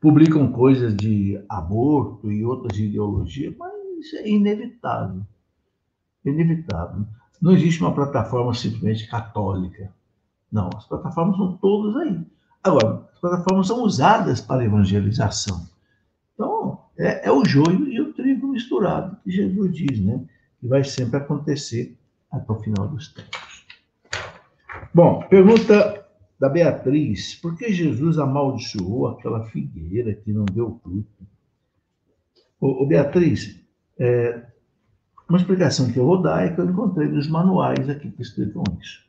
publicam 0.00 0.50
coisas 0.52 0.96
de 0.96 1.42
aborto 1.48 2.30
e 2.30 2.44
outras 2.44 2.78
ideologias, 2.78 3.54
mas 3.58 3.72
isso 3.98 4.16
é 4.16 4.28
inevitável. 4.28 5.22
Inevitável. 6.24 7.04
Não 7.42 7.52
existe 7.52 7.80
uma 7.80 7.94
plataforma 7.94 8.54
simplesmente 8.54 9.08
católica. 9.08 9.92
Não, 10.56 10.70
as 10.74 10.86
plataformas 10.86 11.36
são 11.36 11.54
todas 11.58 11.94
aí. 11.96 12.18
Agora, 12.64 13.06
as 13.12 13.20
plataformas 13.20 13.66
são 13.66 13.82
usadas 13.82 14.40
para 14.40 14.64
evangelização. 14.64 15.68
Então, 16.32 16.80
é, 16.96 17.28
é 17.28 17.30
o 17.30 17.44
joio 17.44 17.86
e 17.86 18.00
o 18.00 18.14
trigo 18.14 18.48
misturado, 18.48 19.18
que 19.22 19.30
Jesus 19.30 19.76
diz, 19.76 20.00
né? 20.00 20.24
Que 20.58 20.66
vai 20.66 20.82
sempre 20.82 21.18
acontecer 21.18 21.94
até 22.32 22.50
o 22.50 22.58
final 22.58 22.88
dos 22.88 23.12
tempos. 23.12 23.66
Bom, 24.94 25.20
pergunta 25.28 26.06
da 26.40 26.48
Beatriz: 26.48 27.34
por 27.34 27.54
que 27.54 27.70
Jesus 27.70 28.18
amaldiçoou 28.18 29.08
aquela 29.08 29.44
figueira 29.44 30.14
que 30.14 30.32
não 30.32 30.46
deu 30.46 30.80
fruto? 30.82 31.26
Ô, 32.58 32.82
ô 32.82 32.86
Beatriz, 32.86 33.62
é, 33.98 34.42
uma 35.28 35.36
explicação 35.36 35.92
que 35.92 35.98
eu 35.98 36.06
vou 36.06 36.22
dar 36.22 36.46
é 36.46 36.54
que 36.54 36.58
eu 36.58 36.64
encontrei 36.64 37.08
nos 37.08 37.28
manuais 37.28 37.90
aqui 37.90 38.10
que 38.10 38.22
explicam 38.22 38.64
isso. 38.80 39.05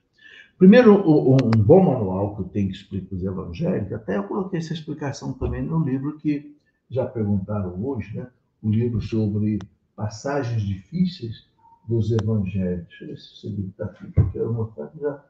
Primeiro, 0.58 1.04
um 1.08 1.64
bom 1.64 1.84
manual 1.84 2.36
que 2.36 2.50
tenho 2.50 2.70
que 2.70 2.76
explicar 2.76 3.16
os 3.16 3.24
evangelhos, 3.24 3.94
até 3.94 4.18
eu 4.18 4.24
coloquei 4.24 4.60
essa 4.60 4.74
explicação 4.74 5.34
também 5.34 5.62
no 5.62 5.84
livro 5.84 6.18
que 6.18 6.56
já 6.90 7.06
perguntaram 7.06 7.84
hoje, 7.86 8.18
né? 8.18 8.28
O 8.62 8.70
livro 8.70 9.00
sobre 9.00 9.60
passagens 9.96 10.64
difíceis 10.64 11.48
dos 11.88 12.12
evangelhos. 12.12 12.88
Deixa 12.88 13.04
eu 13.04 13.08
ver 13.10 13.18
se 13.18 13.34
esse 13.34 13.50
livro 13.50 13.70
está 13.70 13.86
aqui, 13.86 14.12
que 14.12 14.20
eu 14.20 14.32
quero 14.32 14.54
mostrar 14.54 14.88
que 14.88 15.00
já 15.00 15.24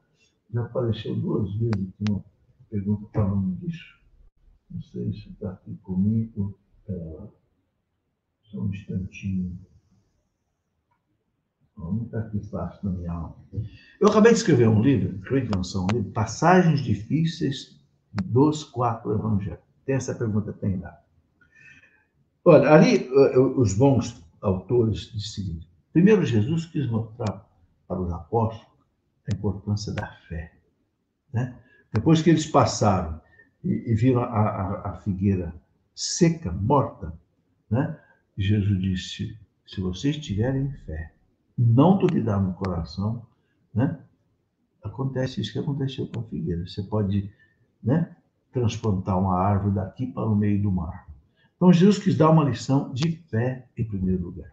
já 0.53 0.63
apareceu 0.63 1.15
duas 1.15 1.53
vezes 1.55 1.73
aqui 1.73 2.09
uma 2.09 2.23
pergunta 2.69 3.05
falando 3.13 3.55
disso. 3.57 3.97
Não 4.71 4.81
sei 4.81 5.11
se 5.11 5.29
está 5.29 5.51
aqui 5.51 5.75
comigo. 5.83 6.57
É, 6.87 7.27
só 8.43 8.61
um 8.61 8.69
instantinho. 8.69 9.59
Não 11.77 12.03
está 12.05 12.19
aqui 12.19 12.41
na 12.83 12.91
minha 12.91 13.11
alma. 13.11 13.35
Eu 13.99 14.07
acabei 14.09 14.31
de 14.31 14.39
escrever 14.39 14.67
um 14.67 14.81
livro, 14.81 15.19
que 15.19 15.55
não 15.55 15.63
são 15.63 15.83
um 15.83 15.95
livro, 15.95 16.11
Passagens 16.11 16.79
Difíceis 16.79 17.79
dos 18.23 18.63
Quatro 18.63 19.13
Evangelhos. 19.13 19.59
Tem 19.85 19.95
essa 19.95 20.15
pergunta, 20.15 20.51
tem 20.53 20.79
lá. 20.79 20.99
Olha, 22.43 22.71
ali 22.71 23.07
eh, 23.07 23.39
os 23.39 23.73
bons 23.73 24.23
autores 24.41 25.11
seguinte: 25.33 25.69
primeiro, 25.93 26.25
Jesus 26.25 26.65
quis 26.65 26.89
mostrar 26.89 27.47
para 27.87 28.01
os 28.01 28.11
apóstolos 28.11 28.67
a 29.31 29.35
importância 29.35 29.93
da 29.93 30.07
fé. 30.27 30.53
Né? 31.31 31.57
Depois 31.93 32.21
que 32.21 32.29
eles 32.29 32.45
passaram 32.45 33.21
e, 33.63 33.91
e 33.91 33.95
viram 33.95 34.21
a, 34.21 34.27
a, 34.27 34.89
a, 34.89 34.93
figueira 34.97 35.53
seca, 35.93 36.51
morta, 36.51 37.13
né? 37.69 37.99
Jesus 38.37 38.79
disse: 38.81 39.37
se 39.65 39.81
vocês 39.81 40.17
tiverem 40.17 40.71
fé, 40.85 41.13
não 41.57 41.97
duvidar 41.97 42.41
no 42.41 42.53
coração, 42.53 43.25
né? 43.73 43.99
acontece 44.83 45.41
isso 45.41 45.51
que 45.51 45.59
aconteceu 45.59 46.07
com 46.07 46.19
a 46.19 46.23
figueira. 46.23 46.65
Você 46.67 46.83
pode 46.83 47.29
né, 47.83 48.15
transplantar 48.51 49.19
uma 49.19 49.37
árvore 49.37 49.75
daqui 49.75 50.07
para 50.07 50.27
o 50.27 50.35
meio 50.35 50.61
do 50.61 50.71
mar. 50.71 51.07
Então, 51.55 51.73
Jesus 51.73 51.97
quis 51.97 52.15
dar 52.15 52.29
uma 52.29 52.43
lição 52.43 52.93
de 52.93 53.17
fé 53.29 53.67
em 53.77 53.83
primeiro 53.83 54.23
lugar. 54.23 54.51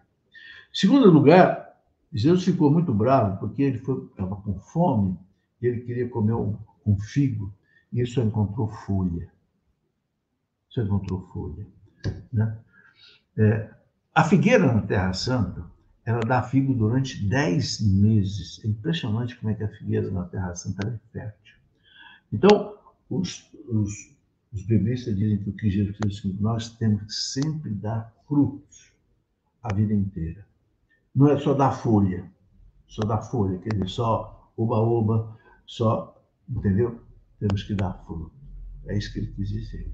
Em 0.73 0.77
segundo 0.77 1.11
lugar, 1.11 1.77
Jesus 2.13 2.45
ficou 2.45 2.71
muito 2.71 2.93
bravo 2.93 3.39
porque 3.39 3.63
ele 3.63 3.79
estava 3.79 4.37
com 4.37 4.59
fome 4.59 5.19
e 5.61 5.67
ele 5.67 5.81
queria 5.83 6.09
comer 6.09 6.35
um, 6.35 6.57
um 6.87 6.99
figo 6.99 7.53
e 7.93 8.01
ele 8.01 8.09
só 8.09 8.23
encontrou 8.23 8.69
folha. 8.69 9.31
Só 10.69 10.83
encontrou 10.83 11.23
folha. 11.33 11.67
Né? 12.33 12.59
É, 13.37 13.71
a 14.15 14.25
figueira 14.25 14.73
na 14.73 14.83
Terra 14.83 15.13
Santa, 15.13 15.65
ela 16.05 16.21
dá 16.21 16.43
figo 16.43 16.75
durante 16.75 17.27
10 17.27 17.81
meses. 17.81 18.61
É 18.65 18.69
impressionante 18.69 19.37
como 19.37 19.51
é 19.51 19.55
que 19.55 19.65
a 19.65 19.69
figueira 19.69 20.11
na 20.11 20.25
Terra 20.25 20.55
Santa 20.55 20.89
é 20.89 21.13
fértil. 21.13 21.55
Então, 22.33 22.77
os, 23.09 23.51
os, 23.69 23.91
os 24.53 24.63
biblistas 24.67 25.17
dizem 25.17 25.39
que 25.39 25.51
o 25.51 25.53
que 25.53 25.71
Jesus 25.71 25.97
disse, 26.05 26.37
nós 26.41 26.71
temos 26.77 27.03
que 27.03 27.13
sempre 27.13 27.71
dar 27.71 28.13
frutos 28.27 28.93
a 29.63 29.73
vida 29.73 29.95
inteira 29.95 30.45
não 31.15 31.29
é 31.29 31.39
só 31.39 31.55
da 31.55 31.71
folha, 31.71 32.29
só 32.89 33.03
da 33.03 33.19
folha, 33.19 33.59
quer 33.59 33.73
dizer, 33.75 33.89
só 33.89 34.51
oba-oba, 34.57 35.39
só, 35.65 36.21
entendeu? 36.49 37.01
Temos 37.39 37.63
que 37.63 37.75
dar 37.75 38.05
fruto. 38.05 38.33
É 38.87 38.99
isso 38.99 39.13
que 39.13 39.21
ele 39.21 39.33
quis 39.33 39.49
dizer. 39.49 39.93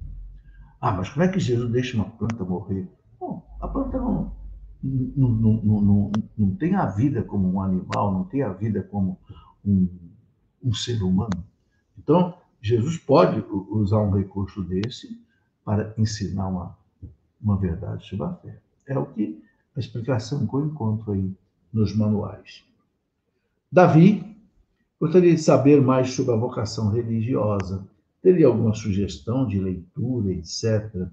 Ah, 0.79 0.91
mas 0.91 1.09
como 1.09 1.23
é 1.23 1.27
que 1.27 1.39
Jesus 1.39 1.71
deixa 1.71 1.95
uma 1.95 2.09
planta 2.09 2.43
morrer? 2.43 2.89
Bom, 3.19 3.45
a 3.59 3.67
planta 3.67 3.99
não, 3.99 4.35
não, 4.83 5.29
não, 5.29 5.61
não, 5.63 6.11
não 6.37 6.55
tem 6.55 6.75
a 6.75 6.85
vida 6.85 7.23
como 7.23 7.51
um 7.51 7.61
animal, 7.61 8.13
não 8.13 8.23
tem 8.23 8.41
a 8.41 8.51
vida 8.51 8.81
como 8.81 9.17
um, 9.65 9.87
um 10.63 10.73
ser 10.73 11.01
humano. 11.03 11.43
Então, 11.97 12.35
Jesus 12.61 12.97
pode 12.97 13.43
usar 13.69 13.99
um 13.99 14.11
recurso 14.11 14.63
desse 14.63 15.19
para 15.63 15.93
ensinar 15.97 16.47
uma, 16.47 16.77
uma 17.41 17.57
verdade 17.57 18.07
sobre 18.07 18.25
a 18.25 18.33
fé. 18.33 18.59
É 18.87 18.97
o 18.97 19.05
que 19.05 19.41
a 19.75 19.79
explicação 19.79 20.45
que 20.45 20.53
eu 20.53 20.65
encontro 20.65 21.11
aí 21.11 21.33
nos 21.71 21.95
manuais. 21.95 22.63
Davi 23.71 24.35
gostaria 24.99 25.33
de 25.33 25.41
saber 25.41 25.81
mais 25.81 26.11
sobre 26.11 26.33
a 26.33 26.37
vocação 26.37 26.89
religiosa. 26.89 27.87
Teria 28.21 28.47
alguma 28.47 28.73
sugestão 28.73 29.47
de 29.47 29.59
leitura, 29.59 30.33
etc. 30.33 31.07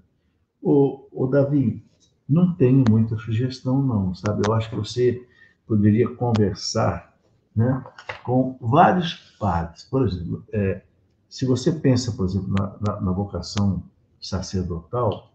O, 0.61 1.27
Davi, 1.27 1.83
não 2.29 2.53
tenho 2.53 2.83
muita 2.89 3.17
sugestão, 3.17 3.81
não, 3.81 4.13
sabe? 4.13 4.43
Eu 4.45 4.53
acho 4.53 4.69
que 4.69 4.75
você 4.75 5.25
poderia 5.65 6.07
conversar 6.15 7.17
né, 7.55 7.83
com 8.23 8.57
vários 8.61 9.35
padres. 9.39 9.83
Por 9.83 10.07
exemplo, 10.07 10.43
é, 10.53 10.81
se 11.27 11.45
você 11.45 11.71
pensa, 11.71 12.11
por 12.11 12.25
exemplo, 12.25 12.53
na, 12.57 12.75
na, 12.79 13.01
na 13.01 13.11
vocação 13.11 13.83
sacerdotal, 14.21 15.31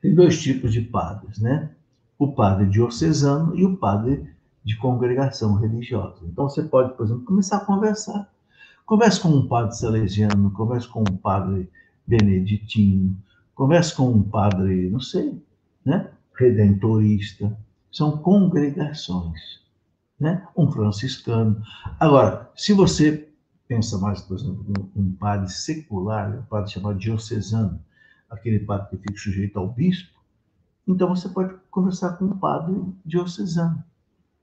tem 0.00 0.14
dois 0.14 0.40
tipos 0.40 0.72
de 0.72 0.80
padres, 0.80 1.38
né? 1.38 1.70
o 2.20 2.32
padre 2.32 2.66
diocesano 2.66 3.56
e 3.56 3.64
o 3.64 3.78
padre 3.78 4.28
de 4.62 4.76
congregação 4.76 5.54
religiosa. 5.54 6.20
Então 6.24 6.48
você 6.48 6.62
pode, 6.62 6.94
por 6.94 7.06
exemplo, 7.06 7.24
começar 7.24 7.56
a 7.56 7.64
conversar. 7.64 8.30
Converse 8.84 9.20
com 9.20 9.30
um 9.30 9.48
padre 9.48 9.74
salesiano, 9.74 10.50
converse 10.50 10.86
com 10.86 11.00
um 11.00 11.16
padre 11.16 11.70
beneditino, 12.06 13.16
converse 13.54 13.96
com 13.96 14.10
um 14.10 14.22
padre, 14.22 14.90
não 14.90 15.00
sei, 15.00 15.40
né, 15.90 16.10
redentorista. 16.38 17.56
São 17.90 18.18
congregações, 18.18 19.60
né? 20.18 20.46
Um 20.56 20.70
franciscano. 20.70 21.60
Agora, 21.98 22.48
se 22.54 22.72
você 22.72 23.28
pensa 23.66 23.98
mais, 23.98 24.20
por 24.20 24.36
exemplo, 24.38 24.64
um, 24.96 25.00
um 25.02 25.12
padre 25.12 25.50
secular, 25.50 26.38
um 26.38 26.42
padre 26.42 26.70
chamado 26.70 26.98
diocesano, 26.98 27.80
aquele 28.30 28.60
padre 28.60 28.90
que 28.90 28.96
fica 28.98 29.18
sujeito 29.18 29.58
ao 29.58 29.68
bispo, 29.68 30.20
então 30.86 31.08
você 31.08 31.28
pode 31.28 31.54
conversar 31.70 32.16
com 32.16 32.26
um 32.26 32.38
padre 32.38 32.80
diocesano, 33.04 33.82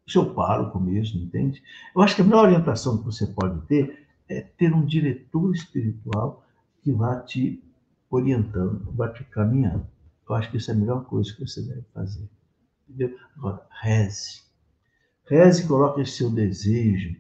seu 0.06 0.34
pároco 0.34 0.80
mesmo, 0.80 1.22
entende? 1.22 1.64
Eu 1.96 2.02
acho 2.02 2.16
que 2.16 2.22
a 2.22 2.26
melhor 2.26 2.46
orientação 2.46 2.98
que 2.98 3.06
você 3.06 3.28
pode 3.28 3.66
ter 3.68 4.08
é 4.30 4.42
ter 4.42 4.74
um 4.74 4.86
diretor 4.86 5.54
espiritual 5.54 6.46
que 6.82 6.92
vá 6.92 7.22
te 7.22 7.64
orientando, 8.10 8.92
vai 8.94 9.12
te 9.14 9.24
caminhando. 9.26 9.88
Eu 10.28 10.36
acho 10.36 10.52
que 10.52 10.58
isso 10.58 10.72
é 10.72 10.74
a 10.74 10.78
melhor 10.78 11.06
coisa 11.06 11.34
que 11.34 11.46
você 11.46 11.62
deve 11.62 11.84
fazer. 11.94 12.28
Entendeu? 12.88 13.18
Agora, 13.38 13.66
reze. 13.82 14.42
Reze 15.26 15.68
coloque 15.68 16.02
esse 16.02 16.14
seu 16.14 16.30
desejo. 16.30 17.16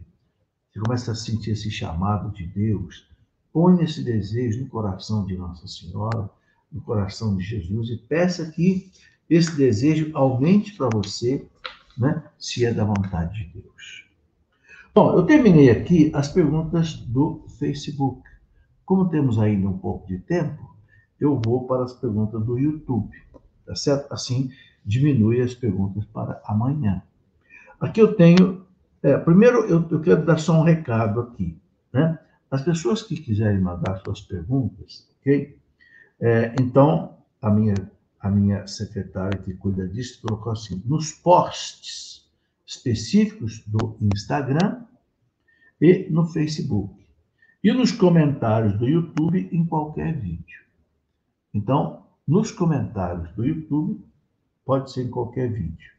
Você 0.70 0.80
começa 0.80 1.12
a 1.12 1.16
sentir 1.16 1.52
esse 1.52 1.70
chamado 1.72 2.32
de 2.32 2.46
Deus. 2.46 3.08
Põe 3.52 3.84
esse 3.84 4.04
desejo 4.04 4.62
no 4.62 4.68
coração 4.68 5.26
de 5.26 5.36
Nossa 5.38 5.68
Senhora, 5.68 6.30
no 6.72 6.82
coração 6.82 7.36
de 7.36 7.44
Jesus 7.44 7.90
e 7.90 7.98
peça 7.98 8.52
que 8.52 8.92
esse 9.30 9.56
desejo 9.56 10.12
aumente 10.14 10.74
para 10.74 10.90
você, 10.90 11.46
né, 11.98 12.24
se 12.38 12.66
é 12.66 12.74
da 12.74 12.84
vontade 12.84 13.44
de 13.44 13.62
Deus. 13.62 14.06
Bom, 14.94 15.14
eu 15.14 15.26
terminei 15.26 15.70
aqui 15.70 16.12
as 16.14 16.28
perguntas 16.28 16.94
do 16.94 17.46
Facebook. 17.60 18.22
Como 18.86 19.10
temos 19.10 19.38
ainda 19.38 19.68
um 19.68 19.78
pouco 19.78 20.08
de 20.08 20.18
tempo, 20.20 20.77
eu 21.20 21.40
vou 21.44 21.68
para 21.68 21.84
as 21.84 21.94
perguntas 21.94 22.44
do 22.44 22.58
YouTube, 22.58 23.16
tá 23.66 23.76
certo? 23.76 24.12
Assim 24.12 24.52
diminui 24.88 25.42
as 25.42 25.54
perguntas 25.54 26.06
para 26.06 26.42
amanhã. 26.46 27.04
Aqui 27.80 28.02
eu 28.02 28.16
tenho. 28.16 28.66
É, 29.04 29.18
primeiro, 29.18 29.66
eu, 29.66 29.86
eu, 29.92 30.02
quero 30.02 30.26
dar 30.26 30.38
só 30.40 30.54
um 30.54 30.64
recado 30.64 31.20
aqui. 31.20 31.60
Né? 31.92 32.18
As 32.50 32.64
pessoas 32.64 33.04
que 33.04 33.18
quiserem 33.18 33.60
mandar 33.60 33.98
suas 34.00 34.22
perguntas, 34.22 35.08
ok? 35.20 35.60
É, 36.20 36.56
então, 36.60 37.18
a 37.42 37.50
minha, 37.52 37.76
a 38.20 38.30
minha 38.30 38.66
secretária 38.66 39.38
que 39.38 39.54
cuida 39.54 39.88
disso 39.88 40.22
colocou 40.22 40.54
assim: 40.54 40.82
nos 40.86 41.12
posts 41.12 42.26
específicos 42.66 43.64
do 43.68 43.98
Instagram 44.02 44.84
e 45.80 46.08
no 46.10 46.26
Facebook. 46.26 47.06
E 47.64 47.72
nos 47.72 47.92
comentários 47.92 48.78
do 48.78 48.88
YouTube 48.88 49.50
em 49.52 49.66
qualquer 49.66 50.18
vídeo. 50.18 50.67
Então, 51.58 52.06
nos 52.28 52.52
comentários 52.52 53.32
do 53.34 53.44
YouTube, 53.44 54.06
pode 54.64 54.92
ser 54.92 55.06
em 55.06 55.10
qualquer 55.10 55.52
vídeo. 55.52 55.92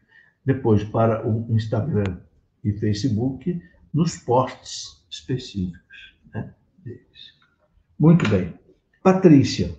Depois, 0.44 0.84
para 0.84 1.28
o 1.28 1.52
Instagram 1.52 2.20
e 2.62 2.72
Facebook, 2.72 3.60
nos 3.92 4.16
posts 4.18 5.04
específicos 5.10 6.14
né, 6.32 6.54
deles. 6.78 7.34
Muito 7.98 8.28
bem. 8.28 8.54
Patrícia, 9.02 9.76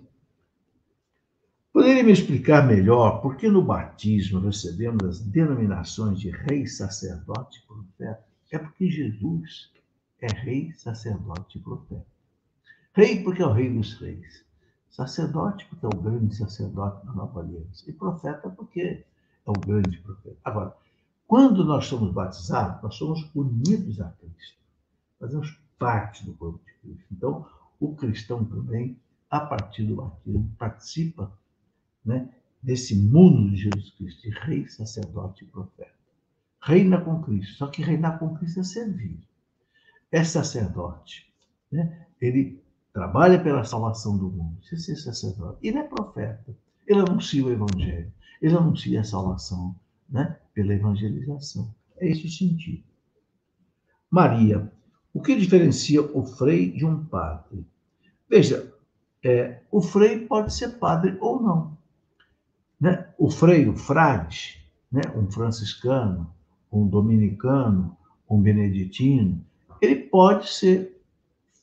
poderia 1.72 2.04
me 2.04 2.12
explicar 2.12 2.68
melhor 2.68 3.22
por 3.22 3.38
que 3.38 3.48
no 3.48 3.64
batismo 3.64 4.42
recebemos 4.42 5.06
as 5.06 5.20
denominações 5.22 6.20
de 6.20 6.30
rei, 6.30 6.68
sacerdote 6.68 7.60
e 7.60 7.68
profeta? 7.68 8.26
É 8.52 8.58
porque 8.58 8.92
Jesus 8.92 9.72
é 10.20 10.28
rei, 10.28 10.74
sacerdote 10.74 11.58
e 11.58 11.62
profeta. 11.62 12.06
Rei 12.94 13.24
porque 13.24 13.42
é 13.42 13.46
o 13.46 13.54
rei 13.54 13.70
dos 13.70 13.94
reis. 13.94 14.49
Sacerdote 14.90 15.66
porque 15.66 15.86
é 15.86 15.90
o 15.90 16.02
grande 16.02 16.36
sacerdote 16.36 17.06
da 17.06 17.14
nova 17.14 17.42
aliança. 17.42 17.90
E 17.90 17.94
profeta 17.94 18.50
porque 18.50 18.82
é 18.82 19.06
o 19.46 19.54
grande 19.54 19.98
profeta. 20.00 20.38
Agora, 20.44 20.76
quando 21.28 21.64
nós 21.64 21.86
somos 21.86 22.12
batizados, 22.12 22.82
nós 22.82 22.96
somos 22.96 23.30
unidos 23.36 24.02
a 24.02 24.10
Cristo. 24.10 24.58
Fazemos 25.20 25.60
parte 25.78 26.26
do 26.26 26.34
corpo 26.34 26.60
de 26.66 26.74
Cristo. 26.80 27.06
Então, 27.12 27.46
o 27.80 27.96
cristão 27.96 28.44
também, 28.44 29.00
a 29.30 29.40
partir 29.40 29.84
do 29.84 29.96
batismo, 29.96 30.52
participa 30.58 31.32
né, 32.04 32.30
desse 32.62 32.96
mundo 32.96 33.52
de 33.52 33.58
Jesus 33.58 33.92
Cristo, 33.92 34.22
de 34.24 34.30
rei, 34.32 34.68
sacerdote 34.68 35.46
e 35.46 35.48
profeta. 35.48 35.94
Reina 36.62 37.00
com 37.00 37.22
Cristo. 37.22 37.56
Só 37.58 37.68
que 37.68 37.82
reinar 37.82 38.20
com 38.20 38.36
Cristo 38.36 38.60
é 38.60 38.64
servir 38.64 39.30
é 40.12 40.24
sacerdote. 40.24 41.32
Né? 41.72 42.08
Ele 42.20 42.62
trabalha 42.94 43.42
pela 43.42 43.64
salvação 43.64 44.18
do 44.18 44.30
mundo. 44.30 44.58
É 44.72 44.76
sacerdote. 44.76 45.60
Ele 45.62 45.78
é 45.78 45.84
profeta. 45.84 46.56
Ele 46.88 47.00
anuncia 47.00 47.46
o 47.46 47.52
evangelho. 47.52 48.12
Ele 48.42 48.56
anuncia 48.56 49.02
a 49.02 49.04
salvação 49.04 49.76
né? 50.10 50.38
pela 50.54 50.74
evangelização. 50.74 51.74
É 51.98 52.10
esse 52.10 52.26
o 52.26 52.30
sentido. 52.30 52.84
Maria, 54.10 54.72
o 55.14 55.22
que 55.22 55.36
diferencia 55.36 56.02
o 56.02 56.26
frei 56.26 56.72
de 56.72 56.86
um 56.86 57.06
padre? 57.06 57.66
Veja, 58.30 58.74
é, 59.24 59.62
o 59.72 59.82
frei 59.82 60.26
pode 60.26 60.54
ser 60.54 60.80
padre 60.80 61.18
ou 61.20 61.42
não. 61.42 61.78
Né? 62.80 63.08
O 63.18 63.30
frei, 63.30 63.68
o 63.68 63.76
frade, 63.76 64.64
né? 64.92 65.02
um 65.16 65.30
franciscano, 65.30 66.34
um 66.72 66.88
dominicano, 66.88 67.96
um 68.30 68.42
beneditino, 68.42 69.44
ele 69.82 69.96
pode 69.96 70.50
ser 70.50 71.02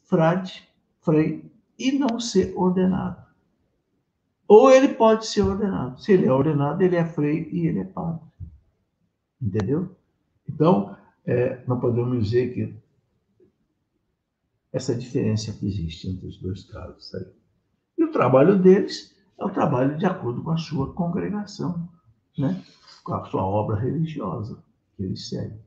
frade, 0.05 0.66
frei 1.07 1.51
e 1.79 1.93
não 1.93 2.21
ser 2.21 2.53
ordenado. 2.55 3.25
Ou 4.47 4.71
ele 4.71 4.89
pode 4.89 5.27
ser 5.27 5.43
ordenado. 5.43 6.01
Se 6.01 6.13
ele 6.13 6.27
é 6.27 6.33
ordenado, 6.33 6.83
ele 6.83 6.97
é 6.97 7.05
frei 7.07 7.49
e 7.51 7.67
ele 7.67 7.79
é 7.79 7.85
padre. 7.85 8.21
Entendeu? 9.41 9.97
Então, 10.49 10.97
é, 11.25 11.65
não 11.67 11.81
podemos 11.81 12.25
dizer 12.25 12.53
que 12.53 12.77
essa 14.73 14.95
diferença 14.95 15.53
que 15.53 15.67
existe 15.67 16.09
entre 16.09 16.27
os 16.27 16.39
dois 16.39 16.65
casos. 16.65 17.11
E 17.97 18.05
o 18.05 18.13
trabalho 18.13 18.59
deles 18.59 19.17
é 19.39 19.45
o 19.45 19.51
trabalho 19.51 19.97
de 19.97 20.07
acordo 20.07 20.43
com 20.43 20.51
a 20.51 20.59
sua 20.59 20.93
congregação, 20.93 21.89
né? 22.39 22.63
com 23.03 23.15
a 23.15 23.25
sua 23.25 23.45
obra 23.45 23.77
religiosa 23.77 24.63
que 24.97 25.03
eles 25.03 25.29
seguem. 25.29 25.59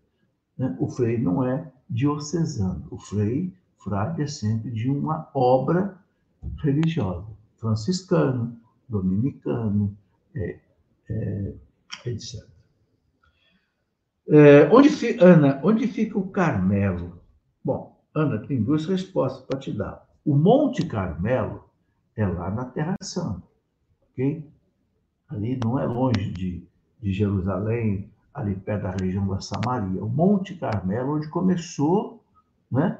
Né? 0.58 0.76
O 0.80 0.88
frei 0.88 1.18
não 1.18 1.44
é 1.44 1.72
diocesano. 1.90 2.88
O 2.92 2.98
frei, 2.98 3.54
frade 3.84 4.22
é 4.22 4.28
sempre 4.28 4.72
de 4.72 4.90
uma 4.90 5.30
obra 5.34 5.98
religiosa. 6.58 7.28
Franciscano, 7.58 8.58
dominicano, 8.88 9.96
é, 10.36 10.60
é, 11.10 11.54
etc. 12.06 12.48
É, 14.28 14.70
onde 14.72 14.90
Ana, 15.20 15.60
onde 15.64 15.88
fica 15.88 16.18
o 16.18 16.30
Carmelo? 16.30 17.20
Bom, 17.64 18.00
Ana, 18.14 18.40
tem 18.46 18.62
duas 18.62 18.86
respostas 18.86 19.44
para 19.46 19.60
te 19.60 19.72
dar. 19.72 20.08
O 20.26 20.36
Monte 20.36 20.86
Carmelo 20.86 21.64
é 22.16 22.26
lá 22.26 22.50
na 22.52 22.66
Terra 22.66 22.96
Santa, 23.02 23.44
ok? 24.12 24.48
Ali 25.28 25.60
não 25.64 25.80
é 25.80 25.86
longe 25.86 26.32
de, 26.32 26.64
de 27.02 27.14
Jerusalém, 27.14 28.12
ali 28.34 28.56
perto 28.56 28.84
da 28.84 28.92
região 28.92 29.28
da 29.28 29.40
Samaria, 29.42 30.04
o 30.04 30.10
Monte 30.10 30.56
Carmelo, 30.56 31.16
onde 31.16 31.28
começou 31.30 32.24
né, 32.72 33.00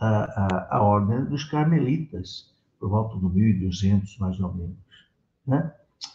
a, 0.00 0.24
a, 0.24 0.76
a 0.78 0.82
ordem 0.82 1.24
dos 1.26 1.44
carmelitas, 1.44 2.50
por 2.78 2.88
volta 2.88 3.16
do 3.16 3.28
1200, 3.28 4.18
mais 4.18 4.40
ou 4.40 4.52
menos. 4.52 4.76
Né? 5.46 5.72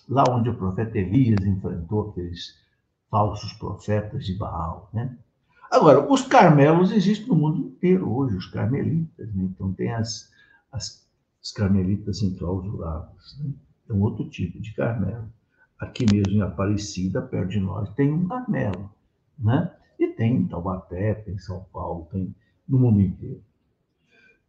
Lá 0.10 0.24
onde 0.30 0.50
o 0.50 0.56
profeta 0.56 0.98
Elias 0.98 1.46
enfrentou 1.46 2.10
aqueles 2.10 2.58
falsos 3.10 3.54
profetas 3.54 4.26
de 4.26 4.36
Baal. 4.36 4.90
Né? 4.92 5.16
Agora, 5.72 6.12
os 6.12 6.24
carmelos 6.24 6.92
existem 6.92 7.28
no 7.28 7.36
mundo 7.36 7.60
inteiro 7.60 8.12
hoje, 8.12 8.36
os 8.36 8.48
carmelitas. 8.48 9.34
Né? 9.34 9.44
Então, 9.44 9.72
tem 9.74 9.92
as, 9.92 10.32
as, 10.72 11.08
as 11.42 11.52
carmelitas 11.52 12.24
enclausuradas. 12.24 13.38
Né? 13.40 13.52
É 13.90 13.94
um 13.94 14.02
outro 14.02 14.28
tipo 14.28 14.60
de 14.60 14.74
carmelo 14.74 15.30
aqui 15.80 16.06
mesmo 16.12 16.34
em 16.34 16.42
Aparecida, 16.42 17.22
perto 17.22 17.50
de 17.50 17.60
nós, 17.60 17.90
tem 17.94 18.12
um 18.12 18.28
Carmelo, 18.28 18.90
né? 19.38 19.72
E 20.00 20.08
tem 20.08 20.36
em 20.38 20.48
Taubaté, 20.48 21.14
tem 21.16 21.36
em 21.36 21.40
São 21.40 21.66
Paulo, 21.72 22.08
tem 22.12 22.36
no 22.68 22.80
mundo 22.80 23.02
inteiro. 23.02 23.42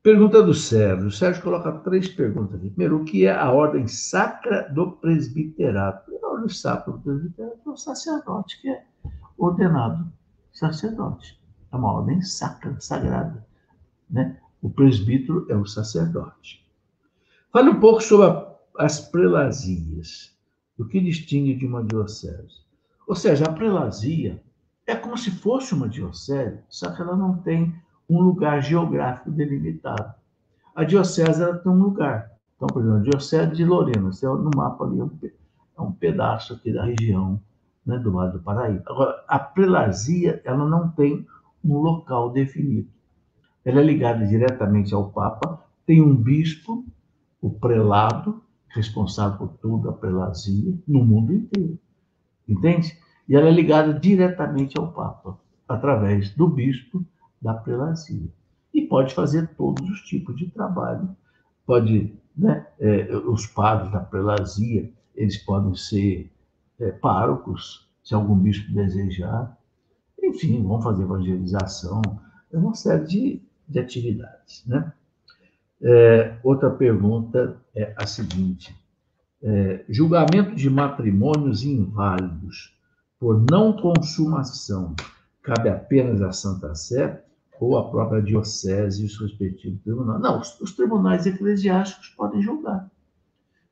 Pergunta 0.07 0.41
do 0.41 0.55
Sérgio. 0.55 1.09
O 1.09 1.11
Sérgio 1.11 1.43
coloca 1.43 1.73
três 1.81 2.07
perguntas 2.07 2.55
aqui. 2.55 2.71
Primeiro, 2.71 2.99
o 2.99 3.05
que 3.05 3.27
é 3.27 3.35
a 3.35 3.51
ordem 3.51 3.89
sacra 3.89 4.63
do 4.73 4.93
presbiterato? 4.93 6.13
A 6.23 6.29
ordem 6.29 6.49
sacra 6.49 6.93
do 6.93 7.01
presbiterato 7.01 7.59
é 7.67 7.69
o 7.69 7.77
sacerdote, 7.77 8.63
que 8.63 8.69
é 8.69 8.85
ordenado 9.37 10.07
sacerdote. 10.53 11.43
É 11.73 11.77
uma 11.77 11.93
ordem 11.93 12.23
sacra, 12.23 12.77
sagrada. 12.79 13.45
Né? 14.09 14.39
O 14.63 14.71
presbítero 14.71 15.45
é 15.49 15.57
o 15.57 15.67
sacerdote. 15.67 16.65
Fale 17.53 17.71
um 17.71 17.81
pouco 17.81 18.01
sobre 18.01 18.27
a, 18.27 18.47
as 18.79 19.01
prelazias 19.01 20.33
o 20.79 20.85
que 20.85 21.01
distingue 21.01 21.57
de 21.57 21.67
uma 21.67 21.83
diocese. 21.83 22.61
Ou 23.09 23.17
seja, 23.17 23.45
a 23.45 23.53
prelazia 23.53 24.41
é 24.87 24.95
como 24.95 25.19
se 25.19 25.33
fosse 25.33 25.75
uma 25.75 25.89
diocese, 25.89 26.61
só 26.69 26.93
que 26.93 27.03
ela 27.03 27.17
não 27.17 27.39
tem 27.39 27.75
um 28.09 28.21
lugar 28.21 28.63
geográfico 28.63 29.31
delimitado. 29.31 30.15
A 30.75 30.85
diocese 30.85 31.43
ela 31.43 31.59
tem 31.59 31.73
um 31.73 31.83
lugar. 31.83 32.31
Então, 32.57 32.69
por 32.69 32.83
exemplo, 32.83 32.99
a 32.99 33.03
diocese 33.03 33.53
de 33.53 33.65
Lorena, 33.65 34.13
você 34.13 34.27
olha 34.27 34.43
no 34.43 34.51
mapa 34.55 34.85
ali, 34.85 35.01
é 35.77 35.81
um 35.81 35.93
pedaço 35.93 36.55
aqui 36.55 36.73
da 36.73 36.85
região 36.85 37.41
né, 37.85 37.99
do 37.99 38.13
Vale 38.13 38.33
do 38.33 38.41
Paraíba. 38.41 38.83
Agora, 38.87 39.25
a 39.29 39.39
prelazia 39.39 40.41
ela 40.45 40.67
não 40.69 40.91
tem 40.91 41.27
um 41.65 41.79
local 41.79 42.31
definido. 42.31 42.89
Ela 43.65 43.81
é 43.81 43.85
ligada 43.85 44.27
diretamente 44.27 44.95
ao 44.95 45.11
Papa, 45.11 45.65
tem 45.85 46.01
um 46.03 46.15
bispo, 46.15 46.85
o 47.41 47.51
prelado, 47.51 48.43
responsável 48.69 49.39
por 49.39 49.49
toda 49.59 49.91
a 49.91 49.93
prelazia 49.93 50.77
no 50.87 51.05
mundo 51.05 51.33
inteiro. 51.33 51.79
Entende? 52.49 52.99
E 53.29 53.35
ela 53.35 53.49
é 53.49 53.51
ligada 53.51 53.93
diretamente 53.95 54.79
ao 54.79 54.93
Papa, 54.93 55.39
através 55.69 56.31
do 56.35 56.49
bispo 56.49 57.05
da 57.41 57.55
prelazia. 57.55 58.29
E 58.73 58.83
pode 58.83 59.15
fazer 59.15 59.49
todos 59.57 59.89
os 59.89 60.01
tipos 60.03 60.37
de 60.37 60.51
trabalho. 60.51 61.09
Pode 61.67 62.15
né? 62.37 62.67
É, 62.79 63.17
os 63.17 63.47
padres 63.47 63.91
da 63.91 64.01
prelazia, 64.01 64.91
eles 65.15 65.39
podem 65.39 65.75
ser 65.75 66.31
é, 66.79 66.91
párocos, 66.91 67.89
se 68.05 68.15
algum 68.15 68.37
bispo 68.37 68.73
desejar. 68.73 69.57
Enfim, 70.23 70.63
vão 70.63 70.83
fazer 70.83 71.05
evangelização, 71.05 72.03
é 72.53 72.59
uma 72.59 72.75
série 72.75 73.05
de, 73.07 73.43
de 73.67 73.79
atividades. 73.79 74.65
Né? 74.67 74.93
É, 75.81 76.37
outra 76.43 76.71
pergunta 76.71 77.57
é 77.75 77.95
a 77.97 78.07
seguinte: 78.07 78.77
é, 79.43 79.85
julgamento 79.89 80.55
de 80.55 80.69
matrimônios 80.69 81.65
inválidos 81.65 82.77
por 83.19 83.43
não 83.51 83.73
consumação 83.73 84.95
cabe 85.43 85.69
apenas 85.69 86.21
à 86.21 86.33
Santa 86.33 86.75
Sé 86.75 87.25
ou 87.61 87.79
à 87.79 87.91
própria 87.91 88.23
diocese 88.23 89.03
e 89.03 89.07
os 89.07 89.19
respectivos 89.19 89.81
tribunais? 89.83 90.21
Não, 90.21 90.41
os, 90.41 90.61
os 90.61 90.73
tribunais 90.73 91.27
eclesiásticos 91.27 92.09
podem 92.11 92.43
julgar. 92.43 92.91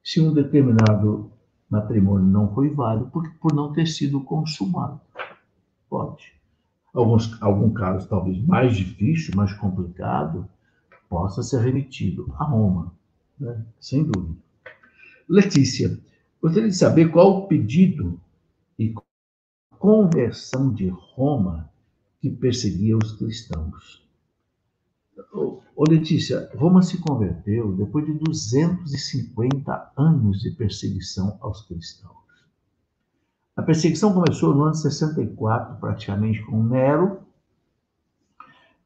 Se 0.02 0.20
um 0.20 0.32
determinado 0.32 1.30
matrimônio 1.68 2.26
não 2.26 2.54
foi 2.54 2.70
válido 2.70 3.10
por, 3.10 3.28
por 3.40 3.52
não 3.52 3.72
ter 3.72 3.86
sido 3.86 4.20
consumado. 4.20 5.00
Pode. 5.88 6.32
Alguns, 6.92 7.42
algum 7.42 7.72
caso 7.72 8.08
talvez 8.08 8.40
mais 8.46 8.76
difícil, 8.76 9.34
mais 9.34 9.52
complicado, 9.54 10.48
possa 11.08 11.42
ser 11.42 11.60
remetido 11.60 12.32
a 12.38 12.44
Roma, 12.44 12.92
né? 13.38 13.64
sem 13.80 14.04
dúvida. 14.04 14.36
Letícia, 15.28 15.98
gostaria 16.40 16.68
de 16.68 16.76
saber 16.76 17.10
qual 17.10 17.38
o 17.38 17.46
pedido 17.48 18.20
e 18.78 18.94
conversão 19.78 20.72
de 20.72 20.88
Roma 20.88 21.68
que 22.24 22.30
perseguia 22.30 22.96
os 22.96 23.12
cristãos. 23.12 24.02
Ô 25.30 25.84
Letícia, 25.86 26.50
Roma 26.56 26.80
se 26.80 26.96
converteu 26.96 27.76
depois 27.76 28.06
de 28.06 28.14
250 28.14 29.92
anos 29.94 30.40
de 30.40 30.50
perseguição 30.52 31.36
aos 31.42 31.66
cristãos. 31.66 32.16
A 33.54 33.62
perseguição 33.62 34.14
começou 34.14 34.54
no 34.54 34.62
ano 34.62 34.74
64, 34.74 35.78
praticamente, 35.78 36.42
com 36.44 36.64
Nero. 36.64 37.18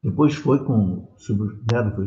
Depois 0.02 0.34
foi 0.34 0.64
com 0.64 1.06
Nero, 1.70 2.06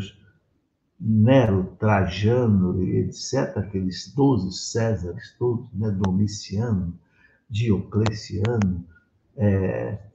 Nero, 0.99 1.77
Trajano, 1.79 2.83
etc., 2.83 3.55
aqueles 3.55 4.13
12 4.13 4.51
Césares 4.51 5.33
todos, 5.39 5.71
né? 5.71 5.91
Domiciano, 5.91 6.93
Diocleciano, 7.49 8.85
é, 9.37 10.10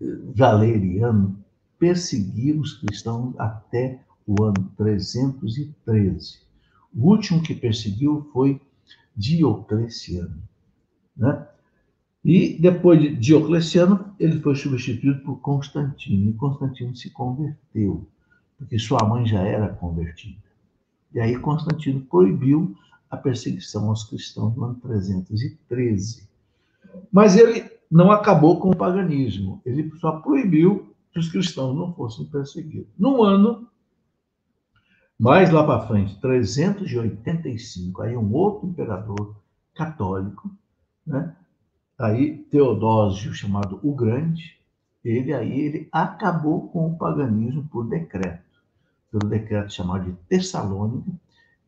Valeriano, 0.00 1.42
perseguiram 1.78 2.60
os 2.60 2.74
cristãos 2.74 3.34
até 3.38 4.00
o 4.26 4.42
ano 4.44 4.70
313. 4.76 6.38
O 6.94 7.10
último 7.10 7.42
que 7.42 7.54
perseguiu 7.54 8.28
foi 8.32 8.60
Diocleciano. 9.16 10.42
Né? 11.16 11.46
E 12.24 12.58
depois 12.60 13.00
de 13.00 13.16
Diocleciano, 13.16 14.14
ele 14.18 14.40
foi 14.40 14.54
substituído 14.54 15.20
por 15.22 15.36
Constantino. 15.40 16.30
E 16.30 16.34
Constantino 16.34 16.94
se 16.94 17.10
converteu, 17.10 18.06
porque 18.56 18.78
sua 18.78 19.04
mãe 19.08 19.26
já 19.26 19.40
era 19.40 19.68
convertida. 19.68 20.42
E 21.14 21.20
aí 21.20 21.38
Constantino 21.38 22.00
proibiu 22.02 22.76
a 23.10 23.16
perseguição 23.16 23.88
aos 23.88 24.04
cristãos 24.04 24.54
no 24.54 24.64
ano 24.64 24.74
313. 24.76 26.28
Mas 27.10 27.36
ele 27.36 27.77
não 27.90 28.10
acabou 28.10 28.60
com 28.60 28.70
o 28.70 28.76
paganismo, 28.76 29.62
ele 29.64 29.90
só 29.98 30.20
proibiu 30.20 30.94
que 31.12 31.18
os 31.18 31.30
cristãos 31.30 31.74
não 31.74 31.92
fossem 31.94 32.26
perseguidos. 32.26 32.92
No 32.98 33.22
ano 33.22 33.66
mais 35.18 35.50
lá 35.50 35.64
para 35.64 35.86
frente, 35.86 36.20
385, 36.20 38.02
aí 38.02 38.16
um 38.16 38.32
outro 38.32 38.68
imperador 38.68 39.34
católico, 39.74 40.48
né? 41.04 41.34
Aí 41.98 42.38
Teodósio, 42.44 43.34
chamado 43.34 43.80
o 43.82 43.92
Grande, 43.92 44.56
ele 45.04 45.32
aí 45.32 45.60
ele 45.60 45.88
acabou 45.90 46.68
com 46.68 46.86
o 46.86 46.96
paganismo 46.96 47.66
por 47.68 47.88
decreto. 47.88 48.46
Pelo 49.10 49.28
decreto 49.28 49.72
chamado 49.72 50.04
de 50.04 50.12
Tessalônica, 50.28 51.10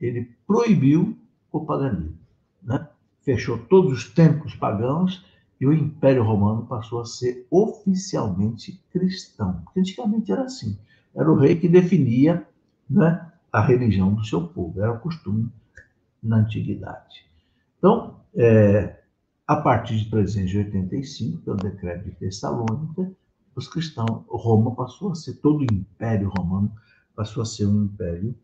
ele 0.01 0.31
proibiu 0.47 1.19
o 1.51 1.65
paganismo, 1.65 2.19
né? 2.63 2.87
Fechou 3.23 3.59
todos 3.59 3.93
os 3.93 4.11
templos 4.11 4.55
pagãos 4.55 5.25
e 5.61 5.67
o 5.67 5.73
Império 5.73 6.23
Romano 6.23 6.65
passou 6.67 7.01
a 7.01 7.05
ser 7.05 7.47
oficialmente 7.51 8.83
cristão. 8.91 9.61
Porque 9.65 9.81
antigamente 9.81 10.33
era 10.33 10.45
assim. 10.45 10.79
Era 11.15 11.31
o 11.31 11.37
rei 11.37 11.55
que 11.57 11.69
definia 11.69 12.47
né, 12.89 13.31
a 13.53 13.61
religião 13.61 14.15
do 14.15 14.25
seu 14.25 14.49
povo. 14.49 14.81
Era 14.81 14.93
o 14.93 15.01
costume 15.01 15.51
na 16.23 16.39
antiguidade. 16.39 17.27
Então, 17.79 18.21
é, 18.35 19.01
a 19.47 19.57
partir 19.57 19.99
de 19.99 20.09
385, 20.11 21.43
pelo 21.43 21.57
decreto 21.57 22.05
de 22.05 22.13
Tessalônica, 22.13 23.13
os 23.55 23.69
cristãos, 23.69 24.25
Roma 24.29 24.75
passou 24.75 25.11
a 25.11 25.15
ser, 25.15 25.35
todo 25.35 25.61
o 25.61 25.75
Império 25.75 26.31
Romano 26.39 26.73
passou 27.15 27.43
a 27.43 27.47
ser 27.47 27.67
um 27.67 27.85
império 27.85 28.35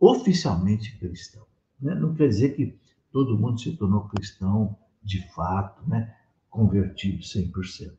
oficialmente 0.00 0.96
cristão. 0.98 1.44
Né? 1.80 1.94
Não 1.94 2.14
quer 2.14 2.28
dizer 2.28 2.54
que 2.54 2.78
todo 3.12 3.38
mundo 3.38 3.60
se 3.60 3.76
tornou 3.76 4.08
cristão 4.08 4.76
de 5.02 5.20
fato, 5.34 5.86
né? 5.86 6.14
Convertido 6.54 7.18
100%. 7.18 7.92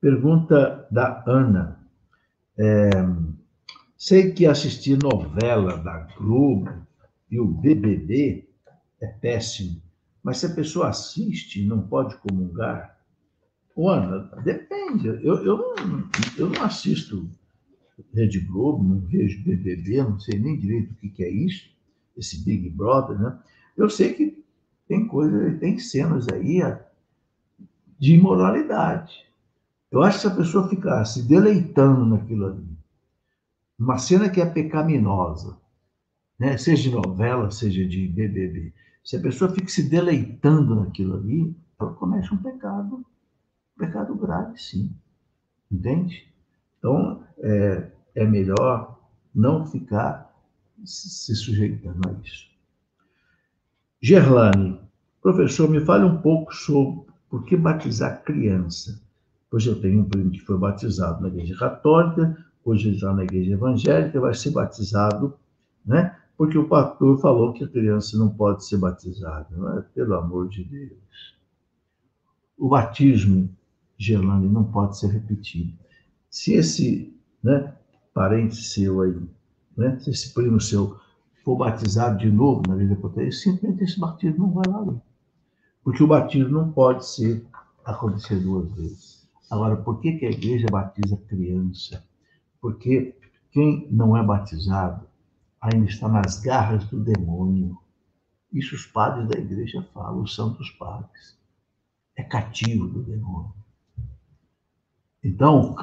Pergunta 0.00 0.88
da 0.90 1.22
Ana. 1.26 1.78
É, 2.58 2.90
sei 3.96 4.32
que 4.32 4.44
assistir 4.44 4.98
novela 5.00 5.76
da 5.78 6.08
Globo 6.18 6.68
e 7.30 7.38
o 7.38 7.46
BBB 7.46 8.48
é 9.00 9.06
péssimo, 9.06 9.80
mas 10.22 10.38
se 10.38 10.46
a 10.46 10.54
pessoa 10.54 10.88
assiste 10.88 11.64
não 11.64 11.86
pode 11.86 12.16
comungar, 12.16 12.98
Ô, 13.76 13.90
Ana, 13.90 14.28
depende. 14.42 15.06
Eu, 15.06 15.36
eu, 15.44 15.56
não, 15.86 16.10
eu 16.36 16.50
não 16.50 16.64
assisto 16.64 17.30
Rede 18.12 18.40
Globo, 18.40 18.82
não 18.82 18.98
vejo 18.98 19.44
BBB, 19.44 20.02
não 20.02 20.18
sei 20.18 20.36
nem 20.36 20.58
direito 20.58 20.90
o 20.90 20.94
que, 20.96 21.08
que 21.08 21.22
é 21.22 21.30
isso, 21.30 21.70
esse 22.16 22.44
Big 22.44 22.70
Brother, 22.70 23.16
né? 23.16 23.38
Eu 23.76 23.88
sei 23.88 24.14
que 24.14 24.44
tem 24.88 25.06
coisa, 25.06 25.56
tem 25.60 25.78
cenas 25.78 26.26
aí 26.28 26.60
de 27.98 28.14
imoralidade. 28.14 29.26
Eu 29.90 30.02
acho 30.02 30.16
que 30.18 30.22
se 30.22 30.26
a 30.28 30.36
pessoa 30.36 30.68
ficar 30.68 31.04
se 31.04 31.22
deleitando 31.26 32.04
naquilo 32.04 32.46
ali, 32.46 32.78
uma 33.78 33.98
cena 33.98 34.28
que 34.28 34.40
é 34.40 34.46
pecaminosa, 34.46 35.58
né? 36.38 36.56
seja 36.56 36.82
de 36.84 36.90
novela, 36.90 37.50
seja 37.50 37.86
de 37.86 38.06
BBB, 38.08 38.72
se 39.04 39.16
a 39.16 39.20
pessoa 39.20 39.50
fica 39.50 39.68
se 39.68 39.88
deleitando 39.88 40.74
naquilo 40.74 41.16
ali, 41.16 41.56
ela 41.80 41.92
comete 41.94 42.32
um 42.34 42.36
pecado, 42.36 42.96
um 42.96 43.78
pecado 43.78 44.14
grave, 44.14 44.58
sim. 44.58 44.94
Entende? 45.70 46.28
Então, 46.78 47.24
é, 47.38 47.90
é 48.14 48.24
melhor 48.24 48.98
não 49.34 49.64
ficar 49.64 50.28
se 50.84 51.34
sujeitando 51.34 52.08
a 52.08 52.12
isso. 52.24 52.48
Gerlane, 54.00 54.80
professor, 55.20 55.68
me 55.68 55.80
fale 55.80 56.04
um 56.04 56.20
pouco 56.20 56.54
sobre 56.54 57.07
por 57.28 57.44
que 57.44 57.56
batizar 57.56 58.22
criança? 58.22 59.00
Pois 59.50 59.64
eu 59.66 59.80
tenho 59.80 60.00
um 60.00 60.04
primo 60.08 60.30
que 60.30 60.40
foi 60.40 60.58
batizado 60.58 61.22
na 61.22 61.28
igreja 61.28 61.56
católica, 61.56 62.36
hoje 62.64 62.94
está 62.94 63.12
na 63.12 63.24
igreja 63.24 63.52
evangélica, 63.52 64.20
vai 64.20 64.34
ser 64.34 64.50
batizado, 64.50 65.34
né? 65.84 66.16
Porque 66.36 66.56
o 66.56 66.68
pastor 66.68 67.18
falou 67.20 67.52
que 67.52 67.64
a 67.64 67.68
criança 67.68 68.16
não 68.16 68.28
pode 68.28 68.64
ser 68.64 68.78
batizada, 68.78 69.48
não 69.50 69.78
é? 69.78 69.82
Pelo 69.94 70.14
amor 70.14 70.48
de 70.48 70.64
Deus. 70.64 71.36
O 72.56 72.68
batismo, 72.68 73.48
Gelane, 73.96 74.48
não 74.48 74.64
pode 74.64 74.98
ser 74.98 75.08
repetido. 75.08 75.72
Se 76.30 76.52
esse 76.54 77.16
né, 77.42 77.74
parente 78.12 78.56
seu 78.56 79.00
aí, 79.00 79.16
né, 79.76 79.98
se 79.98 80.10
esse 80.10 80.34
primo 80.34 80.60
seu 80.60 80.98
for 81.44 81.56
batizado 81.56 82.18
de 82.18 82.30
novo 82.30 82.62
na 82.68 82.74
vida 82.74 82.94
portuguesa, 82.96 83.36
simplesmente 83.38 83.84
esse 83.84 83.98
batismo 83.98 84.46
não 84.46 84.52
vai 84.52 84.66
lá. 84.68 84.84
Não. 84.84 85.07
Porque 85.88 86.02
o 86.02 86.06
batismo 86.06 86.50
não 86.50 86.70
pode 86.70 87.06
ser 87.06 87.46
acontecer 87.82 88.38
duas 88.40 88.70
vezes. 88.74 89.26
Agora, 89.50 89.74
por 89.74 89.98
que, 90.00 90.18
que 90.18 90.26
a 90.26 90.30
igreja 90.30 90.66
batiza 90.70 91.16
criança? 91.26 92.06
Porque 92.60 93.18
quem 93.50 93.88
não 93.90 94.14
é 94.14 94.22
batizado 94.22 95.08
ainda 95.58 95.86
está 95.86 96.06
nas 96.06 96.42
garras 96.42 96.84
do 96.84 97.02
demônio. 97.02 97.78
Isso 98.52 98.74
os 98.74 98.84
padres 98.84 99.30
da 99.30 99.38
igreja 99.38 99.82
falam, 99.94 100.20
os 100.20 100.34
santos 100.34 100.68
padres. 100.72 101.38
É 102.14 102.22
cativo 102.22 102.86
do 102.86 103.02
demônio. 103.02 103.54
Então, 105.24 105.74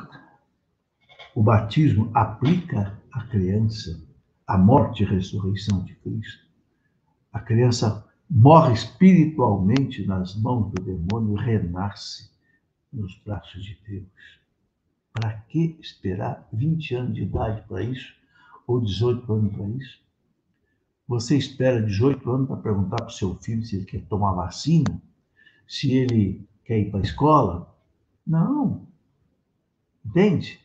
o 1.34 1.42
batismo 1.42 2.12
aplica 2.14 3.02
à 3.12 3.24
criança 3.24 4.00
a 4.46 4.56
morte 4.56 5.02
e 5.02 5.08
ressurreição 5.08 5.84
de 5.84 5.96
Cristo. 5.96 6.46
A 7.34 7.40
criança 7.40 8.05
morre 8.30 8.74
espiritualmente 8.74 10.06
nas 10.06 10.36
mãos 10.36 10.72
do 10.72 10.82
demônio 10.82 11.36
renasce 11.36 12.32
nos 12.92 13.16
braços 13.24 13.64
de 13.64 13.80
Deus. 13.88 14.06
Para 15.14 15.32
que 15.34 15.78
esperar 15.80 16.48
20 16.52 16.96
anos 16.96 17.16
de 17.16 17.24
idade 17.24 17.62
para 17.68 17.84
isso? 17.84 18.14
Ou 18.68 18.82
18 18.82 19.32
anos 19.32 19.56
para 19.56 19.70
isso? 19.70 20.00
Você 21.08 21.38
espera 21.38 21.82
18 21.82 22.30
anos 22.32 22.48
para 22.48 22.58
perguntar 22.58 22.98
para 22.98 23.08
o 23.08 23.12
seu 23.12 23.36
filho 23.36 23.64
se 23.64 23.76
ele 23.76 23.86
quer 23.86 24.02
tomar 24.06 24.34
vacina, 24.34 25.02
se 25.68 25.92
ele 25.92 26.48
quer 26.64 26.80
ir 26.80 26.90
para 26.90 27.00
a 27.00 27.04
escola? 27.04 27.76
Não. 28.26 28.88
Entende? 30.04 30.60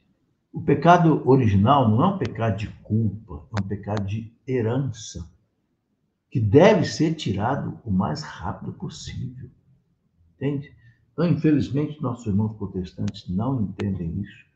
O 0.52 0.60
pecado 0.62 1.22
original 1.28 1.88
não 1.88 2.02
é 2.02 2.06
um 2.14 2.18
pecado 2.18 2.56
de 2.56 2.68
culpa, 2.82 3.46
é 3.56 3.62
um 3.62 3.68
pecado 3.68 4.04
de 4.06 4.32
herança, 4.48 5.30
que 6.30 6.40
deve 6.40 6.84
ser 6.84 7.14
tirado 7.14 7.78
o 7.84 7.90
mais 7.90 8.22
rápido 8.22 8.72
possível. 8.72 9.50
Entende? 10.36 10.72
Então, 11.12 11.26
infelizmente, 11.26 12.00
nossos 12.00 12.26
irmãos 12.26 12.54
protestantes 12.54 13.28
não 13.28 13.62
entendem 13.62 14.20
isso. 14.20 14.46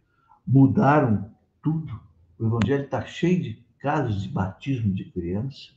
Mudaram 0.47 1.31
tudo. 1.62 2.01
O 2.39 2.47
evangelho 2.47 2.85
está 2.85 3.05
cheio 3.05 3.43
de 3.43 3.64
casos 3.79 4.22
de 4.22 4.29
batismo 4.29 4.95
de 4.95 5.05
criança. 5.07 5.72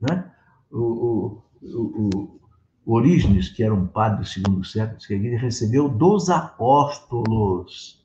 Né? 0.00 0.32
O, 0.70 0.78
o, 0.78 1.44
o, 1.62 2.40
o 2.86 2.94
Orígenes, 2.94 3.48
que 3.48 3.62
era 3.62 3.74
um 3.74 3.86
padre 3.86 4.20
do 4.20 4.26
segundo 4.26 4.64
século, 4.64 4.98
que 4.98 5.12
a 5.12 5.16
igreja 5.16 5.42
recebeu 5.42 5.88
dos 5.88 6.30
apóstolos 6.30 8.02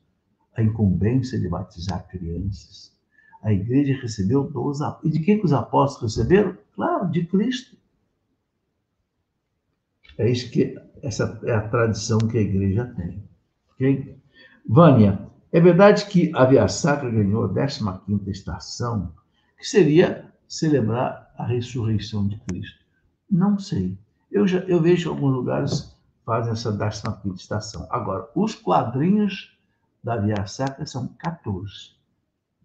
a 0.56 0.62
incumbência 0.62 1.38
de 1.38 1.48
batizar 1.48 2.06
crianças. 2.08 2.93
A 3.44 3.52
igreja 3.52 4.00
recebeu 4.00 4.44
dos 4.44 4.80
apóstolos. 4.80 5.14
E 5.14 5.18
de 5.18 5.24
quem 5.24 5.38
que 5.38 5.44
os 5.44 5.52
apóstolos 5.52 6.16
receberam? 6.16 6.56
Claro, 6.74 7.10
de 7.10 7.26
Cristo. 7.26 7.76
É 10.16 10.30
isso 10.30 10.50
que 10.50 10.76
essa 11.02 11.38
é 11.44 11.52
a 11.52 11.68
tradição 11.68 12.18
que 12.18 12.38
a 12.38 12.40
igreja 12.40 12.86
tem. 12.96 13.22
Ok? 13.72 14.18
Vânia, 14.66 15.28
é 15.52 15.60
verdade 15.60 16.06
que 16.06 16.32
a 16.34 16.46
Via 16.46 16.66
Sacra 16.68 17.10
ganhou 17.10 17.44
a 17.44 17.98
15 17.98 18.30
estação, 18.30 19.14
que 19.58 19.66
seria 19.66 20.32
celebrar 20.48 21.30
a 21.36 21.44
ressurreição 21.44 22.26
de 22.26 22.38
Cristo. 22.48 22.82
Não 23.30 23.58
sei. 23.58 23.98
Eu, 24.32 24.46
já, 24.46 24.60
eu 24.60 24.80
vejo 24.80 25.10
alguns 25.10 25.34
lugares 25.34 25.94
fazem 26.24 26.52
essa 26.52 26.72
15 27.22 27.36
estação. 27.36 27.86
Agora, 27.90 28.26
os 28.34 28.54
quadrinhos 28.54 29.58
da 30.02 30.16
Via 30.16 30.46
Sacra 30.46 30.86
são 30.86 31.08
14, 31.18 31.92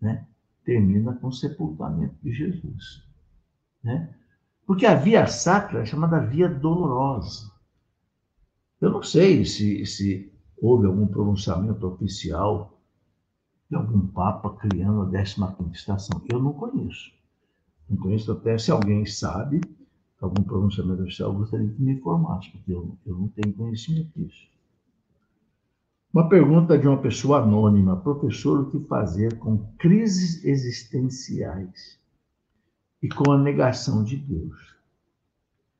né? 0.01 0.25
Termina 0.69 1.15
com 1.15 1.29
o 1.29 1.33
sepultamento 1.33 2.13
de 2.21 2.31
Jesus, 2.31 3.03
né? 3.83 4.13
Porque 4.67 4.85
a 4.85 4.93
Via 4.93 5.25
Sacra 5.25 5.81
é 5.81 5.85
chamada 5.85 6.19
Via 6.19 6.47
Dolorosa. 6.47 7.51
Eu 8.79 8.91
não 8.91 9.01
sei 9.01 9.43
se, 9.45 9.83
se 9.87 10.31
houve 10.61 10.85
algum 10.85 11.07
pronunciamento 11.07 11.87
oficial 11.87 12.79
de 13.67 13.77
algum 13.77 14.05
Papa 14.05 14.51
criando 14.57 15.01
a 15.01 15.09
15 15.09 15.71
estação. 15.73 16.21
Eu 16.31 16.39
não 16.39 16.53
conheço. 16.53 17.11
Não 17.89 17.97
conheço 17.97 18.31
até 18.31 18.55
se 18.59 18.69
alguém 18.69 19.07
sabe 19.07 19.61
algum 20.21 20.43
pronunciamento 20.43 21.01
oficial, 21.01 21.31
eu 21.31 21.39
gostaria 21.39 21.67
que 21.67 21.81
me 21.81 21.93
informasse, 21.93 22.51
porque 22.51 22.71
eu, 22.71 22.95
eu 23.07 23.15
não 23.17 23.27
tenho 23.29 23.55
conhecimento 23.55 24.11
disso. 24.15 24.47
Uma 26.11 26.27
pergunta 26.27 26.75
de 26.75 26.87
uma 26.87 26.99
pessoa 26.99 27.43
anônima. 27.43 27.95
Professor, 27.97 28.61
o 28.61 28.71
que 28.71 28.87
fazer 28.87 29.37
com 29.37 29.59
crises 29.77 30.43
existenciais 30.43 31.99
e 33.01 33.07
com 33.07 33.31
a 33.31 33.37
negação 33.37 34.03
de 34.03 34.17
Deus? 34.17 34.75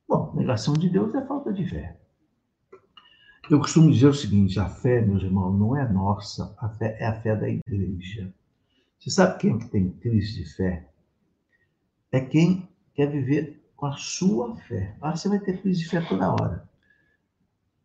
Bom, 0.08 0.32
negação 0.36 0.76
de 0.76 0.88
Deus 0.88 1.14
é 1.16 1.26
falta 1.26 1.52
de 1.52 1.68
fé. 1.68 2.00
Eu 3.50 3.60
costumo 3.60 3.92
dizer 3.92 4.06
o 4.06 4.14
seguinte: 4.14 4.60
a 4.60 4.70
fé, 4.70 5.02
meus 5.02 5.24
irmãos, 5.24 5.58
não 5.58 5.76
é 5.76 5.92
nossa, 5.92 6.56
a 6.60 6.70
fé 6.70 6.96
é 7.00 7.08
a 7.08 7.20
fé 7.22 7.36
da 7.36 7.50
igreja. 7.50 8.32
Você 9.00 9.10
sabe 9.10 9.40
quem 9.40 9.56
é 9.56 9.58
que 9.58 9.68
tem 9.70 9.90
crise 9.90 10.36
de 10.36 10.56
fé? 10.56 10.88
É 12.12 12.22
quem 12.22 12.70
quer 12.94 13.08
viver 13.08 13.64
com 13.76 13.88
a 13.88 13.94
sua 13.94 14.56
fé. 14.58 14.96
Ah, 15.02 15.16
você 15.16 15.28
vai 15.28 15.40
ter 15.40 15.60
crise 15.60 15.80
de 15.80 15.90
fé 15.90 16.02
toda 16.02 16.32
hora. 16.32 16.70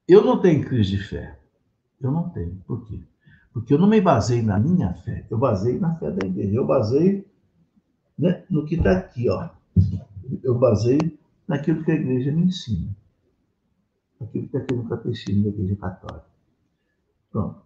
Eu 0.07 0.23
não 0.23 0.43
tenho 0.43 0.67
crise 0.67 0.91
de 0.91 1.03
fé. 1.03 1.39
Eu 2.01 2.11
não 2.11 2.29
tenho. 2.31 2.57
Por 2.67 2.85
quê? 2.87 3.01
Porque 3.55 3.73
eu 3.73 3.79
não 3.79 3.87
me 3.87 4.01
basei 4.01 4.43
na 4.43 4.59
minha 4.59 4.93
fé, 4.95 5.27
eu 5.31 5.39
basei 5.39 5.79
na 5.79 5.95
fé 5.95 6.11
da 6.11 6.27
igreja. 6.27 6.57
Eu 6.57 6.67
basei 6.67 7.25
né, 8.19 8.45
no 8.51 8.67
que 8.67 8.75
está 8.75 8.93
aqui, 8.99 9.29
ó. 9.29 9.49
Eu 10.43 10.59
basei 10.59 10.99
naquilo 11.47 11.85
que 11.85 11.93
a 11.93 11.95
igreja 11.95 12.33
me 12.33 12.47
ensina. 12.47 12.95
Aquilo 14.21 14.49
que 14.49 14.57
está 14.57 14.59
aqui 14.59 14.75
no 14.75 14.89
catecismo 14.89 15.45
da 15.45 15.49
igreja 15.51 15.77
católica. 15.77 16.27
Pronto. 17.31 17.63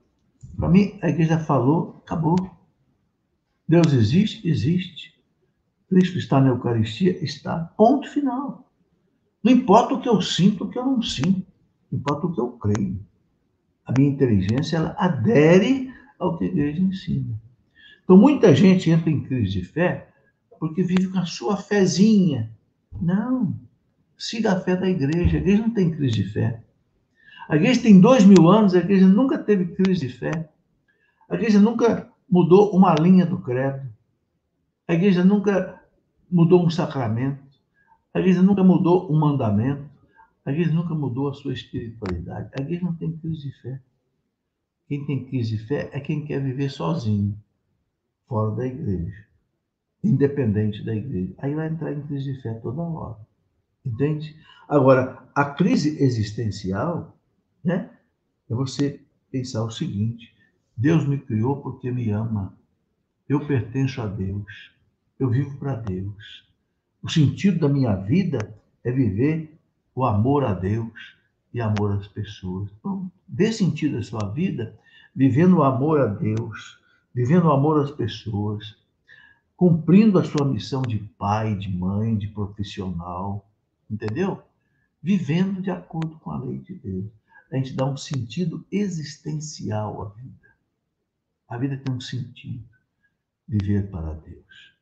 Para 0.56 0.68
mim, 0.68 0.98
a 1.00 1.08
igreja 1.08 1.38
falou, 1.38 2.02
acabou. 2.04 2.36
Deus 3.66 3.92
existe? 3.92 4.46
Existe. 4.46 5.18
Cristo 5.88 6.18
está 6.18 6.38
na 6.38 6.48
Eucaristia? 6.48 7.12
Está. 7.24 7.64
Ponto 7.76 8.10
final. 8.10 8.70
Não 9.42 9.52
importa 9.52 9.94
o 9.94 10.00
que 10.02 10.08
eu 10.08 10.20
sinto, 10.20 10.64
o 10.64 10.68
que 10.68 10.78
eu 10.78 10.84
não 10.84 11.00
sinto. 11.00 11.46
Importa 11.90 12.26
o 12.26 12.34
que 12.34 12.40
eu 12.40 12.50
creio 12.52 13.07
a 13.88 13.92
minha 13.96 14.10
inteligência 14.10 14.76
ela 14.76 14.94
adere 14.98 15.90
ao 16.18 16.36
que 16.36 16.44
a 16.44 16.48
igreja 16.48 16.82
ensina. 16.82 17.40
Então, 18.04 18.18
muita 18.18 18.54
gente 18.54 18.90
entra 18.90 19.08
em 19.08 19.22
crise 19.22 19.50
de 19.50 19.64
fé 19.64 20.08
porque 20.60 20.82
vive 20.82 21.08
com 21.08 21.18
a 21.18 21.24
sua 21.24 21.56
fezinha. 21.56 22.50
Não. 23.00 23.54
Siga 24.18 24.52
a 24.52 24.60
fé 24.60 24.76
da 24.76 24.88
igreja. 24.88 25.38
A 25.38 25.40
igreja 25.40 25.62
não 25.62 25.70
tem 25.70 25.90
crise 25.90 26.16
de 26.16 26.24
fé. 26.24 26.62
A 27.48 27.56
igreja 27.56 27.80
tem 27.80 27.98
dois 27.98 28.24
mil 28.24 28.46
anos, 28.50 28.74
a 28.74 28.78
igreja 28.78 29.06
nunca 29.06 29.38
teve 29.38 29.64
crise 29.74 30.06
de 30.06 30.12
fé. 30.12 30.50
A 31.30 31.34
igreja 31.34 31.58
nunca 31.58 32.10
mudou 32.28 32.76
uma 32.76 32.94
linha 32.94 33.24
do 33.24 33.38
credo. 33.38 33.88
A 34.86 34.92
igreja 34.92 35.24
nunca 35.24 35.80
mudou 36.30 36.64
um 36.64 36.68
sacramento. 36.68 37.42
A 38.12 38.18
igreja 38.18 38.42
nunca 38.42 38.62
mudou 38.62 39.10
um 39.10 39.18
mandamento. 39.18 39.88
A 40.48 40.50
igreja 40.50 40.72
nunca 40.72 40.94
mudou 40.94 41.28
a 41.28 41.34
sua 41.34 41.52
espiritualidade. 41.52 42.48
A 42.58 42.62
igreja 42.62 42.82
não 42.82 42.96
tem 42.96 43.14
crise 43.18 43.50
de 43.50 43.60
fé. 43.60 43.82
Quem 44.86 45.04
tem 45.04 45.26
crise 45.26 45.58
de 45.58 45.66
fé 45.66 45.90
é 45.92 46.00
quem 46.00 46.24
quer 46.24 46.42
viver 46.42 46.70
sozinho, 46.70 47.38
fora 48.26 48.56
da 48.56 48.66
igreja, 48.66 49.26
independente 50.02 50.82
da 50.82 50.96
igreja. 50.96 51.34
Aí 51.36 51.54
vai 51.54 51.68
entrar 51.68 51.92
em 51.92 52.00
crise 52.00 52.32
de 52.32 52.40
fé 52.40 52.54
toda 52.54 52.80
hora. 52.80 53.18
Entende? 53.84 54.34
Agora, 54.66 55.22
a 55.34 55.44
crise 55.44 56.02
existencial, 56.02 57.14
né? 57.62 57.90
É 58.48 58.54
você 58.54 59.02
pensar 59.30 59.62
o 59.62 59.70
seguinte: 59.70 60.34
Deus 60.74 61.06
me 61.06 61.18
criou 61.18 61.60
porque 61.60 61.90
me 61.90 62.08
ama. 62.10 62.58
Eu 63.28 63.46
pertenço 63.46 64.00
a 64.00 64.06
Deus. 64.06 64.72
Eu 65.18 65.28
vivo 65.28 65.58
para 65.58 65.74
Deus. 65.74 66.48
O 67.02 67.10
sentido 67.10 67.58
da 67.58 67.68
minha 67.68 67.94
vida 67.96 68.58
é 68.82 68.90
viver 68.90 69.57
o 69.98 70.04
amor 70.04 70.44
a 70.44 70.54
Deus 70.54 71.16
e 71.52 71.60
amor 71.60 71.90
às 71.98 72.06
pessoas. 72.06 72.70
Então, 72.78 73.10
dê 73.26 73.52
sentido 73.52 73.98
à 73.98 74.02
sua 74.02 74.30
vida 74.30 74.78
vivendo 75.12 75.56
o 75.56 75.62
amor 75.64 76.00
a 76.00 76.06
Deus, 76.06 76.78
vivendo 77.12 77.46
o 77.46 77.50
amor 77.50 77.82
às 77.82 77.90
pessoas, 77.90 78.76
cumprindo 79.56 80.16
a 80.16 80.24
sua 80.24 80.46
missão 80.46 80.82
de 80.82 80.98
pai, 81.18 81.56
de 81.56 81.68
mãe, 81.68 82.16
de 82.16 82.28
profissional, 82.28 83.44
entendeu? 83.90 84.40
Vivendo 85.02 85.60
de 85.60 85.72
acordo 85.72 86.16
com 86.20 86.30
a 86.30 86.38
lei 86.38 86.58
de 86.58 86.74
Deus. 86.74 87.10
A 87.50 87.56
gente 87.56 87.74
dá 87.74 87.84
um 87.84 87.96
sentido 87.96 88.64
existencial 88.70 90.00
à 90.00 90.08
vida. 90.10 90.48
A 91.48 91.58
vida 91.58 91.76
tem 91.76 91.92
um 91.92 92.00
sentido. 92.00 92.62
Viver 93.48 93.90
para 93.90 94.12
Deus. 94.12 94.72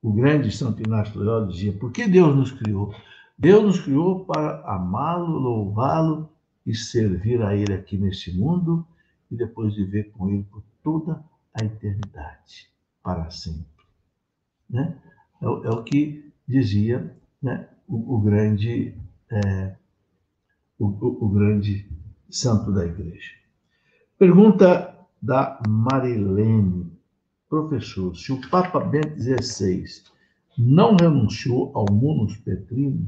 O 0.00 0.10
grande 0.10 0.50
Santo 0.50 0.82
Inácio 0.82 1.18
Loyola 1.18 1.48
dizia: 1.48 1.72
por 1.74 1.92
que 1.92 2.08
Deus 2.08 2.34
nos 2.34 2.50
criou? 2.50 2.94
Deus 3.36 3.62
nos 3.64 3.80
criou 3.80 4.24
para 4.24 4.60
amá-lo, 4.64 5.38
louvá-lo 5.38 6.30
e 6.64 6.74
servir 6.74 7.42
a 7.42 7.54
Ele 7.54 7.74
aqui 7.74 7.98
nesse 7.98 8.32
mundo 8.36 8.86
e 9.30 9.36
depois 9.36 9.74
viver 9.74 10.10
com 10.12 10.28
Ele 10.28 10.44
por 10.44 10.62
toda 10.82 11.22
a 11.52 11.64
eternidade, 11.64 12.70
para 13.02 13.28
sempre. 13.30 13.64
Né? 14.70 14.96
É, 15.42 15.46
é 15.46 15.70
o 15.70 15.82
que 15.82 16.32
dizia 16.46 17.14
né, 17.42 17.68
o, 17.88 18.16
o 18.16 18.20
grande 18.20 18.94
é, 19.30 19.76
o, 20.78 20.86
o, 20.86 21.28
grande 21.28 21.88
santo 22.30 22.72
da 22.72 22.84
igreja. 22.84 23.32
Pergunta 24.18 24.94
da 25.20 25.60
Marilene. 25.68 26.92
Professor, 27.48 28.16
se 28.16 28.32
o 28.32 28.40
Papa 28.50 28.80
Bento 28.80 29.20
XVI 29.20 29.84
não 30.58 30.96
renunciou 30.96 31.70
ao 31.74 31.86
munus 31.92 32.36
petrino, 32.38 33.06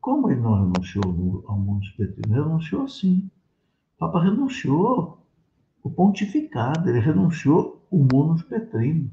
como 0.00 0.30
ele 0.30 0.40
não 0.40 0.54
renunciou 0.54 1.44
ao 1.46 1.58
mundo 1.58 1.86
petrino? 1.96 2.34
Renunciou 2.34 2.88
sim. 2.88 3.30
Papa 3.98 4.22
renunciou 4.22 5.18
o 5.82 5.90
pontificado, 5.90 6.88
ele 6.88 7.00
renunciou 7.00 7.86
o 7.90 7.98
munus 7.98 8.42
petrino. 8.42 9.10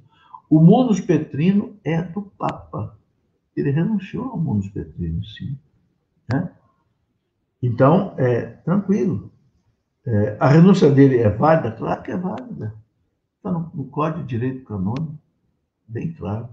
O 0.49 0.59
munus 0.59 1.01
petrino 1.01 1.75
é 1.83 2.01
do 2.01 2.21
Papa. 2.21 2.97
Ele 3.55 3.71
renunciou 3.71 4.25
ao 4.25 4.37
munus 4.37 4.69
petrino, 4.69 5.23
sim. 5.25 5.57
Né? 6.31 6.51
Então, 7.61 8.13
é 8.17 8.41
tranquilo. 8.45 9.31
É, 10.05 10.37
a 10.39 10.47
renúncia 10.47 10.89
dele 10.89 11.17
é 11.17 11.29
válida? 11.29 11.71
Claro 11.71 12.01
que 12.01 12.11
é 12.11 12.17
válida. 12.17 12.73
Está 13.35 13.51
no, 13.51 13.71
no 13.73 13.85
Código 13.85 14.21
de 14.21 14.29
Direito 14.29 14.63
Canônico, 14.63 15.17
bem 15.85 16.13
claro. 16.13 16.47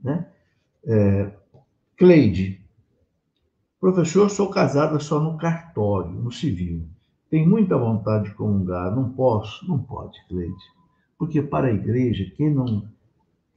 Né? 0.00 0.26
É, 0.84 1.32
Cleide, 1.96 2.59
professor, 3.80 4.30
sou 4.30 4.50
casada 4.50 5.00
só 5.00 5.18
no 5.18 5.36
cartório, 5.38 6.12
no 6.12 6.30
civil. 6.30 6.86
Tenho 7.30 7.48
muita 7.48 7.78
vontade 7.78 8.28
de 8.28 8.34
comungar, 8.34 8.94
não 8.94 9.10
posso? 9.10 9.66
Não 9.66 9.78
pode, 9.78 10.18
Cleide. 10.28 10.54
Porque 11.18 11.40
para 11.40 11.68
a 11.68 11.72
igreja, 11.72 12.30
quem 12.36 12.52
não 12.52 12.88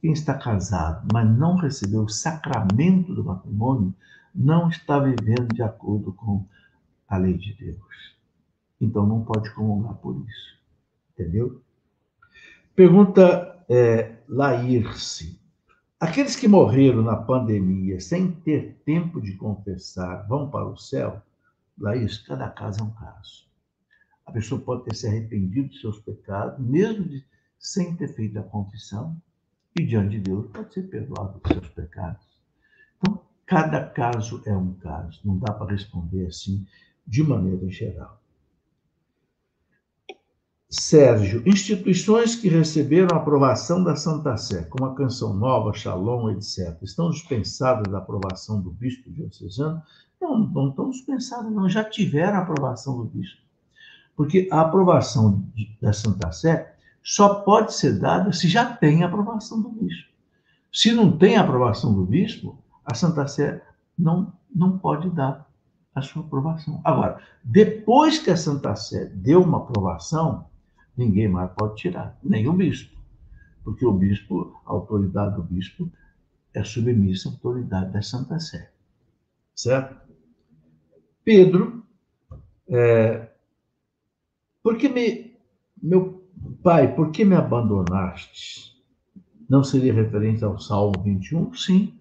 quem 0.00 0.12
está 0.12 0.34
casado, 0.34 1.08
mas 1.14 1.26
não 1.38 1.56
recebeu 1.56 2.02
o 2.02 2.10
sacramento 2.10 3.14
do 3.14 3.24
matrimônio, 3.24 3.94
não 4.34 4.68
está 4.68 4.98
vivendo 4.98 5.48
de 5.54 5.62
acordo 5.62 6.12
com 6.12 6.44
a 7.08 7.16
lei 7.16 7.38
de 7.38 7.54
Deus. 7.54 8.14
Então 8.78 9.06
não 9.06 9.24
pode 9.24 9.50
comungar 9.54 9.94
por 9.94 10.22
isso. 10.28 10.58
Entendeu? 11.12 11.62
Pergunta 12.76 13.64
é, 13.66 14.16
Laírce. 14.28 15.40
Aqueles 16.04 16.36
que 16.36 16.46
morreram 16.46 17.00
na 17.00 17.16
pandemia 17.16 17.98
sem 17.98 18.30
ter 18.30 18.74
tempo 18.84 19.22
de 19.22 19.32
confessar 19.36 20.28
vão 20.28 20.50
para 20.50 20.66
o 20.66 20.76
céu? 20.76 21.22
Laís, 21.78 22.18
cada 22.18 22.46
caso 22.50 22.80
é 22.80 22.82
um 22.82 22.90
caso. 22.90 23.46
A 24.26 24.30
pessoa 24.30 24.60
pode 24.60 24.84
ter 24.84 24.94
se 24.94 25.06
arrependido 25.06 25.70
de 25.70 25.80
seus 25.80 25.98
pecados, 25.98 26.62
mesmo 26.62 27.08
de, 27.08 27.24
sem 27.58 27.96
ter 27.96 28.08
feito 28.08 28.38
a 28.38 28.42
confissão, 28.42 29.16
e 29.74 29.82
diante 29.82 30.18
de 30.18 30.20
Deus 30.20 30.46
pode 30.52 30.74
ser 30.74 30.82
perdoado 30.82 31.40
dos 31.40 31.52
seus 31.52 31.68
pecados. 31.70 32.26
Então, 32.98 33.18
cada 33.46 33.82
caso 33.88 34.42
é 34.44 34.54
um 34.54 34.74
caso, 34.74 35.22
não 35.24 35.38
dá 35.38 35.54
para 35.54 35.72
responder 35.72 36.26
assim 36.26 36.66
de 37.06 37.22
maneira 37.22 37.66
geral. 37.70 38.20
Sérgio, 40.80 41.40
instituições 41.46 42.34
que 42.34 42.48
receberam 42.48 43.16
a 43.16 43.20
aprovação 43.20 43.84
da 43.84 43.94
Santa 43.94 44.36
Sé, 44.36 44.64
como 44.64 44.86
a 44.86 44.94
Canção 44.96 45.32
Nova, 45.32 45.72
Shalom, 45.72 46.30
etc., 46.30 46.76
estão 46.82 47.10
dispensadas 47.10 47.90
da 47.92 47.98
aprovação 47.98 48.60
do 48.60 48.72
bispo 48.72 49.08
diocesano? 49.08 49.80
Não, 50.20 50.36
não 50.36 50.70
estão 50.70 50.90
dispensadas, 50.90 51.52
não, 51.52 51.68
já 51.68 51.84
tiveram 51.84 52.38
a 52.38 52.42
aprovação 52.42 52.98
do 52.98 53.04
bispo. 53.04 53.40
Porque 54.16 54.48
a 54.50 54.62
aprovação 54.62 55.44
de, 55.54 55.76
da 55.80 55.92
Santa 55.92 56.32
Sé 56.32 56.74
só 57.04 57.36
pode 57.36 57.72
ser 57.72 58.00
dada 58.00 58.32
se 58.32 58.48
já 58.48 58.64
tem 58.64 59.04
a 59.04 59.06
aprovação 59.06 59.62
do 59.62 59.68
bispo. 59.68 60.08
Se 60.72 60.92
não 60.92 61.16
tem 61.16 61.36
a 61.36 61.42
aprovação 61.42 61.94
do 61.94 62.04
bispo, 62.04 62.58
a 62.84 62.94
Santa 62.94 63.28
Sé 63.28 63.62
não, 63.96 64.32
não 64.52 64.76
pode 64.76 65.08
dar 65.10 65.48
a 65.94 66.02
sua 66.02 66.22
aprovação. 66.22 66.80
Agora, 66.82 67.20
depois 67.44 68.18
que 68.18 68.30
a 68.30 68.36
Santa 68.36 68.74
Sé 68.74 69.04
deu 69.14 69.40
uma 69.40 69.58
aprovação, 69.58 70.46
ninguém 70.96 71.28
mais 71.28 71.50
pode 71.52 71.76
tirar, 71.76 72.18
nem 72.22 72.48
o 72.48 72.52
bispo. 72.52 72.94
Porque 73.62 73.84
o 73.84 73.92
bispo, 73.92 74.60
a 74.66 74.72
autoridade 74.72 75.36
do 75.36 75.42
bispo, 75.42 75.90
é 76.52 76.62
submissa 76.62 77.28
à 77.28 77.32
autoridade 77.32 77.92
da 77.92 78.02
Santa 78.02 78.38
Sé. 78.38 78.70
Certo? 79.54 79.96
Pedro, 81.24 81.82
é, 82.68 83.28
porque 84.62 84.88
me, 84.88 85.36
meu 85.82 86.22
pai, 86.62 86.94
por 86.94 87.10
que 87.10 87.24
me 87.24 87.34
abandonaste? 87.34 88.74
Não 89.48 89.62
seria 89.62 89.92
referente 89.92 90.44
ao 90.44 90.58
Salmo 90.58 91.02
21? 91.02 91.54
Sim, 91.54 91.94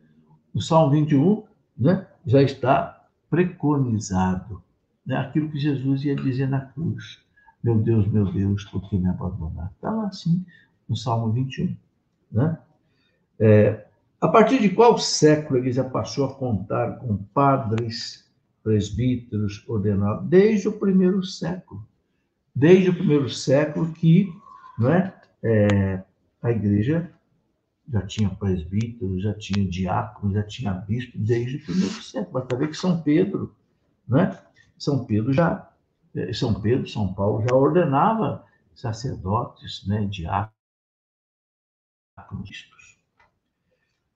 o 0.53 0.61
Salmo 0.61 0.91
21 0.91 1.43
né, 1.77 2.07
já 2.25 2.41
está 2.41 3.07
preconizado. 3.29 4.61
Né, 5.05 5.17
aquilo 5.17 5.49
que 5.49 5.59
Jesus 5.59 6.05
ia 6.05 6.15
dizer 6.15 6.47
na 6.47 6.61
cruz. 6.61 7.21
Meu 7.63 7.77
Deus, 7.77 8.07
meu 8.07 8.31
Deus, 8.31 8.65
por 8.65 8.81
que 8.89 8.97
me 8.97 9.07
abandonaste? 9.07 9.73
Está 9.75 9.89
lá 9.89 10.07
assim, 10.07 10.45
no 10.87 10.97
Salmo 10.97 11.31
21. 11.31 11.75
Né? 12.31 12.57
É, 13.39 13.85
a 14.19 14.27
partir 14.27 14.59
de 14.61 14.69
qual 14.69 14.97
século 14.97 15.55
a 15.55 15.59
igreja 15.59 15.83
passou 15.83 16.25
a 16.25 16.33
contar 16.33 16.97
com 16.99 17.17
padres, 17.33 18.29
presbíteros 18.61 19.63
ordenados? 19.67 20.27
Desde 20.27 20.67
o 20.67 20.73
primeiro 20.73 21.23
século. 21.23 21.85
Desde 22.53 22.89
o 22.89 22.93
primeiro 22.93 23.29
século 23.29 23.91
que 23.93 24.29
não 24.77 24.89
é, 24.89 26.03
a 26.41 26.51
igreja 26.51 27.09
já 27.89 28.01
tinha 28.01 28.29
presbítero, 28.29 29.19
já 29.19 29.33
tinha 29.33 29.67
diácono, 29.67 30.33
já 30.33 30.43
tinha 30.43 30.73
bispo, 30.73 31.17
desde 31.17 31.57
o 31.57 31.63
primeiro 31.63 32.01
século. 32.01 32.33
Basta 32.33 32.55
ver 32.55 32.69
que 32.69 32.77
São 32.77 33.01
Pedro, 33.01 33.55
né? 34.07 34.37
São 34.77 35.05
Pedro 35.05 35.33
já 35.33 35.72
são 36.33 36.53
Pedro, 36.61 36.87
São 36.87 37.13
Paulo 37.13 37.45
já 37.47 37.55
ordenava 37.55 38.45
sacerdotes, 38.75 39.85
né, 39.87 40.05
diáconos. 40.05 40.53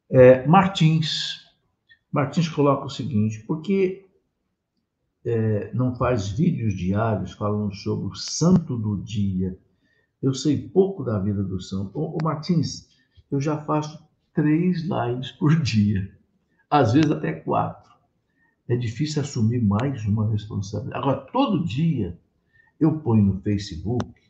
É, 0.09 0.45
Martins, 0.47 1.45
Martins 2.11 2.47
coloca 2.47 2.85
o 2.85 2.89
seguinte: 2.89 3.43
porque 3.47 4.07
é, 5.25 5.73
não 5.73 5.95
faz 5.95 6.29
vídeos 6.29 6.75
diários 6.75 7.33
falando 7.33 7.73
sobre 7.75 8.07
o 8.07 8.15
santo 8.15 8.77
do 8.77 9.03
dia? 9.03 9.57
Eu 10.21 10.33
sei 10.33 10.69
pouco 10.69 11.03
da 11.03 11.19
vida 11.19 11.43
do 11.43 11.59
santo. 11.59 11.97
Ô, 11.97 12.15
ô 12.15 12.17
Martins, 12.23 12.87
eu 13.29 13.41
já 13.41 13.57
faço 13.65 14.07
três 14.33 14.83
lives 14.83 15.31
por 15.31 15.59
dia, 15.61 16.15
às 16.69 16.93
vezes 16.93 17.11
até 17.11 17.33
quatro 17.33 17.87
é 18.68 18.76
difícil 18.76 19.22
assumir 19.22 19.63
mais 19.63 20.05
uma 20.05 20.30
responsabilidade. 20.30 21.01
Agora, 21.01 21.22
todo 21.32 21.65
dia 21.65 22.18
eu 22.80 22.99
ponho 22.99 23.24
no 23.24 23.41
Facebook 23.41 24.22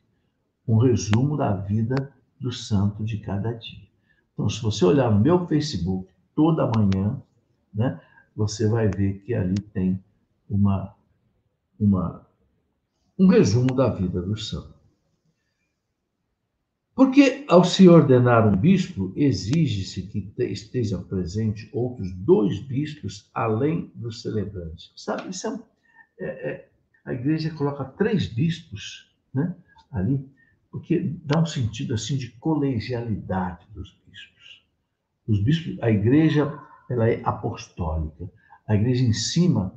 um 0.67 0.77
resumo 0.77 1.37
da 1.37 1.55
vida 1.55 2.13
do 2.39 2.51
santo 2.51 3.03
de 3.03 3.17
cada 3.19 3.51
dia. 3.53 3.87
Então, 4.33 4.47
se 4.49 4.61
você 4.61 4.85
olhar 4.85 5.11
no 5.11 5.19
meu 5.19 5.47
Facebook 5.47 6.07
toda 6.35 6.71
manhã, 6.75 7.19
né, 7.73 7.99
você 8.35 8.67
vai 8.67 8.87
ver 8.87 9.19
que 9.21 9.33
ali 9.33 9.55
tem 9.73 10.03
uma, 10.47 10.95
uma, 11.79 12.27
um 13.17 13.27
resumo 13.27 13.73
da 13.73 13.89
vida 13.89 14.21
do 14.21 14.37
santo. 14.37 14.76
Porque, 16.97 17.45
ao 17.47 17.63
se 17.63 17.87
ordenar 17.87 18.47
um 18.47 18.57
bispo, 18.57 19.13
exige-se 19.15 20.01
que 20.07 20.33
estejam 20.45 21.03
presentes 21.03 21.69
outros 21.71 22.11
dois 22.11 22.59
bispos 22.59 23.29
além 23.35 23.91
dos 23.93 24.23
celebrantes. 24.23 24.91
Sabe, 24.95 25.29
isso 25.29 25.47
é, 25.47 26.25
é, 26.25 26.27
é, 26.27 26.69
a 27.05 27.13
igreja 27.13 27.53
coloca 27.53 27.85
três 27.85 28.25
bispos 28.25 29.15
né, 29.31 29.55
ali, 29.91 30.27
porque 30.71 31.13
dá 31.23 31.39
um 31.39 31.45
sentido 31.45 31.93
assim 31.93 32.17
de 32.17 32.31
colegialidade 32.31 33.67
dos 33.75 33.91
bispos. 34.07 34.65
Os 35.27 35.43
bispos, 35.43 35.77
a 35.83 35.91
igreja 35.91 36.51
ela 36.89 37.07
é 37.07 37.21
apostólica. 37.23 38.27
A 38.67 38.73
igreja 38.73 39.03
em 39.03 39.13
cima, 39.13 39.71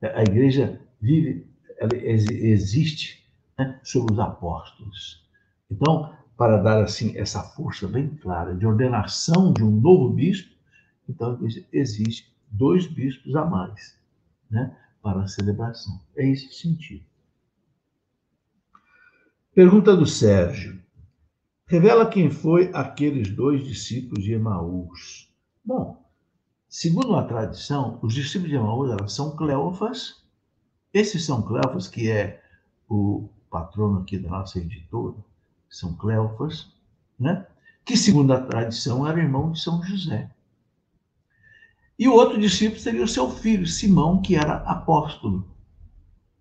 a 0.00 0.22
igreja 0.22 0.80
vive, 0.98 1.46
ela 1.76 1.94
existe 1.94 3.22
né, 3.58 3.78
sobre 3.82 4.14
os 4.14 4.18
apóstolos. 4.18 5.28
Então, 5.70 6.16
para 6.38 6.56
dar 6.56 6.84
assim 6.84 7.18
essa 7.18 7.42
força 7.42 7.88
bem 7.88 8.14
clara 8.14 8.54
de 8.54 8.64
ordenação 8.64 9.52
de 9.52 9.64
um 9.64 9.72
novo 9.72 10.14
bispo, 10.14 10.54
então 11.08 11.36
existe 11.72 12.32
dois 12.48 12.86
bispos 12.86 13.34
a 13.34 13.44
mais, 13.44 13.98
né, 14.48 14.74
para 15.02 15.24
a 15.24 15.26
celebração. 15.26 16.00
É 16.16 16.24
esse 16.24 16.52
sentido. 16.52 17.04
Pergunta 19.52 19.96
do 19.96 20.06
Sérgio. 20.06 20.80
Revela 21.66 22.08
quem 22.08 22.30
foi 22.30 22.70
aqueles 22.72 23.34
dois 23.34 23.66
discípulos 23.66 24.22
de 24.22 24.32
Emaús. 24.32 25.28
Bom, 25.64 26.08
segundo 26.68 27.16
a 27.16 27.24
tradição, 27.24 27.98
os 28.00 28.14
discípulos 28.14 28.50
de 28.50 28.56
Emaús 28.56 29.12
são 29.12 29.34
Cleófas. 29.36 30.24
Esse 30.94 31.18
São 31.18 31.42
Cleófas, 31.42 31.88
que 31.88 32.08
é 32.08 32.40
o 32.88 33.28
patrono 33.50 34.02
aqui 34.02 34.16
da 34.18 34.28
nossa 34.28 34.60
editora, 34.60 35.16
são 35.68 35.94
Cleofas, 35.94 36.72
né? 37.18 37.46
que, 37.84 37.96
segundo 37.96 38.32
a 38.32 38.40
tradição, 38.40 39.06
era 39.06 39.18
irmão 39.18 39.52
de 39.52 39.60
São 39.60 39.82
José. 39.82 40.30
E 41.98 42.06
o 42.06 42.12
outro 42.12 42.38
discípulo 42.38 42.78
seria 42.78 43.02
o 43.02 43.08
seu 43.08 43.30
filho, 43.30 43.66
Simão, 43.66 44.22
que 44.22 44.36
era 44.36 44.56
apóstolo 44.58 45.48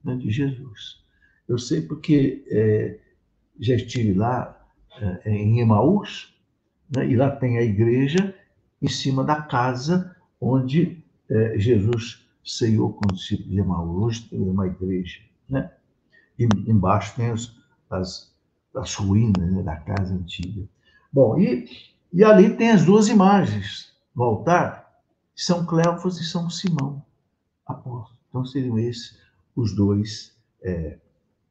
né, 0.03 0.15
de 0.15 0.30
Jesus. 0.30 1.01
Eu 1.47 1.57
sei 1.57 1.82
porque 1.82 2.45
é, 2.49 2.99
já 3.59 3.75
estive 3.75 4.13
lá 4.13 4.61
é, 4.99 5.32
em 5.32 5.59
Emaús, 5.61 6.36
né, 6.95 7.07
e 7.07 7.15
lá 7.15 7.32
tem 7.32 7.57
a 7.57 7.63
igreja 7.63 8.36
em 8.82 8.89
cima 8.89 9.23
da 9.23 9.41
casa 9.41 10.15
onde 10.39 11.03
é, 11.30 11.57
Jesus 11.57 12.28
ceiou 12.43 12.93
com 12.93 13.11
os 13.11 13.19
discípulos 13.19 13.51
de 13.51 13.59
Emaús. 13.59 14.19
Tem 14.19 14.39
uma 14.39 14.67
igreja. 14.67 15.19
Né? 15.49 15.71
E 16.38 16.43
embaixo 16.69 17.15
tem 17.15 17.32
as 17.89 18.36
das 18.78 18.93
ruínas 18.93 19.51
né, 19.51 19.63
da 19.63 19.75
casa 19.78 20.13
antiga. 20.13 20.67
Bom, 21.11 21.38
e, 21.39 21.67
e 22.13 22.23
ali 22.23 22.55
tem 22.55 22.71
as 22.71 22.86
duas 22.86 23.07
imagens 23.07 23.91
no 24.15 24.23
altar, 24.23 25.01
São 25.36 25.65
Cleófas 25.65 26.19
e 26.19 26.23
São 26.23 26.49
Simão, 26.49 27.03
apóstolos. 27.65 28.19
Então 28.30 28.45
seriam 28.45 28.78
esses 28.78 29.17
os 29.55 29.75
dois 29.75 30.38
é, 30.61 30.97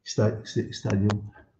estariam 0.03 1.09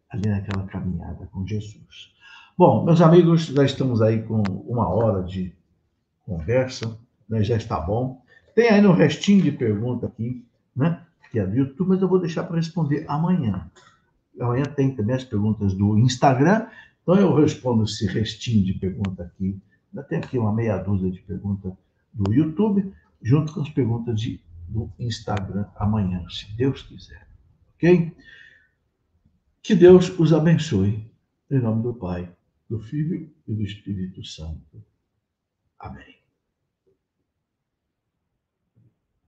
ali 0.10 0.30
naquela 0.30 0.66
caminhada 0.68 1.28
com 1.28 1.46
Jesus. 1.46 2.14
Bom, 2.58 2.86
meus 2.86 3.02
amigos, 3.02 3.48
já 3.48 3.66
estamos 3.66 4.02
aí 4.02 4.24
com 4.24 4.42
uma 4.66 4.88
hora 4.88 5.24
de 5.24 5.54
conversa. 6.26 6.98
né, 7.28 7.44
já 7.44 7.58
está 7.58 7.80
bom. 7.80 8.22
Tem 8.56 8.70
aí 8.70 8.82
no 8.82 8.94
restinho 8.94 9.44
de 9.44 9.52
pergunta 9.52 10.08
aqui, 10.08 10.46
né? 10.74 11.06
Que 11.30 11.40
é 11.40 11.46
do 11.46 11.56
YouTube, 11.56 11.90
mas 11.90 12.02
eu 12.02 12.08
vou 12.08 12.20
deixar 12.20 12.46
para 12.46 12.56
responder 12.56 13.06
amanhã. 13.08 13.70
Amanhã 14.40 14.64
tem 14.66 14.96
também 14.96 15.16
as 15.16 15.24
perguntas 15.24 15.74
do 15.74 15.98
Instagram, 15.98 16.68
então 17.02 17.16
eu 17.16 17.34
respondo 17.34 17.84
esse 17.84 18.06
restinho 18.06 18.64
de 18.64 18.74
pergunta 18.74 19.24
aqui. 19.24 19.60
Ainda 19.90 20.04
tem 20.08 20.20
aqui 20.20 20.38
uma 20.38 20.54
meia 20.54 20.78
dúzia 20.78 21.10
de 21.10 21.22
perguntas 21.22 21.74
do 22.14 22.34
YouTube, 22.34 22.94
junto 23.22 23.54
com 23.54 23.62
as 23.62 23.70
perguntas 23.70 24.20
de, 24.20 24.42
do 24.68 24.92
Instagram 25.00 25.66
amanhã, 25.76 26.24
se 26.30 26.52
Deus 26.56 26.84
quiser. 26.84 27.28
Ok? 27.76 28.16
Que 29.62 29.76
Deus 29.76 30.18
os 30.20 30.34
abençoe. 30.34 31.10
Em 31.50 31.60
nome 31.60 31.84
do 31.84 31.94
Pai, 31.94 32.30
do 32.70 32.80
Filho 32.80 33.32
e 33.48 33.54
do 33.54 33.64
Espírito 33.64 34.24
Santo. 34.24 34.84
Amém. 35.80 36.17